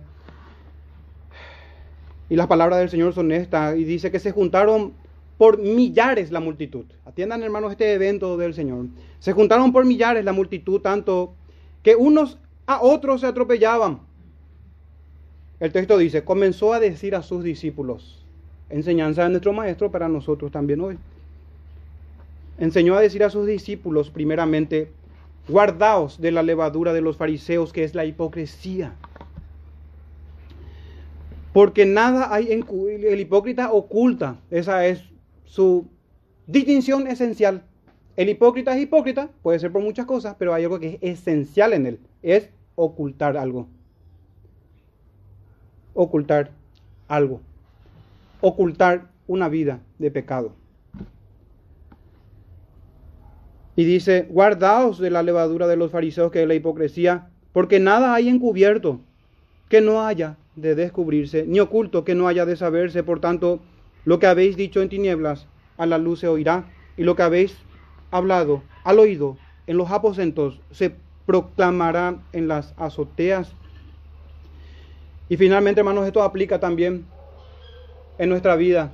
y 2.30 2.36
las 2.36 2.46
palabras 2.46 2.78
del 2.78 2.88
Señor 2.88 3.14
son 3.14 3.32
estas, 3.32 3.76
y 3.76 3.82
dice 3.82 4.12
que 4.12 4.20
se 4.20 4.30
juntaron 4.30 4.92
por 5.38 5.58
millares 5.58 6.30
la 6.30 6.38
multitud. 6.38 6.84
Atiendan 7.04 7.42
hermanos 7.42 7.72
este 7.72 7.92
evento 7.92 8.36
del 8.36 8.54
Señor. 8.54 8.86
Se 9.18 9.32
juntaron 9.32 9.72
por 9.72 9.86
millares 9.86 10.24
la 10.24 10.32
multitud, 10.32 10.80
tanto 10.80 11.34
que 11.82 11.96
unos 11.96 12.38
a 12.66 12.80
otros 12.80 13.22
se 13.22 13.26
atropellaban. 13.26 13.98
El 15.58 15.72
texto 15.72 15.98
dice, 15.98 16.22
comenzó 16.22 16.72
a 16.72 16.78
decir 16.78 17.16
a 17.16 17.22
sus 17.22 17.42
discípulos, 17.42 18.24
enseñanza 18.70 19.24
de 19.24 19.30
nuestro 19.30 19.52
Maestro 19.52 19.90
para 19.90 20.08
nosotros 20.08 20.52
también 20.52 20.80
hoy. 20.80 20.96
Enseñó 22.60 22.94
a 22.94 23.00
decir 23.00 23.24
a 23.24 23.30
sus 23.30 23.48
discípulos 23.48 24.10
primeramente, 24.10 24.92
guardaos 25.48 26.20
de 26.20 26.32
la 26.32 26.42
levadura 26.42 26.92
de 26.92 27.00
los 27.00 27.16
fariseos, 27.16 27.72
que 27.72 27.84
es 27.84 27.94
la 27.94 28.04
hipocresía. 28.04 28.94
Porque 31.52 31.86
nada 31.86 32.34
hay 32.34 32.52
en 32.52 32.64
el 33.04 33.20
hipócrita 33.20 33.72
oculta. 33.72 34.36
Esa 34.50 34.86
es 34.86 35.02
su 35.44 35.86
distinción 36.46 37.06
esencial. 37.06 37.62
El 38.16 38.28
hipócrita 38.28 38.74
es 38.74 38.82
hipócrita, 38.82 39.30
puede 39.42 39.58
ser 39.58 39.72
por 39.72 39.82
muchas 39.82 40.06
cosas, 40.06 40.36
pero 40.38 40.54
hay 40.54 40.64
algo 40.64 40.80
que 40.80 40.98
es 41.00 41.20
esencial 41.20 41.72
en 41.72 41.86
él. 41.86 42.00
Es 42.22 42.50
ocultar 42.74 43.36
algo. 43.36 43.68
Ocultar 45.94 46.50
algo. 47.08 47.40
Ocultar 48.40 49.08
una 49.26 49.48
vida 49.48 49.80
de 49.98 50.10
pecado. 50.10 50.52
Y 53.76 53.84
dice, 53.84 54.26
guardaos 54.30 54.98
de 54.98 55.10
la 55.10 55.22
levadura 55.22 55.66
de 55.66 55.76
los 55.76 55.90
fariseos 55.90 56.32
que 56.32 56.42
es 56.42 56.48
la 56.48 56.54
hipocresía, 56.54 57.28
porque 57.52 57.78
nada 57.78 58.14
hay 58.14 58.28
encubierto 58.28 59.00
que 59.68 59.82
no 59.82 60.06
haya 60.06 60.36
de 60.56 60.74
descubrirse, 60.74 61.44
ni 61.46 61.60
oculto 61.60 62.04
que 62.04 62.14
no 62.14 62.26
haya 62.26 62.46
de 62.46 62.56
saberse. 62.56 63.02
Por 63.02 63.20
tanto, 63.20 63.60
lo 64.06 64.18
que 64.18 64.26
habéis 64.26 64.56
dicho 64.56 64.80
en 64.80 64.88
tinieblas, 64.88 65.46
a 65.76 65.84
la 65.84 65.98
luz 65.98 66.20
se 66.20 66.28
oirá, 66.28 66.64
y 66.96 67.02
lo 67.02 67.14
que 67.16 67.22
habéis 67.22 67.56
hablado 68.10 68.62
al 68.82 68.98
oído 68.98 69.36
en 69.66 69.76
los 69.76 69.90
aposentos 69.90 70.60
se 70.70 70.94
proclamará 71.26 72.16
en 72.32 72.48
las 72.48 72.72
azoteas. 72.78 73.52
Y 75.28 75.36
finalmente, 75.36 75.80
hermanos, 75.80 76.06
esto 76.06 76.22
aplica 76.22 76.60
también 76.60 77.04
en 78.16 78.30
nuestra 78.30 78.56
vida 78.56 78.92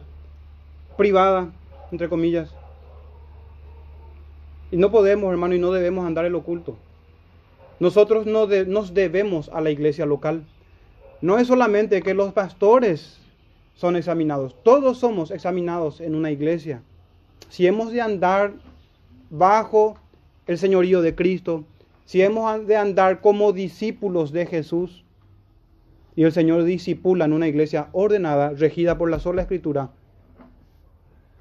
privada, 0.97 1.53
entre 1.93 2.09
comillas. 2.09 2.53
Y 4.73 4.79
no 4.79 4.91
podemos, 4.91 5.31
hermano, 5.31 5.55
y 5.55 5.59
no 5.59 5.71
debemos 5.71 6.07
andar 6.07 6.25
en 6.25 6.33
lo 6.33 6.39
oculto. 6.39 6.77
Nosotros 7.79 8.27
no 8.27 8.47
nos 8.47 8.95
debemos 8.95 9.51
a 9.51 9.61
la 9.61 9.71
iglesia 9.71 10.07
local. 10.07 10.45
No 11.21 11.39
es 11.39 11.47
solamente 11.47 12.03
que 12.03 12.15
los 12.15 12.33
pastores 12.33 13.21
son 13.75 13.97
examinados, 13.97 14.57
todos 14.65 14.99
somos 14.99 15.31
examinados 15.31 16.01
en 16.01 16.15
una 16.15 16.31
iglesia. 16.31 16.83
Si 17.49 17.67
hemos 17.67 17.93
de 17.93 18.01
andar 18.01 18.55
bajo 19.31 19.97
el 20.47 20.59
señorío 20.59 21.03
de 21.03 21.15
Cristo, 21.15 21.65
si 22.05 22.23
hemos 22.23 22.67
de 22.67 22.77
andar 22.77 23.21
como 23.21 23.53
discípulos 23.53 24.33
de 24.33 24.47
Jesús, 24.47 25.05
y 26.17 26.25
el 26.25 26.33
Señor 26.33 26.65
disipula 26.65 27.27
en 27.27 27.33
una 27.33 27.49
iglesia 27.49 27.89
ordenada, 27.93 28.51
regida 28.51 28.99
por 28.99 29.11
la 29.11 29.19
sola 29.19 29.43
escritura 29.43 29.91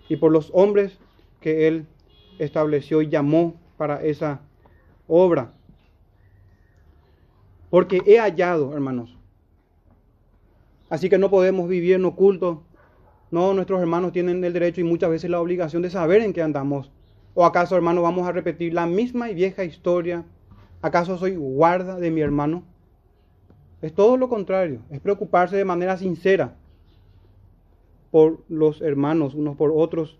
y 0.09 0.17
por 0.17 0.31
los 0.31 0.49
hombres 0.53 0.97
que 1.39 1.67
Él 1.67 1.85
estableció 2.39 3.01
y 3.01 3.09
llamó 3.09 3.55
para 3.77 4.03
esa 4.03 4.41
obra. 5.07 5.53
Porque 7.69 8.01
he 8.05 8.19
hallado, 8.19 8.73
hermanos. 8.73 9.17
Así 10.89 11.09
que 11.09 11.17
no 11.17 11.29
podemos 11.29 11.69
vivir 11.69 11.95
en 11.95 12.05
oculto. 12.05 12.63
No, 13.31 13.53
nuestros 13.53 13.79
hermanos 13.79 14.11
tienen 14.11 14.43
el 14.43 14.53
derecho 14.53 14.81
y 14.81 14.83
muchas 14.83 15.09
veces 15.09 15.29
la 15.29 15.39
obligación 15.39 15.81
de 15.81 15.89
saber 15.89 16.21
en 16.21 16.33
qué 16.33 16.41
andamos. 16.41 16.91
¿O 17.33 17.45
acaso, 17.45 17.75
hermano, 17.75 18.01
vamos 18.01 18.27
a 18.27 18.33
repetir 18.33 18.73
la 18.73 18.85
misma 18.85 19.29
y 19.29 19.35
vieja 19.35 19.63
historia? 19.63 20.25
¿Acaso 20.81 21.17
soy 21.17 21.35
guarda 21.35 21.97
de 21.97 22.11
mi 22.11 22.21
hermano? 22.21 22.63
Es 23.81 23.93
todo 23.93 24.17
lo 24.17 24.29
contrario, 24.29 24.81
es 24.89 24.99
preocuparse 24.99 25.55
de 25.55 25.65
manera 25.65 25.97
sincera 25.97 26.55
por 28.11 28.43
los 28.49 28.81
hermanos, 28.81 29.33
unos 29.33 29.55
por 29.55 29.71
otros. 29.73 30.19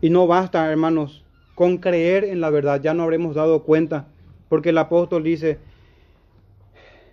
Y 0.00 0.10
no 0.10 0.26
basta, 0.26 0.70
hermanos, 0.70 1.24
con 1.54 1.78
creer 1.78 2.24
en 2.24 2.40
la 2.40 2.50
verdad, 2.50 2.80
ya 2.82 2.92
no 2.92 3.02
habremos 3.02 3.34
dado 3.34 3.62
cuenta, 3.62 4.08
porque 4.48 4.68
el 4.70 4.78
apóstol 4.78 5.22
dice, 5.22 5.58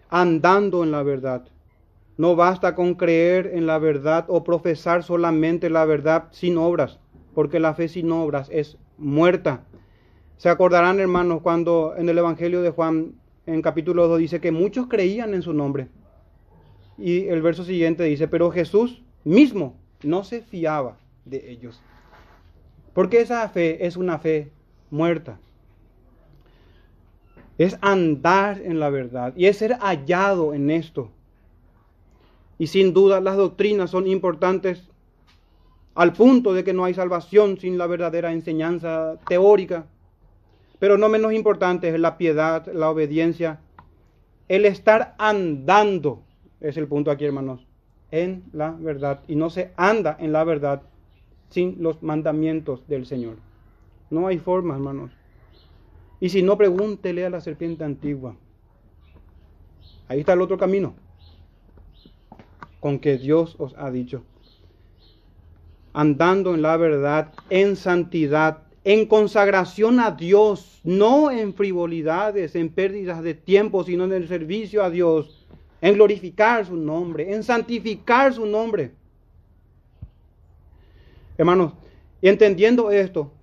andando 0.10 0.84
en 0.84 0.92
la 0.92 1.02
verdad. 1.02 1.48
No 2.18 2.36
basta 2.36 2.76
con 2.76 2.94
creer 2.94 3.52
en 3.54 3.66
la 3.66 3.80
verdad 3.80 4.26
o 4.28 4.44
profesar 4.44 5.02
solamente 5.02 5.70
la 5.72 5.86
verdad 5.86 6.26
sin 6.32 6.58
obras, 6.58 7.00
porque 7.34 7.60
la 7.60 7.74
fe 7.74 7.88
sin 7.88 8.12
obras 8.12 8.50
es 8.52 8.78
muerta. 8.98 9.64
Se 10.38 10.50
acordarán, 10.50 11.00
hermanos, 11.00 11.42
cuando 11.42 11.96
en 11.98 12.10
el 12.10 12.18
Evangelio 12.18 12.62
de 12.62 12.70
Juan, 12.70 13.14
en 13.46 13.62
capítulo 13.62 14.08
2, 14.08 14.20
dice 14.20 14.40
que 14.40 14.52
muchos 14.52 14.88
creían 14.88 15.34
en 15.34 15.42
su 15.42 15.54
nombre. 15.54 15.88
Y 16.98 17.28
el 17.28 17.42
verso 17.42 17.64
siguiente 17.64 18.04
dice, 18.04 18.28
pero 18.28 18.52
Jesús 18.52 19.02
mismo 19.24 19.80
no 20.04 20.24
se 20.24 20.42
fiaba 20.42 20.98
de 21.26 21.50
ellos. 21.50 21.82
Porque 22.94 23.22
esa 23.22 23.48
fe 23.50 23.86
es 23.86 23.98
una 23.98 24.20
fe 24.20 24.52
muerta. 24.92 25.40
Es 27.58 27.78
andar 27.82 28.62
en 28.62 28.80
la 28.80 28.90
verdad 28.90 29.34
y 29.36 29.46
es 29.46 29.58
ser 29.58 29.74
hallado 29.80 30.54
en 30.54 30.70
esto. 30.70 31.10
Y 32.58 32.68
sin 32.68 32.94
duda 32.94 33.20
las 33.20 33.38
doctrinas 33.38 33.90
son 33.90 34.08
importantes 34.08 34.90
al 35.96 36.14
punto 36.14 36.54
de 36.54 36.64
que 36.64 36.74
no 36.74 36.86
hay 36.86 36.94
salvación 36.94 37.60
sin 37.60 37.78
la 37.78 37.88
verdadera 37.88 38.32
enseñanza 38.32 39.18
teórica. 39.28 39.86
Pero 40.80 40.98
no 40.98 41.10
menos 41.10 41.34
importante 41.34 41.90
es 41.90 42.00
la 42.00 42.18
piedad, 42.18 42.68
la 42.74 42.90
obediencia, 42.90 43.60
el 44.48 44.66
estar 44.66 45.16
andando, 45.18 46.24
es 46.60 46.78
el 46.78 46.88
punto 46.88 47.10
aquí 47.10 47.26
hermanos, 47.26 47.66
en 48.12 48.44
la 48.52 48.72
verdad. 48.72 49.22
Y 49.28 49.36
no 49.36 49.50
se 49.50 49.72
anda 49.78 50.18
en 50.20 50.34
la 50.34 50.44
verdad 50.44 50.82
sin 51.54 51.78
los 51.80 52.02
mandamientos 52.02 52.88
del 52.88 53.06
Señor. 53.06 53.36
No 54.10 54.28
hay 54.28 54.40
forma, 54.40 54.74
hermanos. 54.74 55.12
Y 56.20 56.30
si 56.30 56.42
no, 56.42 56.58
pregúntele 56.58 57.26
a 57.26 57.30
la 57.30 57.42
serpiente 57.42 57.84
antigua. 57.84 58.36
Ahí 60.08 60.22
está 60.22 60.34
el 60.34 60.42
otro 60.42 60.58
camino 60.58 60.96
con 62.80 63.00
que 63.00 63.18
Dios 63.18 63.56
os 63.60 63.76
ha 63.78 63.92
dicho. 63.92 64.24
Andando 65.94 66.54
en 66.54 66.64
la 66.64 66.76
verdad, 66.76 67.32
en 67.50 67.76
santidad, 67.76 68.64
en 68.84 69.06
consagración 69.06 70.00
a 70.00 70.12
Dios, 70.12 70.82
no 70.84 71.32
en 71.32 71.54
frivolidades, 71.54 72.56
en 72.56 72.70
pérdidas 72.70 73.24
de 73.24 73.36
tiempo, 73.36 73.84
sino 73.84 74.04
en 74.06 74.12
el 74.12 74.28
servicio 74.28 74.84
a 74.84 74.90
Dios, 74.90 75.48
en 75.82 75.94
glorificar 75.94 76.66
su 76.66 76.76
nombre, 76.76 77.34
en 77.34 77.44
santificar 77.44 78.34
su 78.34 78.46
nombre. 78.46 78.92
Hermanos, 81.44 81.74
entendiendo 82.22 82.90
esto, 82.90 83.34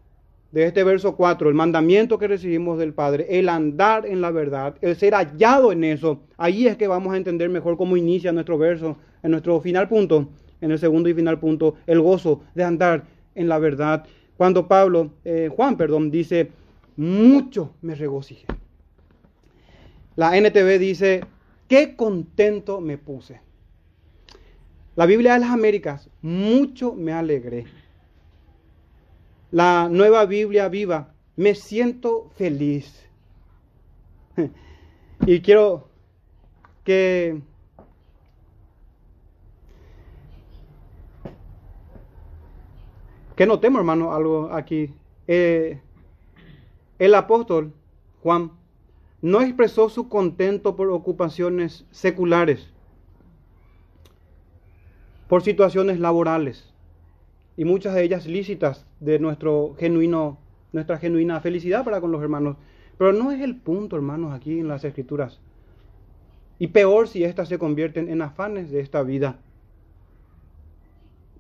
de 0.53 0.65
este 0.65 0.85
verso 0.85 1.17
4, 1.17 1.51
el 1.51 1.55
mandamiento 1.55 2.19
que 2.19 2.29
recibimos 2.29 2.79
del 2.79 2.95
Padre, 2.95 3.27
el 3.29 3.47
andar 3.51 4.07
en 4.07 4.23
la 4.23 4.31
verdad, 4.31 4.75
el 4.81 4.97
ser 4.97 5.13
hallado 5.13 5.71
en 5.71 5.85
eso, 5.85 6.23
ahí 6.39 6.67
es 6.67 6.79
que 6.79 6.89
vamos 6.89 7.13
a 7.13 7.19
entender 7.19 7.51
mejor 7.51 7.77
cómo 7.77 7.99
inicia 7.99 8.33
nuestro 8.33 8.57
verso, 8.57 8.97
en 9.23 9.33
nuestro 9.33 9.61
final 9.61 9.87
punto, 9.87 10.31
en 10.63 10.71
el 10.71 10.79
segundo 10.79 11.11
y 11.11 11.15
final 11.15 11.39
punto, 11.39 11.75
el 11.87 12.01
gozo 12.01 12.43
de 12.55 12.65
andar 12.65 13.05
en 13.35 13.51
la 13.51 13.59
verdad. 13.59 14.07
Cuando 14.39 14.67
Pablo, 14.67 15.11
eh, 15.27 15.51
Juan, 15.55 15.77
perdón, 15.77 16.11
dice, 16.11 16.53
mucho 16.97 17.75
me 17.83 17.95
regocijé. 17.95 18.47
La 20.17 20.39
NTV 20.39 20.79
dice, 20.79 21.21
qué 21.69 21.97
contento 21.97 22.81
me 22.81 22.97
puse. 22.97 23.43
La 24.97 25.05
Biblia 25.05 25.35
de 25.35 25.41
las 25.41 25.51
Américas, 25.51 26.09
mucho 26.23 26.95
me 26.95 27.13
alegré 27.13 27.67
la 29.51 29.89
nueva 29.91 30.27
Biblia 30.27 30.69
viva, 30.69 31.15
me 31.37 31.55
siento 31.55 32.31
feliz. 32.37 33.07
Y 35.27 35.43
quiero 35.43 35.87
que 36.83 37.43
que 43.37 43.45
notemos, 43.45 43.81
hermano, 43.81 44.15
algo 44.15 44.51
aquí. 44.51 44.95
Eh, 45.27 45.79
el 46.99 47.15
apóstol 47.15 47.75
Juan 48.23 48.53
no 49.21 49.43
expresó 49.43 49.91
su 49.91 50.09
contento 50.09 50.75
por 50.75 50.91
ocupaciones 50.91 51.85
seculares, 51.91 52.71
por 55.29 55.43
situaciones 55.43 56.01
laborales 56.01 56.70
y 57.61 57.67
muchas 57.67 57.95
de 57.95 58.03
ellas 58.03 58.27
lícitas 58.27 58.87
de 59.01 59.19
nuestro 59.19 59.75
genuino, 59.79 60.39
nuestra 60.73 60.97
genuina 60.97 61.43
felicidad 61.43 61.85
para 61.85 62.01
con 62.01 62.11
los 62.11 62.23
hermanos. 62.23 62.57
Pero 62.97 63.13
no 63.13 63.33
es 63.33 63.43
el 63.43 63.55
punto, 63.55 63.97
hermanos, 63.97 64.33
aquí 64.33 64.61
en 64.61 64.67
las 64.67 64.83
escrituras. 64.83 65.43
Y 66.59 66.69
peor 66.69 67.07
si 67.07 67.23
éstas 67.23 67.51
se 67.51 67.59
convierten 67.59 68.09
en 68.09 68.23
afanes 68.23 68.71
de 68.71 68.81
esta 68.81 69.03
vida. 69.03 69.41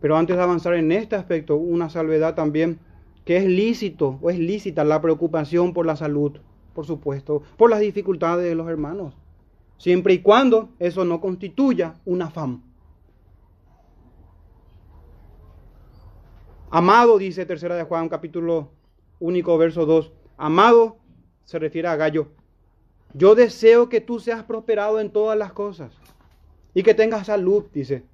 Pero 0.03 0.18
antes 0.18 0.37
de 0.37 0.43
avanzar 0.43 0.75
en 0.75 0.93
este 0.93 1.16
aspecto, 1.16 1.57
una 1.57 1.89
salvedad 1.89 2.35
también, 2.35 2.81
que 3.25 3.39
es 3.39 3.47
lícito 3.47 4.18
o 4.21 4.29
es 4.29 4.39
lícita 4.39 4.85
la 4.85 5.01
preocupación 5.01 5.73
por 5.73 5.87
la 5.87 5.97
salud, 5.97 6.33
por 6.75 6.85
supuesto, 6.85 7.45
por 7.57 7.71
las 7.71 7.81
dificultades 7.81 8.45
de 8.45 8.55
los 8.55 8.68
hermanos, 8.68 9.14
siempre 9.79 10.12
y 10.12 10.18
cuando 10.18 10.68
eso 10.81 11.07
no 11.07 11.18
constituya 11.18 11.95
un 12.05 12.21
afán. 12.21 12.70
Amado, 16.73 17.18
dice 17.18 17.47
tercera 17.47 17.75
de 17.75 17.83
Juan, 17.83 18.09
capítulo 18.09 18.71
único, 19.18 19.59
verso 19.59 19.87
2. 19.87 20.12
Amado 20.37 20.99
se 21.45 21.59
refiere 21.59 21.89
a 21.89 21.97
Gallo. 21.97 22.29
Yo 23.12 23.35
deseo 23.35 23.89
que 23.89 24.01
tú 24.01 24.21
seas 24.21 24.45
prosperado 24.45 25.01
en 25.01 25.11
todas 25.11 25.37
las 25.37 25.53
cosas 25.53 25.91
y 26.73 26.85
que 26.85 26.95
tengas 26.95 27.27
salud, 27.27 27.64
dice. 27.75 28.05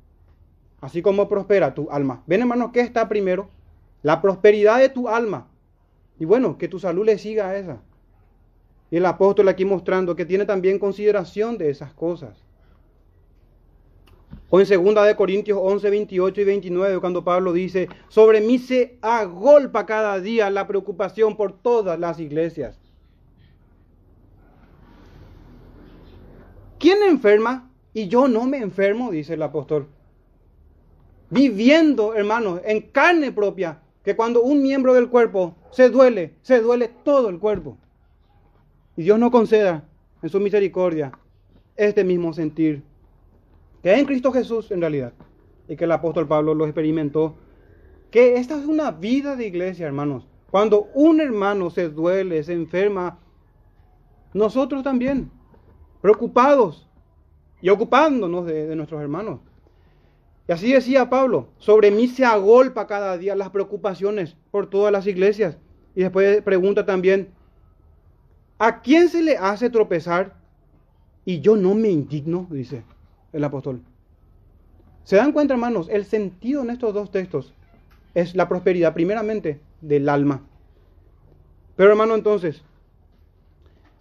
Así 0.81 1.03
como 1.03 1.29
prospera 1.29 1.75
tu 1.75 1.91
alma. 1.91 2.23
Ven, 2.27 2.41
hermano, 2.41 2.73
¿qué 2.73 2.81
está 2.81 3.11
primero? 3.11 3.51
La 4.03 4.23
prosperidad 4.23 4.79
de 4.79 4.89
tu 4.89 5.07
alma. 5.11 5.49
Y 6.19 6.25
bueno, 6.25 6.57
que 6.57 6.67
tu 6.67 6.79
salud 6.79 7.05
le 7.05 7.19
siga 7.19 7.51
a 7.51 7.59
esa. 7.59 7.83
Y 8.91 8.97
el 8.97 9.05
apóstol 9.05 9.51
aquí 9.51 9.67
mostrando 9.67 10.17
que 10.17 10.25
tiene 10.25 10.47
también 10.47 10.79
consideración 10.79 11.59
de 11.59 11.69
esas 11.69 11.93
cosas. 11.93 12.46
O 14.49 14.61
en 14.61 14.67
2 14.67 15.07
de 15.07 15.17
Corintios 15.17 15.59
11, 15.61 15.91
28 15.91 16.41
y 16.41 16.45
29, 16.45 17.01
cuando 17.01 17.25
Pablo 17.25 17.53
dice, 17.53 17.89
sobre 18.09 18.41
mí 18.41 18.59
se 18.59 18.97
agolpa 19.03 19.87
cada 19.87 20.21
día 20.21 20.51
la 20.51 20.69
preocupación 20.69 21.37
por 21.37 21.53
todas 21.53 21.99
las 21.99 22.21
iglesias. 22.21 22.79
¿Quién 26.79 26.99
enferma? 27.03 27.71
Y 27.93 28.09
yo 28.09 28.29
no 28.29 28.45
me 28.45 28.59
enfermo, 28.59 29.11
dice 29.11 29.35
el 29.35 29.43
apóstol. 29.43 29.89
Viviendo, 31.31 32.15
hermanos, 32.15 32.61
en 32.65 32.83
carne 32.83 33.33
propia, 33.33 33.81
que 34.05 34.15
cuando 34.15 34.43
un 34.43 34.63
miembro 34.63 34.95
del 34.95 35.09
cuerpo 35.09 35.57
se 35.73 35.89
duele, 35.89 36.35
se 36.43 36.61
duele 36.61 36.89
todo 37.03 37.31
el 37.31 37.41
cuerpo. 37.41 37.79
Y 38.97 39.03
Dios 39.03 39.19
no 39.19 39.33
conceda 39.33 39.89
en 40.23 40.29
su 40.29 40.39
misericordia 40.39 41.11
este 41.75 42.05
mismo 42.05 42.33
sentir 42.33 42.85
que 43.87 43.93
es 43.93 44.01
en 44.01 44.07
Cristo 44.07 44.33
Jesús 44.33 44.73
en 44.73 44.81
realidad 44.81 45.13
y 45.69 45.77
que 45.77 45.85
el 45.85 45.93
apóstol 45.93 46.27
Pablo 46.27 46.55
lo 46.57 46.65
experimentó. 46.65 47.37
Que 48.11 48.35
esta 48.39 48.59
es 48.59 48.67
una 48.67 48.91
vida 48.91 49.37
de 49.37 49.47
iglesia, 49.47 49.87
hermanos. 49.87 50.27
Cuando 50.51 50.89
un 50.93 51.21
hermano 51.21 51.71
se 51.71 51.89
duele, 51.89 52.43
se 52.43 52.53
enferma, 52.53 53.21
nosotros 54.35 54.83
también, 54.83 55.31
preocupados 56.01 56.89
y 57.63 57.69
ocupándonos 57.69 58.45
de, 58.47 58.67
de 58.67 58.75
nuestros 58.75 59.01
hermanos. 59.01 59.39
Y 60.49 60.53
así 60.53 60.73
decía 60.73 61.09
Pablo, 61.09 61.51
sobre 61.59 61.93
mí 61.93 62.09
se 62.09 62.25
agolpa 62.25 62.89
cada 62.89 63.17
día 63.17 63.37
las 63.37 63.51
preocupaciones 63.51 64.37
por 64.51 64.69
todas 64.69 64.91
las 64.91 65.07
iglesias. 65.07 65.59
Y 65.95 66.01
después 66.01 66.43
pregunta 66.43 66.85
también, 66.85 67.29
¿a 68.59 68.81
quién 68.81 69.09
se 69.09 69.23
le 69.23 69.37
hace 69.37 69.71
tropezar? 69.71 70.35
Y 71.25 71.39
yo 71.39 71.55
no 71.55 71.77
me 71.77 71.89
indigno, 71.89 72.49
dice 72.51 72.83
el 73.37 73.45
apóstol. 73.45 73.83
¿Se 75.05 75.17
dan 75.17 75.33
cuenta, 75.33 75.55
hermanos? 75.55 75.89
El 75.91 76.05
sentido 76.05 76.63
en 76.63 76.71
estos 76.71 76.93
dos 76.93 77.11
textos 77.11 77.55
es 78.15 78.35
la 78.35 78.49
prosperidad, 78.49 78.95
primeramente, 78.95 79.61
del 79.81 80.09
alma. 80.09 80.41
Pero, 81.77 81.91
hermano, 81.91 82.15
entonces, 82.15 82.63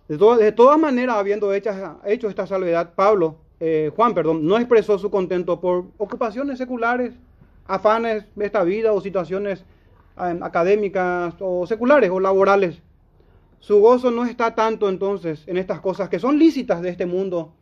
de, 0.07 0.17
de 0.17 0.51
todas 0.51 0.79
maneras, 0.79 1.17
habiendo 1.17 1.53
hecho, 1.53 2.29
esta 2.29 2.47
salvedad, 2.47 2.93
Pablo, 2.95 3.35
eh, 3.59 3.91
Juan, 3.95 4.13
perdón, 4.13 4.47
no 4.47 4.57
expresó 4.57 4.97
su 4.97 5.11
contento 5.11 5.59
por 5.59 5.85
ocupaciones 5.97 6.57
seculares, 6.57 7.13
afanes 7.65 8.25
de 8.35 8.45
esta 8.45 8.63
vida 8.63 8.93
o 8.93 9.01
situaciones 9.01 9.65
eh, 10.17 10.39
académicas 10.41 11.35
o 11.39 11.67
seculares 11.67 12.09
o 12.09 12.19
laborales. 12.19 12.81
Su 13.59 13.79
gozo 13.79 14.11
no 14.11 14.25
está 14.25 14.55
tanto 14.55 14.89
entonces 14.89 15.43
en 15.47 15.57
estas 15.57 15.81
cosas 15.81 16.07
que 16.09 16.19
son 16.19 16.39
lícitas 16.39 16.81
de 16.81 16.89
este 16.89 17.05
mundo, 17.05 17.53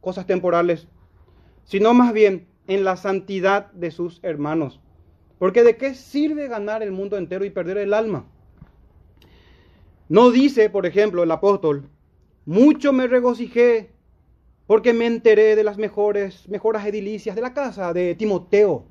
cosas 0.00 0.26
temporales, 0.26 0.88
sino 1.64 1.94
más 1.94 2.12
bien 2.12 2.46
en 2.66 2.84
la 2.84 2.96
santidad 2.96 3.72
de 3.72 3.90
sus 3.90 4.20
hermanos. 4.22 4.80
Porque 5.38 5.62
de 5.62 5.76
qué 5.76 5.94
sirve 5.94 6.48
ganar 6.48 6.82
el 6.82 6.92
mundo 6.92 7.16
entero 7.16 7.44
y 7.44 7.50
perder 7.50 7.78
el 7.78 7.94
alma? 7.94 8.24
No 10.08 10.30
dice, 10.30 10.70
por 10.70 10.86
ejemplo, 10.86 11.22
el 11.22 11.30
apóstol, 11.30 11.88
mucho 12.44 12.92
me 12.92 13.06
regocijé 13.06 13.90
porque 14.66 14.92
me 14.92 15.06
enteré 15.06 15.56
de 15.56 15.64
las 15.64 15.78
mejores, 15.78 16.48
mejoras 16.48 16.86
edilicias 16.86 17.34
de 17.34 17.42
la 17.42 17.54
casa 17.54 17.92
de 17.92 18.14
Timoteo. 18.14 18.84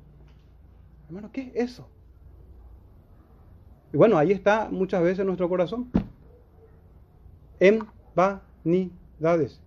Hermano, 1.06 1.30
¿qué 1.32 1.52
es 1.54 1.72
eso? 1.72 1.88
Y 3.92 3.96
bueno, 3.96 4.16
ahí 4.16 4.32
está 4.32 4.68
muchas 4.70 5.02
veces 5.02 5.24
nuestro 5.24 5.48
corazón. 5.48 5.90
En 7.60 7.86
vanidades. 8.14 9.60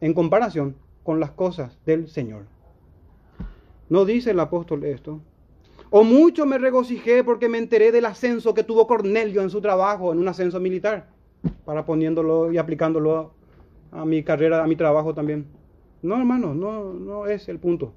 En 0.00 0.14
comparación 0.14 0.76
con 1.04 1.20
las 1.20 1.30
cosas 1.30 1.78
del 1.86 2.08
Señor. 2.08 2.46
No 3.88 4.04
dice 4.04 4.32
el 4.32 4.40
apóstol 4.40 4.82
esto. 4.84 5.20
O 5.90 6.02
mucho 6.02 6.46
me 6.46 6.58
regocijé 6.58 7.22
porque 7.22 7.48
me 7.48 7.58
enteré 7.58 7.92
del 7.92 8.06
ascenso 8.06 8.54
que 8.54 8.64
tuvo 8.64 8.88
Cornelio 8.88 9.42
en 9.42 9.50
su 9.50 9.60
trabajo, 9.60 10.12
en 10.12 10.18
un 10.18 10.26
ascenso 10.26 10.58
militar, 10.58 11.06
para 11.64 11.84
poniéndolo 11.84 12.50
y 12.50 12.58
aplicándolo 12.58 13.32
a 13.92 14.04
mi 14.04 14.24
carrera, 14.24 14.64
a 14.64 14.66
mi 14.66 14.74
trabajo 14.74 15.14
también. 15.14 15.46
No, 16.02 16.16
hermano, 16.16 16.54
no, 16.54 16.94
no 16.94 17.26
es 17.26 17.48
el 17.48 17.60
punto. 17.60 17.92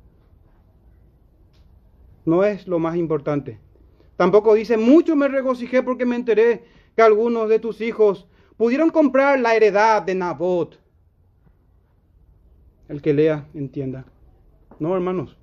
No 2.26 2.44
es 2.44 2.68
lo 2.68 2.78
más 2.78 2.98
importante. 2.98 3.58
Tampoco 4.18 4.54
dice, 4.54 4.78
mucho 4.78 5.16
me 5.16 5.28
regocijé 5.28 5.82
porque 5.82 6.06
me 6.06 6.18
enteré 6.18 6.66
que 6.96 7.02
algunos 7.02 7.48
de 7.50 7.60
tus 7.60 7.82
hijos 7.82 8.28
pudieron 8.58 8.90
comprar 8.90 9.40
la 9.40 9.56
heredad 9.56 10.04
de 10.04 10.16
Nabot. 10.16 10.80
El 12.90 13.02
que 13.02 13.14
lea, 13.14 13.48
entienda. 13.54 14.06
No, 14.80 14.94
hermanos. 14.96 15.38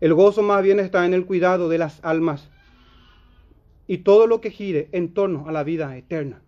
El 0.00 0.14
gozo 0.14 0.42
más 0.42 0.62
bien 0.62 0.80
está 0.80 1.04
en 1.06 1.14
el 1.14 1.26
cuidado 1.26 1.68
de 1.68 1.78
las 1.78 2.02
almas 2.02 2.50
y 3.86 3.98
todo 3.98 4.26
lo 4.26 4.40
que 4.40 4.50
gire 4.50 4.88
en 4.92 5.12
torno 5.12 5.48
a 5.48 5.52
la 5.52 5.62
vida 5.62 5.96
eterna. 5.96 6.42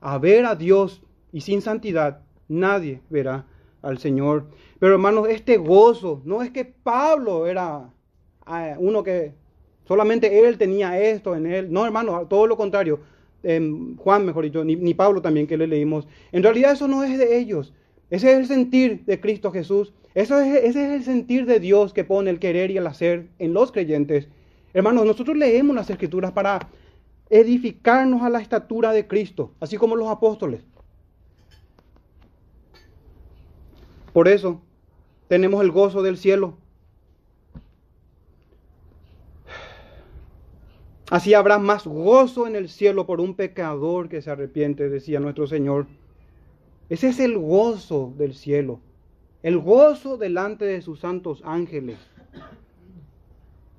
A 0.00 0.18
ver 0.18 0.46
a 0.46 0.54
Dios 0.54 1.02
y 1.32 1.42
sin 1.42 1.60
santidad 1.60 2.22
nadie 2.48 3.00
verá 3.10 3.46
al 3.82 3.98
Señor. 3.98 4.46
Pero 4.78 4.92
hermanos, 4.92 5.28
este 5.28 5.56
gozo, 5.56 6.22
no 6.24 6.42
es 6.42 6.50
que 6.50 6.64
Pablo 6.64 7.46
era 7.46 7.90
ah, 8.46 8.74
uno 8.78 9.02
que 9.02 9.34
solamente 9.84 10.46
él 10.46 10.56
tenía 10.56 10.98
esto 11.00 11.34
en 11.34 11.46
él. 11.46 11.72
No, 11.72 11.84
hermano, 11.84 12.26
todo 12.26 12.46
lo 12.46 12.56
contrario. 12.56 13.00
Em, 13.42 13.96
Juan, 13.96 14.24
mejor 14.24 14.44
dicho, 14.44 14.64
ni, 14.64 14.76
ni 14.76 14.94
Pablo 14.94 15.20
también 15.20 15.46
que 15.46 15.56
le 15.56 15.66
leímos. 15.66 16.08
En 16.32 16.42
realidad 16.42 16.72
eso 16.72 16.88
no 16.88 17.02
es 17.04 17.18
de 17.18 17.38
ellos. 17.38 17.74
Ese 18.10 18.32
es 18.32 18.38
el 18.38 18.46
sentir 18.46 19.04
de 19.04 19.20
Cristo 19.20 19.50
Jesús. 19.50 19.92
Eso 20.14 20.38
es, 20.40 20.56
ese 20.56 20.86
es 20.86 20.92
el 20.92 21.04
sentir 21.04 21.46
de 21.46 21.60
Dios 21.60 21.92
que 21.92 22.04
pone 22.04 22.30
el 22.30 22.38
querer 22.38 22.70
y 22.70 22.78
el 22.78 22.86
hacer 22.86 23.28
en 23.38 23.52
los 23.52 23.72
creyentes. 23.72 24.28
Hermanos, 24.72 25.06
nosotros 25.06 25.36
leemos 25.36 25.74
las 25.74 25.90
escrituras 25.90 26.32
para 26.32 26.68
edificarnos 27.30 28.22
a 28.22 28.30
la 28.30 28.40
estatura 28.40 28.92
de 28.92 29.06
Cristo, 29.06 29.52
así 29.60 29.76
como 29.76 29.96
los 29.96 30.08
apóstoles. 30.08 30.62
Por 34.12 34.28
eso 34.28 34.60
tenemos 35.28 35.62
el 35.62 35.70
gozo 35.70 36.02
del 36.02 36.16
cielo. 36.16 36.56
Así 41.10 41.34
habrá 41.34 41.58
más 41.58 41.86
gozo 41.86 42.46
en 42.46 42.56
el 42.56 42.68
cielo 42.68 43.06
por 43.06 43.20
un 43.20 43.34
pecador 43.34 44.08
que 44.08 44.22
se 44.22 44.30
arrepiente, 44.30 44.88
decía 44.88 45.20
nuestro 45.20 45.46
Señor. 45.46 45.86
Ese 46.88 47.08
es 47.08 47.18
el 47.18 47.36
gozo 47.36 48.14
del 48.16 48.34
cielo, 48.34 48.80
el 49.42 49.58
gozo 49.58 50.16
delante 50.18 50.64
de 50.64 50.82
sus 50.82 51.00
santos 51.00 51.42
ángeles. 51.44 51.98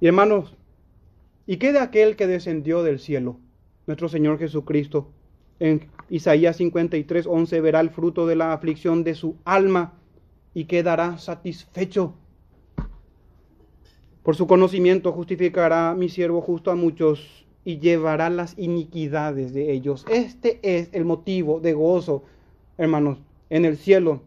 Y 0.01 0.08
hermanos, 0.08 0.55
¿y 1.45 1.58
qué 1.58 1.72
de 1.72 1.80
aquel 1.80 2.18
que 2.18 2.28
descendió 2.28 2.84
del 2.84 2.99
cielo? 2.99 3.38
Nuestro 3.86 4.10
Señor 4.10 4.39
Jesucristo. 4.39 5.10
En 5.60 5.88
Isaías 6.10 6.58
53, 6.58 7.26
11 7.26 7.62
verá 7.62 7.80
el 7.80 7.89
fruto 7.89 8.28
de 8.28 8.36
la 8.36 8.51
aflicción 8.51 9.03
de 9.03 9.16
su 9.16 9.38
alma 9.45 9.93
y 10.53 10.66
quedará 10.66 11.18
satisfecho. 11.18 12.14
Por 14.22 14.36
su 14.36 14.45
conocimiento 14.47 15.14
justificará 15.14 15.95
mi 15.95 16.10
siervo 16.10 16.41
justo 16.41 16.72
a 16.72 16.76
muchos 16.76 17.45
y 17.64 17.80
llevará 17.80 18.30
las 18.30 18.58
iniquidades 18.58 19.53
de 19.53 19.72
ellos. 19.72 20.05
Este 20.10 20.60
es 20.62 20.89
el 20.91 21.05
motivo 21.05 21.62
de 21.62 21.74
gozo 21.74 22.24
hermanos, 22.78 23.19
en 23.49 23.65
el 23.65 23.78
cielo 23.78 24.21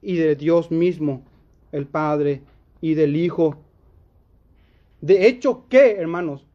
y 0.00 0.16
de 0.16 0.34
Dios 0.36 0.70
mismo, 0.70 1.24
el 1.70 1.86
Padre 1.86 2.42
y 2.80 2.94
del 2.94 3.16
Hijo. 3.16 3.56
De 5.00 5.26
hecho, 5.26 5.64
¿qué, 5.68 5.92
hermanos? 5.92 6.46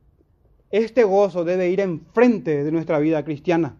Este 0.70 1.03
gozo 1.03 1.43
debe 1.43 1.70
ir 1.70 1.80
enfrente 1.80 2.63
de 2.63 2.72
nuestra 2.72 2.99
vida 2.99 3.24
cristiana 3.24 3.78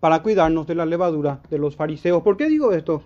para 0.00 0.22
cuidarnos 0.22 0.66
de 0.66 0.76
la 0.76 0.86
levadura 0.86 1.42
de 1.50 1.58
los 1.58 1.74
fariseos. 1.74 2.22
¿Por 2.22 2.36
qué 2.36 2.48
digo 2.48 2.72
esto? 2.72 3.02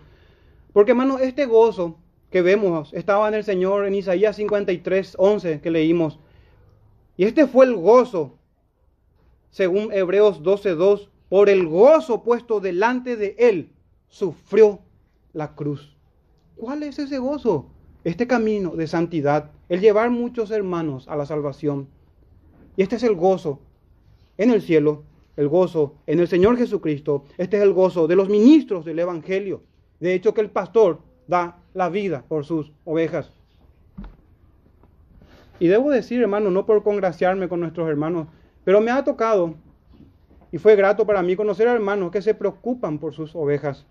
Porque, 0.72 0.92
hermanos, 0.92 1.20
este 1.22 1.46
gozo 1.46 1.96
que 2.30 2.42
vemos 2.42 2.92
estaba 2.92 3.28
en 3.28 3.34
el 3.34 3.44
Señor 3.44 3.86
en 3.86 3.94
Isaías 3.94 4.36
53, 4.36 5.16
11 5.18 5.60
que 5.60 5.70
leímos. 5.70 6.18
Y 7.16 7.24
este 7.24 7.46
fue 7.46 7.66
el 7.66 7.76
gozo, 7.76 8.38
según 9.50 9.92
Hebreos 9.92 10.42
12, 10.42 10.70
2, 10.70 11.11
por 11.32 11.48
el 11.48 11.66
gozo 11.66 12.22
puesto 12.24 12.60
delante 12.60 13.16
de 13.16 13.34
él, 13.38 13.70
sufrió 14.10 14.80
la 15.32 15.54
cruz. 15.54 15.96
¿Cuál 16.56 16.82
es 16.82 16.98
ese 16.98 17.16
gozo? 17.16 17.70
Este 18.04 18.26
camino 18.26 18.72
de 18.76 18.86
santidad, 18.86 19.50
el 19.70 19.80
llevar 19.80 20.10
muchos 20.10 20.50
hermanos 20.50 21.08
a 21.08 21.16
la 21.16 21.24
salvación. 21.24 21.88
Y 22.76 22.82
este 22.82 22.96
es 22.96 23.02
el 23.02 23.14
gozo 23.14 23.60
en 24.36 24.50
el 24.50 24.60
cielo, 24.60 25.04
el 25.38 25.48
gozo 25.48 25.94
en 26.06 26.20
el 26.20 26.28
Señor 26.28 26.58
Jesucristo. 26.58 27.24
Este 27.38 27.56
es 27.56 27.62
el 27.62 27.72
gozo 27.72 28.06
de 28.06 28.16
los 28.16 28.28
ministros 28.28 28.84
del 28.84 28.98
Evangelio. 28.98 29.62
De 30.00 30.12
hecho, 30.12 30.34
que 30.34 30.42
el 30.42 30.50
pastor 30.50 31.00
da 31.28 31.62
la 31.72 31.88
vida 31.88 32.26
por 32.28 32.44
sus 32.44 32.72
ovejas. 32.84 33.32
Y 35.58 35.68
debo 35.68 35.88
decir, 35.88 36.20
hermano, 36.20 36.50
no 36.50 36.66
por 36.66 36.82
congraciarme 36.82 37.48
con 37.48 37.60
nuestros 37.60 37.88
hermanos, 37.88 38.26
pero 38.64 38.82
me 38.82 38.90
ha 38.90 39.02
tocado 39.02 39.54
y 40.52 40.58
fue 40.58 40.76
grato 40.76 41.06
para 41.06 41.22
mí 41.22 41.34
conocer 41.34 41.66
a 41.66 41.72
hermanos 41.72 42.12
que 42.12 42.20
se 42.20 42.34
preocupan 42.34 42.98
por 42.98 43.14
sus 43.14 43.34
ovejas. 43.34 43.86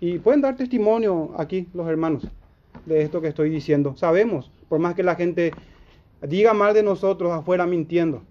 Y 0.00 0.18
pueden 0.18 0.40
dar 0.40 0.56
testimonio 0.56 1.32
aquí 1.36 1.68
los 1.74 1.86
hermanos 1.86 2.26
de 2.86 3.02
esto 3.02 3.20
que 3.20 3.28
estoy 3.28 3.50
diciendo. 3.50 3.94
Sabemos, 3.96 4.50
por 4.68 4.78
más 4.80 4.94
que 4.94 5.02
la 5.02 5.14
gente 5.14 5.52
diga 6.22 6.54
mal 6.54 6.72
de 6.72 6.82
nosotros 6.82 7.32
afuera 7.32 7.66
mintiendo. 7.66 8.22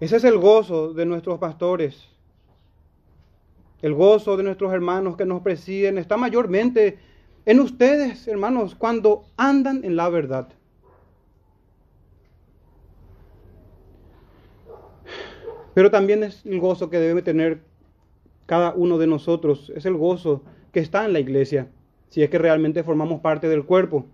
Ese 0.00 0.16
es 0.16 0.24
el 0.24 0.38
gozo 0.38 0.94
de 0.94 1.04
nuestros 1.04 1.38
pastores. 1.38 2.08
El 3.82 3.94
gozo 3.94 4.36
de 4.36 4.44
nuestros 4.44 4.72
hermanos 4.72 5.16
que 5.16 5.26
nos 5.26 5.42
presiden 5.42 5.98
está 5.98 6.16
mayormente 6.16 6.98
en 7.44 7.60
ustedes, 7.60 8.26
hermanos, 8.28 8.74
cuando 8.74 9.24
andan 9.36 9.84
en 9.84 9.96
la 9.96 10.08
verdad. 10.08 10.48
Pero 15.74 15.90
también 15.90 16.22
es 16.22 16.44
el 16.44 16.60
gozo 16.60 16.90
que 16.90 16.98
debe 16.98 17.22
tener 17.22 17.60
cada 18.46 18.74
uno 18.74 18.98
de 18.98 19.06
nosotros, 19.06 19.72
es 19.74 19.86
el 19.86 19.96
gozo 19.96 20.42
que 20.72 20.80
está 20.80 21.04
en 21.04 21.12
la 21.12 21.20
iglesia, 21.20 21.68
si 22.08 22.22
es 22.22 22.30
que 22.30 22.38
realmente 22.38 22.82
formamos 22.82 23.20
parte 23.20 23.48
del 23.48 23.64
cuerpo. 23.64 24.06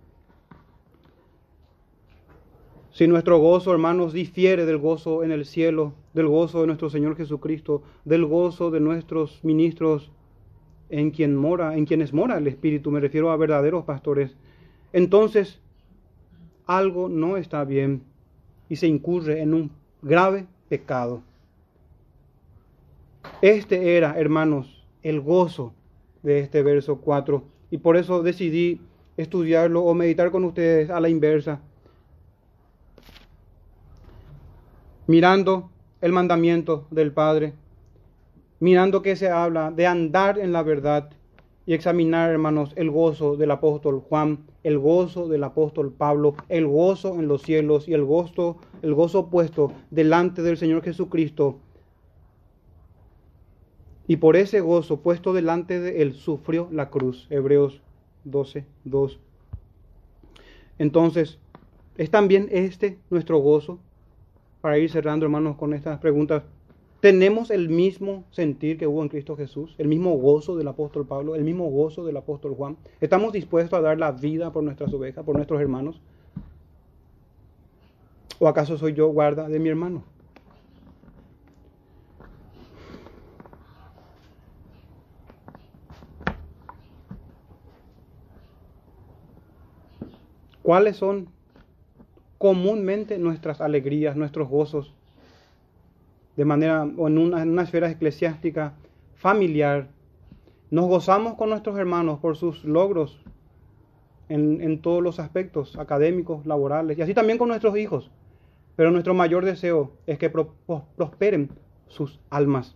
Si 2.91 3.07
nuestro 3.07 3.37
gozo, 3.37 3.71
hermanos, 3.71 4.13
difiere 4.13 4.65
del 4.65 4.77
gozo 4.77 5.23
en 5.23 5.31
el 5.31 5.45
cielo, 5.45 5.93
del 6.13 6.27
gozo 6.27 6.61
de 6.61 6.67
nuestro 6.67 6.89
Señor 6.89 7.15
Jesucristo, 7.15 7.83
del 8.03 8.25
gozo 8.25 8.71
de 8.71 8.79
nuestros 8.79 9.43
ministros 9.43 10.11
en 10.89 11.11
quien 11.11 11.35
mora, 11.35 11.77
en 11.77 11.85
quienes 11.85 12.13
mora 12.13 12.37
el 12.37 12.47
Espíritu, 12.47 12.91
me 12.91 12.99
refiero 12.99 13.31
a 13.31 13.37
verdaderos 13.37 13.85
pastores, 13.85 14.35
entonces 14.91 15.61
algo 16.65 17.09
no 17.09 17.37
está 17.37 17.63
bien 17.63 18.03
y 18.69 18.77
se 18.77 18.87
incurre 18.87 19.41
en 19.41 19.53
un 19.53 19.71
grave 20.01 20.47
pecado. 20.67 21.23
Este 23.41 23.95
era, 23.95 24.19
hermanos, 24.19 24.85
el 25.01 25.21
gozo 25.21 25.73
de 26.23 26.39
este 26.39 26.61
verso 26.61 26.97
4 26.97 27.41
y 27.71 27.77
por 27.77 27.95
eso 27.95 28.21
decidí 28.21 28.81
estudiarlo 29.15 29.83
o 29.83 29.93
meditar 29.93 30.29
con 30.29 30.43
ustedes 30.43 30.89
a 30.89 30.99
la 30.99 31.07
inversa, 31.07 31.61
mirando 35.07 35.69
el 36.01 36.11
mandamiento 36.11 36.85
del 36.91 37.13
Padre, 37.13 37.53
mirando 38.59 39.01
que 39.01 39.15
se 39.15 39.29
habla 39.29 39.71
de 39.71 39.87
andar 39.87 40.37
en 40.37 40.51
la 40.51 40.63
verdad 40.63 41.09
y 41.65 41.73
examinar, 41.73 42.31
hermanos, 42.31 42.73
el 42.75 42.91
gozo 42.91 43.37
del 43.37 43.51
apóstol 43.51 44.01
Juan, 44.01 44.39
el 44.63 44.79
gozo 44.79 45.29
del 45.29 45.45
apóstol 45.45 45.93
Pablo, 45.93 46.35
el 46.49 46.67
gozo 46.67 47.15
en 47.15 47.29
los 47.29 47.43
cielos 47.43 47.87
y 47.87 47.93
el 47.93 48.03
gozo, 48.03 48.57
el 48.81 48.93
gozo 48.93 49.29
puesto 49.29 49.71
delante 49.91 50.41
del 50.41 50.57
Señor 50.57 50.83
Jesucristo. 50.83 51.59
Y 54.09 54.17
por 54.17 54.35
ese 54.37 54.59
gozo 54.59 55.01
puesto 55.01 55.33
delante 55.33 55.79
de 55.79 56.01
él 56.01 56.13
sufrió 56.13 56.67
la 56.71 56.89
cruz. 56.89 57.27
Hebreos 57.29 57.79
12, 58.23 58.65
2. 58.85 59.19
Entonces, 60.79 61.37
¿es 61.95 62.09
también 62.09 62.49
este 62.51 62.97
nuestro 63.11 63.37
gozo? 63.37 63.77
Para 64.61 64.79
ir 64.79 64.89
cerrando, 64.89 65.27
hermanos, 65.27 65.57
con 65.57 65.75
estas 65.75 65.99
preguntas. 65.99 66.41
¿Tenemos 67.01 67.51
el 67.51 67.69
mismo 67.69 68.23
sentir 68.31 68.79
que 68.79 68.87
hubo 68.87 69.03
en 69.03 69.09
Cristo 69.09 69.37
Jesús? 69.37 69.75
¿El 69.77 69.87
mismo 69.87 70.17
gozo 70.17 70.57
del 70.57 70.69
apóstol 70.69 71.05
Pablo? 71.05 71.35
¿El 71.35 71.43
mismo 71.43 71.69
gozo 71.69 72.03
del 72.03 72.17
apóstol 72.17 72.55
Juan? 72.55 72.77
¿Estamos 73.01 73.31
dispuestos 73.31 73.77
a 73.77 73.81
dar 73.83 73.99
la 73.99 74.11
vida 74.11 74.51
por 74.51 74.63
nuestras 74.63 74.91
ovejas, 74.91 75.23
por 75.23 75.35
nuestros 75.35 75.61
hermanos? 75.61 76.01
¿O 78.39 78.47
acaso 78.47 78.75
soy 78.75 78.93
yo 78.93 79.09
guarda 79.09 79.47
de 79.47 79.59
mi 79.59 79.69
hermano? 79.69 80.03
¿Cuáles 90.69 90.97
son 90.97 91.29
comúnmente 92.37 93.17
nuestras 93.17 93.59
alegrías, 93.59 94.15
nuestros 94.15 94.47
gozos? 94.47 94.93
de 96.37 96.45
manera 96.45 96.87
o 96.95 97.07
en 97.07 97.17
una, 97.17 97.63
esfera 97.63 97.89
eclesiástica, 97.89 98.75
familiar. 99.15 99.87
Nos 100.69 100.85
gozamos 100.85 101.33
con 101.37 101.49
nuestros 101.49 101.75
hermanos 101.79 102.19
por 102.19 102.37
sus 102.37 102.63
logros 102.65 103.19
en, 104.27 104.79
todos 104.83 105.01
los 105.01 105.19
aspectos 105.19 105.75
académicos, 105.75 106.45
laborales, 106.45 106.99
y 106.99 107.01
así 107.01 107.15
también 107.15 107.39
con 107.39 107.47
nuestros 107.47 107.75
hijos. 107.75 108.11
Pero 108.75 108.91
nuestro 108.91 109.15
mayor 109.15 109.45
deseo 109.45 109.93
es 110.05 110.19
que 110.19 110.29
prosperen 110.29 111.49
sus 111.87 112.19
almas. 112.29 112.75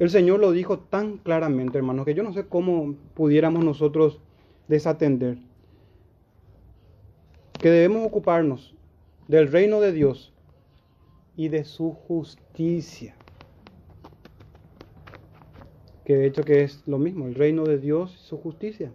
El 0.00 0.10
Señor 0.10 0.40
lo 0.40 0.50
dijo 0.50 0.80
tan 0.80 1.18
claramente, 1.18 1.78
hermanos, 1.78 2.06
que 2.06 2.14
yo 2.14 2.24
no 2.24 2.32
sé 2.32 2.48
cómo 2.48 2.96
pudiéramos 3.14 3.64
nosotros 3.64 4.20
desatender. 4.72 5.36
Que 7.60 7.70
debemos 7.70 8.06
ocuparnos 8.06 8.74
del 9.28 9.52
reino 9.52 9.80
de 9.80 9.92
Dios 9.92 10.32
y 11.36 11.48
de 11.48 11.64
su 11.64 11.92
justicia. 11.92 13.14
Que 16.04 16.16
de 16.16 16.26
hecho 16.26 16.42
que 16.42 16.62
es 16.62 16.82
lo 16.86 16.98
mismo, 16.98 17.26
el 17.26 17.34
reino 17.34 17.64
de 17.64 17.78
Dios 17.78 18.14
y 18.14 18.26
su 18.26 18.38
justicia. 18.38 18.92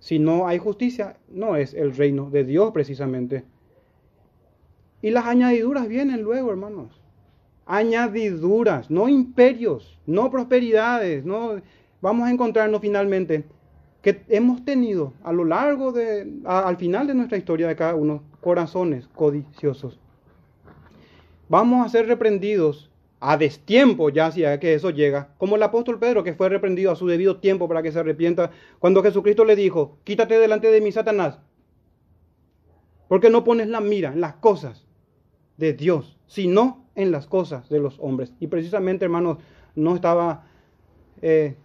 Si 0.00 0.18
no 0.18 0.46
hay 0.46 0.58
justicia, 0.58 1.16
no 1.28 1.56
es 1.56 1.72
el 1.72 1.96
reino 1.96 2.28
de 2.28 2.44
Dios 2.44 2.70
precisamente. 2.72 3.44
Y 5.00 5.10
las 5.10 5.24
añadiduras 5.24 5.88
vienen 5.88 6.20
luego, 6.20 6.50
hermanos. 6.50 7.00
Añadiduras, 7.64 8.90
no 8.90 9.08
imperios, 9.08 9.98
no 10.04 10.30
prosperidades, 10.30 11.24
no 11.24 11.62
vamos 12.02 12.28
a 12.28 12.30
encontrarnos 12.30 12.82
finalmente 12.82 13.44
que 14.04 14.22
hemos 14.28 14.64
tenido 14.64 15.14
a 15.24 15.32
lo 15.32 15.44
largo 15.44 15.90
de 15.90 16.30
al 16.44 16.76
final 16.76 17.06
de 17.06 17.14
nuestra 17.14 17.38
historia 17.38 17.66
de 17.66 17.74
cada 17.74 17.94
uno 17.94 18.22
corazones 18.40 19.08
codiciosos 19.08 19.98
vamos 21.48 21.84
a 21.84 21.88
ser 21.88 22.06
reprendidos 22.06 22.90
a 23.18 23.38
destiempo 23.38 24.10
ya 24.10 24.30
si 24.30 24.42
que 24.60 24.74
eso 24.74 24.90
llega, 24.90 25.30
como 25.38 25.56
el 25.56 25.62
apóstol 25.62 25.98
Pedro 25.98 26.22
que 26.22 26.34
fue 26.34 26.50
reprendido 26.50 26.92
a 26.92 26.96
su 26.96 27.06
debido 27.06 27.38
tiempo 27.38 27.66
para 27.66 27.82
que 27.82 27.90
se 27.90 27.98
arrepienta, 27.98 28.50
cuando 28.78 29.02
Jesucristo 29.02 29.46
le 29.46 29.56
dijo, 29.56 29.96
quítate 30.04 30.38
delante 30.38 30.70
de 30.70 30.82
mí, 30.82 30.92
Satanás, 30.92 31.38
porque 33.08 33.30
no 33.30 33.42
pones 33.42 33.68
la 33.68 33.80
mira 33.80 34.12
en 34.12 34.20
las 34.20 34.34
cosas 34.34 34.86
de 35.56 35.72
Dios, 35.72 36.18
sino 36.26 36.84
en 36.94 37.12
las 37.12 37.26
cosas 37.26 37.70
de 37.70 37.78
los 37.78 37.98
hombres. 37.98 38.34
Y 38.40 38.48
precisamente, 38.48 39.06
hermanos, 39.06 39.38
no 39.74 39.94
estaba 39.94 40.44
eh, 41.22 41.56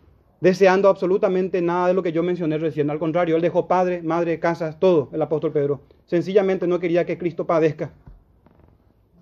deseando 0.41 0.89
absolutamente 0.89 1.61
nada 1.61 1.87
de 1.87 1.93
lo 1.93 2.03
que 2.03 2.11
yo 2.11 2.23
mencioné 2.23 2.57
recién, 2.57 2.89
al 2.89 2.99
contrario, 2.99 3.35
él 3.35 3.41
dejó 3.41 3.67
padre, 3.67 4.01
madre, 4.01 4.39
casas, 4.39 4.79
todo, 4.79 5.09
el 5.13 5.21
apóstol 5.21 5.51
Pedro. 5.51 5.81
Sencillamente 6.05 6.67
no 6.67 6.79
quería 6.79 7.05
que 7.05 7.17
Cristo 7.17 7.45
padezca 7.45 7.91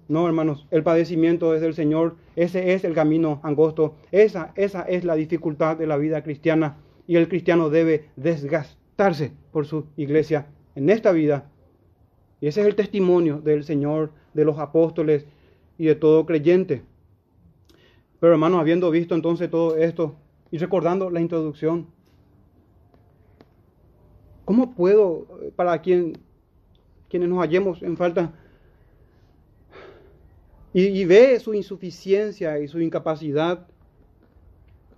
no, 0.09 0.25
hermanos, 0.25 0.65
el 0.71 0.83
padecimiento 0.83 1.53
es 1.53 1.59
del 1.59 1.73
Señor, 1.73 2.15
ese 2.37 2.73
es 2.73 2.85
el 2.85 2.93
camino 2.93 3.41
angosto, 3.43 3.95
esa, 4.11 4.53
esa 4.55 4.83
es 4.83 5.03
la 5.03 5.15
dificultad 5.15 5.75
de 5.75 5.85
la 5.85 5.97
vida 5.97 6.23
cristiana 6.23 6.77
y 7.07 7.17
el 7.17 7.27
cristiano 7.27 7.69
debe 7.69 8.05
desgastarse 8.15 9.33
por 9.51 9.65
su 9.65 9.87
iglesia 9.97 10.47
en 10.75 10.89
esta 10.89 11.11
vida. 11.11 11.49
Y 12.39 12.47
ese 12.47 12.61
es 12.61 12.67
el 12.67 12.75
testimonio 12.75 13.41
del 13.41 13.65
Señor, 13.65 14.11
de 14.33 14.45
los 14.45 14.59
apóstoles 14.59 15.25
y 15.77 15.87
de 15.87 15.95
todo 15.95 16.25
creyente. 16.25 16.83
Pero 18.21 18.33
hermanos, 18.33 18.61
habiendo 18.61 18.89
visto 18.91 19.13
entonces 19.13 19.49
todo 19.49 19.75
esto 19.75 20.15
y 20.51 20.57
recordando 20.57 21.09
la 21.09 21.21
introducción, 21.21 21.87
¿cómo 24.45 24.73
puedo, 24.73 25.27
para 25.55 25.81
quien, 25.81 26.17
quienes 27.09 27.29
nos 27.29 27.39
hallemos 27.39 27.81
en 27.83 27.97
falta, 27.97 28.33
y, 30.73 31.05
ve 31.05 31.39
su 31.39 31.55
insuficiencia 31.55 32.59
y 32.59 32.67
su 32.67 32.79
incapacidad, 32.79 33.65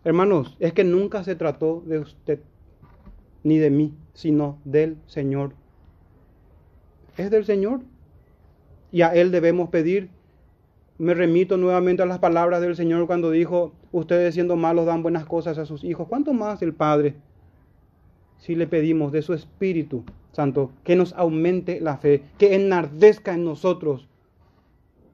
hermanos, 0.04 0.58
es 0.60 0.74
que 0.74 0.84
nunca 0.84 1.24
se 1.24 1.36
trató 1.36 1.82
de 1.86 2.00
usted 2.00 2.40
ni 3.44 3.60
de 3.60 3.70
mí, 3.70 3.94
sino 4.14 4.60
del 4.66 4.98
Señor. 5.06 5.54
Es 7.16 7.32
del 7.32 7.46
Señor. 7.46 7.80
Y 8.92 9.04
a 9.04 9.14
Él 9.14 9.32
debemos 9.32 9.70
pedir. 9.70 10.10
Me 10.98 11.14
remito 11.14 11.56
nuevamente 11.56 12.04
a 12.04 12.08
las 12.08 12.20
palabras 12.20 12.60
del 12.60 12.76
Señor 12.76 13.08
cuando 13.08 13.32
dijo, 13.32 13.72
ustedes 13.92 14.34
siendo 14.34 14.56
malos 14.56 14.86
dan 14.86 15.04
buenas 15.04 15.26
cosas 15.26 15.58
a 15.58 15.66
sus 15.66 15.84
hijos. 15.84 16.08
¿Cuánto 16.08 16.34
más 16.34 16.62
el 16.62 16.74
Padre? 16.74 17.16
Si 18.38 18.56
le 18.56 18.68
pedimos 18.68 19.12
de 19.12 19.22
su 19.22 19.34
Espíritu 19.34 20.04
Santo 20.32 20.72
que 20.84 20.96
nos 20.96 21.14
aumente 21.14 21.82
la 21.82 21.98
fe, 21.98 22.24
que 22.38 22.56
enardezca 22.56 23.34
en 23.34 23.44
nosotros 23.44 24.08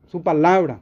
su 0.08 0.22
palabra, 0.22 0.80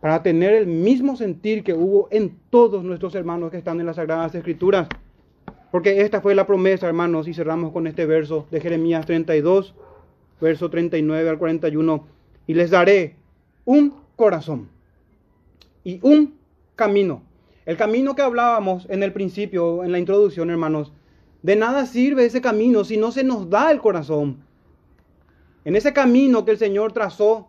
para 0.00 0.22
tener 0.24 0.52
el 0.54 0.66
mismo 0.66 1.16
sentir 1.16 1.62
que 1.62 1.74
hubo 1.74 2.08
en 2.10 2.36
todos 2.50 2.82
nuestros 2.82 3.14
hermanos 3.14 3.52
que 3.52 3.58
están 3.58 3.78
en 3.78 3.86
las 3.86 3.96
Sagradas 3.96 4.34
Escrituras. 4.34 4.88
Porque 5.70 6.00
esta 6.02 6.20
fue 6.20 6.34
la 6.34 6.44
promesa, 6.44 6.88
hermanos, 6.88 7.28
y 7.28 7.34
cerramos 7.34 7.72
con 7.72 7.86
este 7.86 8.04
verso 8.04 8.48
de 8.50 8.60
Jeremías 8.60 9.06
32, 9.06 9.76
verso 10.40 10.70
39 10.70 11.30
al 11.30 11.38
41. 11.38 12.04
Y 12.48 12.54
les 12.54 12.70
daré 12.70 13.14
un 13.64 13.94
corazón 14.16 14.71
y 15.84 15.98
un 16.02 16.34
camino. 16.76 17.22
El 17.64 17.76
camino 17.76 18.14
que 18.14 18.22
hablábamos 18.22 18.86
en 18.90 19.02
el 19.02 19.12
principio, 19.12 19.84
en 19.84 19.92
la 19.92 19.98
introducción, 19.98 20.50
hermanos, 20.50 20.92
de 21.42 21.56
nada 21.56 21.86
sirve 21.86 22.24
ese 22.24 22.40
camino 22.40 22.84
si 22.84 22.96
no 22.96 23.12
se 23.12 23.24
nos 23.24 23.50
da 23.50 23.70
el 23.70 23.80
corazón. 23.80 24.44
En 25.64 25.76
ese 25.76 25.92
camino 25.92 26.44
que 26.44 26.52
el 26.52 26.58
Señor 26.58 26.92
trazó 26.92 27.48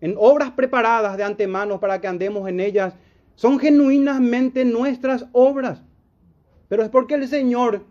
en 0.00 0.14
obras 0.18 0.52
preparadas 0.52 1.16
de 1.16 1.24
antemano 1.24 1.80
para 1.80 2.00
que 2.00 2.06
andemos 2.06 2.48
en 2.48 2.60
ellas, 2.60 2.94
son 3.34 3.58
genuinamente 3.58 4.64
nuestras 4.64 5.26
obras. 5.32 5.82
Pero 6.68 6.82
es 6.82 6.88
porque 6.88 7.14
el 7.14 7.26
Señor, 7.28 7.84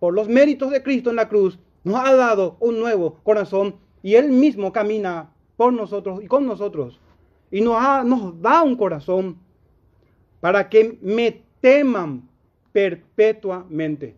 por 0.00 0.14
los 0.14 0.28
méritos 0.28 0.70
de 0.70 0.82
Cristo 0.82 1.10
en 1.10 1.16
la 1.16 1.28
cruz, 1.28 1.58
nos 1.84 2.04
ha 2.04 2.14
dado 2.14 2.56
un 2.60 2.80
nuevo 2.80 3.20
corazón 3.22 3.76
y 4.02 4.14
Él 4.14 4.30
mismo 4.30 4.72
camina 4.72 5.30
por 5.56 5.72
nosotros 5.72 6.22
y 6.22 6.26
con 6.26 6.46
nosotros. 6.46 7.00
Y 7.54 7.60
nos, 7.60 8.04
nos 8.04 8.42
da 8.42 8.64
un 8.64 8.74
corazón 8.74 9.38
para 10.40 10.68
que 10.68 10.98
me 11.00 11.40
teman 11.60 12.28
perpetuamente. 12.72 14.16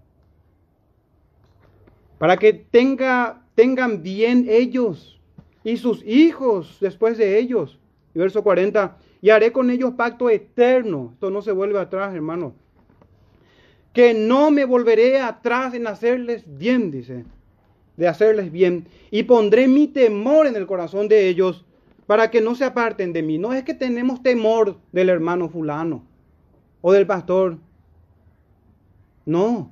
Para 2.17 2.39
que 2.39 2.55
tenga, 2.55 3.43
tengan 3.55 4.03
bien 4.03 4.47
ellos 4.49 5.21
y 5.65 5.77
sus 5.77 6.03
hijos 6.07 6.79
después 6.81 7.19
de 7.19 7.39
ellos. 7.39 7.79
Verso 8.15 8.43
40, 8.43 8.97
y 9.21 9.29
haré 9.29 9.53
con 9.53 9.69
ellos 9.69 9.93
pacto 9.99 10.31
eterno. 10.31 11.11
Esto 11.13 11.29
no 11.29 11.43
se 11.43 11.53
vuelve 11.53 11.79
atrás, 11.79 12.15
hermano. 12.15 12.55
Que 13.93 14.15
no 14.15 14.51
me 14.51 14.65
volveré 14.65 15.21
atrás 15.21 15.75
en 15.75 15.87
hacerles 15.89 16.45
bien, 16.57 16.91
dice. 16.91 17.27
De 17.99 18.09
hacerles 18.09 18.51
bien. 18.51 18.89
Y 19.11 19.25
pondré 19.25 19.69
mi 19.69 19.89
temor 19.89 20.47
en 20.47 20.57
el 20.57 20.67
corazón 20.67 21.07
de 21.07 21.29
ellos 21.29 21.66
para 22.07 22.31
que 22.31 22.41
no 22.41 22.55
se 22.55 22.65
aparten 22.65 23.13
de 23.13 23.23
mí. 23.23 23.39
No 23.39 23.53
es 23.53 23.65
que 23.65 23.75
tenemos 23.75 24.23
temor 24.23 24.77
del 24.93 25.09
hermano 25.09 25.49
fulano 25.49 26.03
o 26.81 26.93
del 26.93 27.07
pastor. 27.07 27.59
No. 29.25 29.71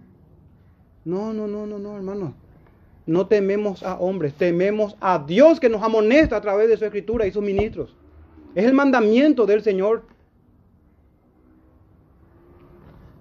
No, 1.04 1.32
no, 1.32 1.46
no, 1.46 1.66
no, 1.66 1.78
no, 1.78 1.96
hermano. 1.96 2.34
No 3.06 3.26
tememos 3.26 3.82
a 3.82 3.98
hombres, 3.98 4.34
tememos 4.34 4.96
a 5.00 5.18
Dios 5.18 5.60
que 5.60 5.68
nos 5.68 5.82
amonesta 5.82 6.36
a 6.36 6.40
través 6.40 6.68
de 6.68 6.76
su 6.76 6.84
escritura 6.84 7.26
y 7.26 7.32
sus 7.32 7.44
ministros. 7.44 7.94
Es 8.54 8.64
el 8.64 8.72
mandamiento 8.72 9.46
del 9.46 9.62
Señor. 9.62 10.02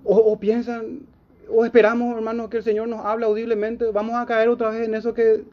O, 0.06 0.38
piensan, 0.38 1.02
o 1.50 1.64
esperamos, 1.66 2.16
hermano, 2.16 2.50
que 2.50 2.58
el 2.58 2.64
Señor 2.64 2.88
nos 2.88 3.06
hable 3.06 3.26
audiblemente. 3.26 3.86
Vamos 3.92 4.16
a 4.16 4.26
caer 4.26 4.50
otra 4.50 4.70
vez 4.70 4.88
en 4.88 4.96
eso 4.96 5.14
que 5.14 5.44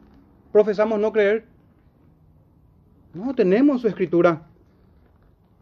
profesamos 0.51 0.99
no 0.99 1.11
creer. 1.11 1.45
No, 3.13 3.33
tenemos 3.35 3.81
su 3.81 3.87
escritura. 3.87 4.47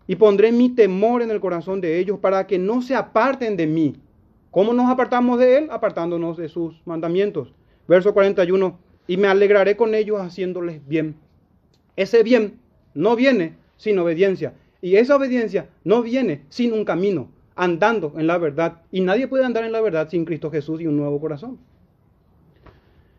Y 0.07 0.15
pondré 0.15 0.51
mi 0.51 0.69
temor 0.69 1.21
en 1.21 1.31
el 1.31 1.39
corazón 1.39 1.81
de 1.81 1.99
ellos 1.99 2.19
para 2.19 2.47
que 2.47 2.57
no 2.57 2.81
se 2.81 2.95
aparten 2.95 3.57
de 3.57 3.67
mí. 3.67 3.95
¿Cómo 4.51 4.73
nos 4.73 4.89
apartamos 4.89 5.39
de 5.39 5.57
Él? 5.57 5.67
Apartándonos 5.69 6.37
de 6.37 6.49
sus 6.49 6.81
mandamientos. 6.85 7.53
Verso 7.87 8.13
41. 8.13 8.79
Y 9.07 9.17
me 9.17 9.27
alegraré 9.27 9.75
con 9.75 9.93
ellos 9.93 10.19
haciéndoles 10.19 10.87
bien. 10.87 11.15
Ese 11.95 12.23
bien 12.23 12.59
no 12.93 13.15
viene 13.15 13.55
sin 13.77 13.99
obediencia. 13.99 14.53
Y 14.81 14.95
esa 14.95 15.15
obediencia 15.15 15.69
no 15.83 16.01
viene 16.01 16.45
sin 16.49 16.73
un 16.73 16.85
camino, 16.85 17.29
andando 17.55 18.13
en 18.17 18.27
la 18.27 18.37
verdad. 18.37 18.81
Y 18.91 19.01
nadie 19.01 19.27
puede 19.27 19.45
andar 19.45 19.63
en 19.63 19.71
la 19.71 19.81
verdad 19.81 20.09
sin 20.09 20.25
Cristo 20.25 20.49
Jesús 20.49 20.81
y 20.81 20.87
un 20.87 20.97
nuevo 20.97 21.19
corazón. 21.19 21.59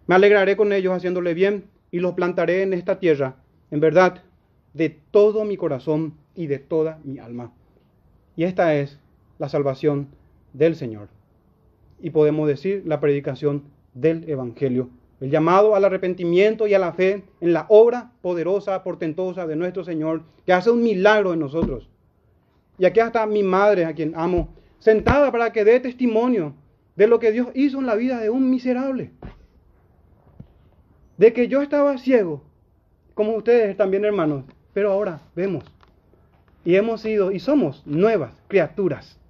Me 0.06 0.14
alegraré 0.14 0.56
con 0.56 0.72
ellos 0.72 0.92
haciéndole 0.94 1.34
bien 1.34 1.64
y 1.90 2.00
los 2.00 2.14
plantaré 2.14 2.62
en 2.62 2.72
esta 2.72 2.98
tierra, 2.98 3.36
en 3.70 3.80
verdad, 3.80 4.22
de 4.74 4.90
todo 5.10 5.44
mi 5.44 5.56
corazón 5.56 6.14
y 6.34 6.46
de 6.46 6.58
toda 6.58 7.00
mi 7.04 7.18
alma. 7.18 7.52
Y 8.36 8.44
esta 8.44 8.74
es 8.74 8.98
la 9.38 9.48
salvación 9.48 10.08
del 10.52 10.76
Señor. 10.76 11.08
Y 12.00 12.10
podemos 12.10 12.48
decir 12.48 12.82
la 12.86 13.00
predicación 13.00 13.64
del 13.94 14.28
Evangelio 14.28 14.90
el 15.20 15.30
llamado 15.30 15.74
al 15.74 15.84
arrepentimiento 15.84 16.66
y 16.66 16.74
a 16.74 16.78
la 16.78 16.92
fe 16.92 17.24
en 17.40 17.52
la 17.52 17.66
obra 17.68 18.10
poderosa, 18.22 18.82
portentosa 18.82 19.46
de 19.46 19.54
nuestro 19.54 19.84
Señor, 19.84 20.22
que 20.46 20.52
hace 20.52 20.70
un 20.70 20.82
milagro 20.82 21.34
en 21.34 21.40
nosotros. 21.40 21.88
Y 22.78 22.86
aquí 22.86 23.00
está 23.00 23.26
mi 23.26 23.42
madre, 23.42 23.84
a 23.84 23.94
quien 23.94 24.14
amo, 24.16 24.48
sentada 24.78 25.30
para 25.30 25.52
que 25.52 25.64
dé 25.64 25.78
testimonio 25.78 26.54
de 26.96 27.06
lo 27.06 27.18
que 27.18 27.32
Dios 27.32 27.48
hizo 27.54 27.78
en 27.78 27.86
la 27.86 27.96
vida 27.96 28.18
de 28.18 28.30
un 28.30 28.48
miserable. 28.48 29.10
De 31.18 31.34
que 31.34 31.48
yo 31.48 31.60
estaba 31.60 31.98
ciego, 31.98 32.42
como 33.20 33.36
ustedes 33.36 33.76
también 33.76 34.02
hermanos, 34.06 34.44
pero 34.72 34.92
ahora 34.92 35.20
vemos. 35.36 35.62
Y 36.64 36.76
hemos 36.76 37.02
sido 37.02 37.32
y 37.32 37.38
somos 37.38 37.86
nuevas 37.86 38.32
criaturas. 38.48 39.20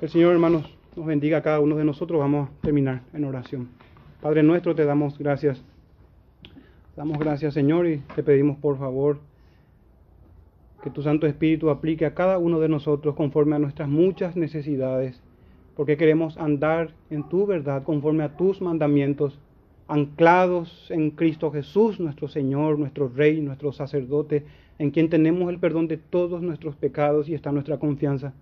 el 0.00 0.08
Señor, 0.08 0.32
hermanos, 0.32 0.72
nos 0.94 1.06
bendiga 1.06 1.38
a 1.38 1.42
cada 1.42 1.58
uno 1.58 1.74
de 1.74 1.84
nosotros. 1.84 2.20
Vamos 2.20 2.48
a 2.48 2.62
terminar 2.62 3.00
en 3.12 3.24
oración. 3.24 3.68
Padre 4.20 4.44
nuestro, 4.44 4.76
te 4.76 4.84
damos 4.84 5.18
gracias. 5.18 5.60
Damos 6.94 7.18
gracias, 7.18 7.52
Señor, 7.52 7.88
y 7.88 7.96
te 8.14 8.22
pedimos 8.22 8.58
por 8.58 8.78
favor 8.78 9.18
que 10.84 10.90
tu 10.90 11.02
Santo 11.02 11.26
Espíritu 11.26 11.68
aplique 11.68 12.06
a 12.06 12.14
cada 12.14 12.38
uno 12.38 12.60
de 12.60 12.68
nosotros 12.68 13.16
conforme 13.16 13.56
a 13.56 13.58
nuestras 13.58 13.88
muchas 13.88 14.36
necesidades, 14.36 15.20
porque 15.74 15.96
queremos 15.96 16.38
andar 16.38 16.92
en 17.10 17.28
tu 17.28 17.44
verdad 17.44 17.82
conforme 17.82 18.22
a 18.22 18.36
tus 18.36 18.60
mandamientos, 18.60 19.40
anclados 19.88 20.90
en 20.90 21.10
Cristo 21.10 21.50
Jesús, 21.50 22.00
nuestro 22.00 22.28
Señor, 22.28 22.78
nuestro 22.78 23.08
Rey, 23.08 23.40
nuestro 23.40 23.72
sacerdote, 23.72 24.44
en 24.78 24.90
quien 24.90 25.08
tenemos 25.08 25.50
el 25.50 25.58
perdón 25.58 25.88
de 25.88 25.96
todos 25.96 26.42
nuestros 26.42 26.76
pecados 26.76 27.28
y 27.28 27.34
está 27.34 27.52
nuestra 27.52 27.78
confianza. 27.78 28.32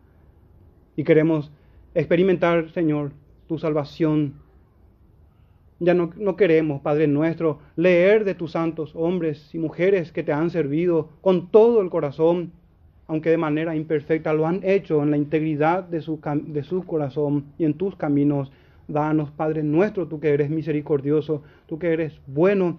Y 0.96 1.04
queremos 1.04 1.50
experimentar, 1.94 2.70
Señor, 2.70 3.12
tu 3.48 3.58
salvación. 3.58 4.34
Ya 5.78 5.94
no, 5.94 6.10
no, 6.16 6.36
queremos, 6.36 6.82
Padre 6.82 7.06
nuestro, 7.06 7.58
leer 7.74 8.24
de 8.24 8.34
tus 8.34 8.52
santos 8.52 8.92
hombres 8.94 9.54
y 9.54 9.58
mujeres 9.58 10.12
que 10.12 10.22
te 10.22 10.32
han 10.32 10.50
servido 10.50 11.08
con 11.20 11.50
todo 11.50 11.80
el 11.80 11.88
corazón, 11.88 12.52
aunque 13.06 13.30
de 13.30 13.38
manera 13.38 13.74
imperfecta 13.74 14.34
lo 14.34 14.46
han 14.46 14.60
hecho 14.62 15.02
en 15.02 15.10
la 15.10 15.16
integridad 15.16 15.82
de 15.84 16.00
su, 16.00 16.20
de 16.46 16.62
su 16.62 16.84
corazón 16.84 17.46
y 17.58 17.64
en 17.64 17.74
tus 17.74 17.96
caminos. 17.96 18.52
Danos, 18.92 19.30
Padre 19.30 19.62
nuestro, 19.62 20.08
tú 20.08 20.20
que 20.20 20.30
eres 20.30 20.50
misericordioso, 20.50 21.42
tú 21.66 21.78
que 21.78 21.92
eres 21.92 22.20
bueno 22.26 22.78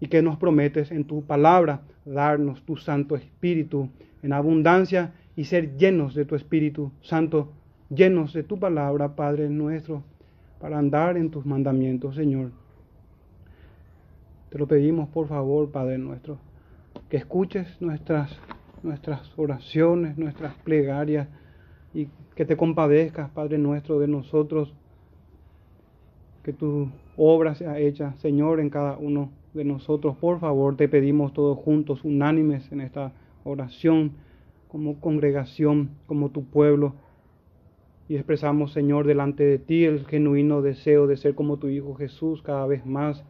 y 0.00 0.06
que 0.06 0.22
nos 0.22 0.36
prometes 0.36 0.90
en 0.90 1.04
tu 1.04 1.24
palabra 1.24 1.82
darnos 2.04 2.62
tu 2.62 2.76
Santo 2.76 3.16
Espíritu 3.16 3.88
en 4.22 4.32
abundancia 4.32 5.12
y 5.36 5.44
ser 5.44 5.76
llenos 5.76 6.14
de 6.14 6.24
tu 6.24 6.34
Espíritu 6.34 6.92
Santo 7.00 7.52
llenos 7.90 8.32
de 8.32 8.42
tu 8.42 8.58
palabra, 8.58 9.16
Padre 9.16 9.48
nuestro, 9.48 10.02
para 10.60 10.78
andar 10.78 11.16
en 11.16 11.30
tus 11.30 11.46
mandamientos, 11.46 12.14
Señor. 12.14 12.50
Te 14.50 14.58
lo 14.58 14.66
pedimos, 14.66 15.08
por 15.08 15.28
favor, 15.28 15.70
Padre 15.70 15.98
nuestro, 15.98 16.38
que 17.08 17.16
escuches 17.16 17.80
nuestras, 17.80 18.38
nuestras 18.82 19.32
oraciones, 19.36 20.16
nuestras 20.18 20.54
plegarias, 20.56 21.28
y 21.94 22.08
que 22.34 22.44
te 22.44 22.56
compadezcas, 22.56 23.30
Padre 23.30 23.58
nuestro, 23.58 23.98
de 23.98 24.08
nosotros, 24.08 24.74
que 26.48 26.54
tu 26.54 26.88
obra 27.18 27.54
sea 27.54 27.78
hecha, 27.78 28.14
Señor, 28.22 28.58
en 28.58 28.70
cada 28.70 28.96
uno 28.96 29.28
de 29.52 29.64
nosotros. 29.64 30.16
Por 30.16 30.40
favor, 30.40 30.76
te 30.76 30.88
pedimos 30.88 31.34
todos 31.34 31.58
juntos, 31.58 32.02
unánimes 32.04 32.72
en 32.72 32.80
esta 32.80 33.12
oración, 33.44 34.12
como 34.68 34.98
congregación, 34.98 35.90
como 36.06 36.30
tu 36.30 36.44
pueblo 36.44 36.94
y 38.08 38.14
expresamos, 38.14 38.72
Señor, 38.72 39.06
delante 39.06 39.44
de 39.44 39.58
ti 39.58 39.84
el 39.84 40.06
genuino 40.06 40.62
deseo 40.62 41.06
de 41.06 41.18
ser 41.18 41.34
como 41.34 41.58
tu 41.58 41.68
Hijo 41.68 41.94
Jesús 41.96 42.40
cada 42.40 42.66
vez 42.66 42.86
más. 42.86 43.22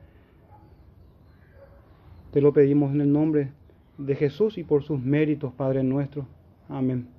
Te 2.30 2.40
lo 2.40 2.52
pedimos 2.52 2.94
en 2.94 3.00
el 3.00 3.12
nombre 3.12 3.50
de 3.98 4.14
Jesús 4.14 4.58
y 4.58 4.62
por 4.62 4.84
sus 4.84 5.00
méritos, 5.00 5.52
Padre 5.54 5.82
nuestro. 5.82 6.24
Amén. 6.68 7.17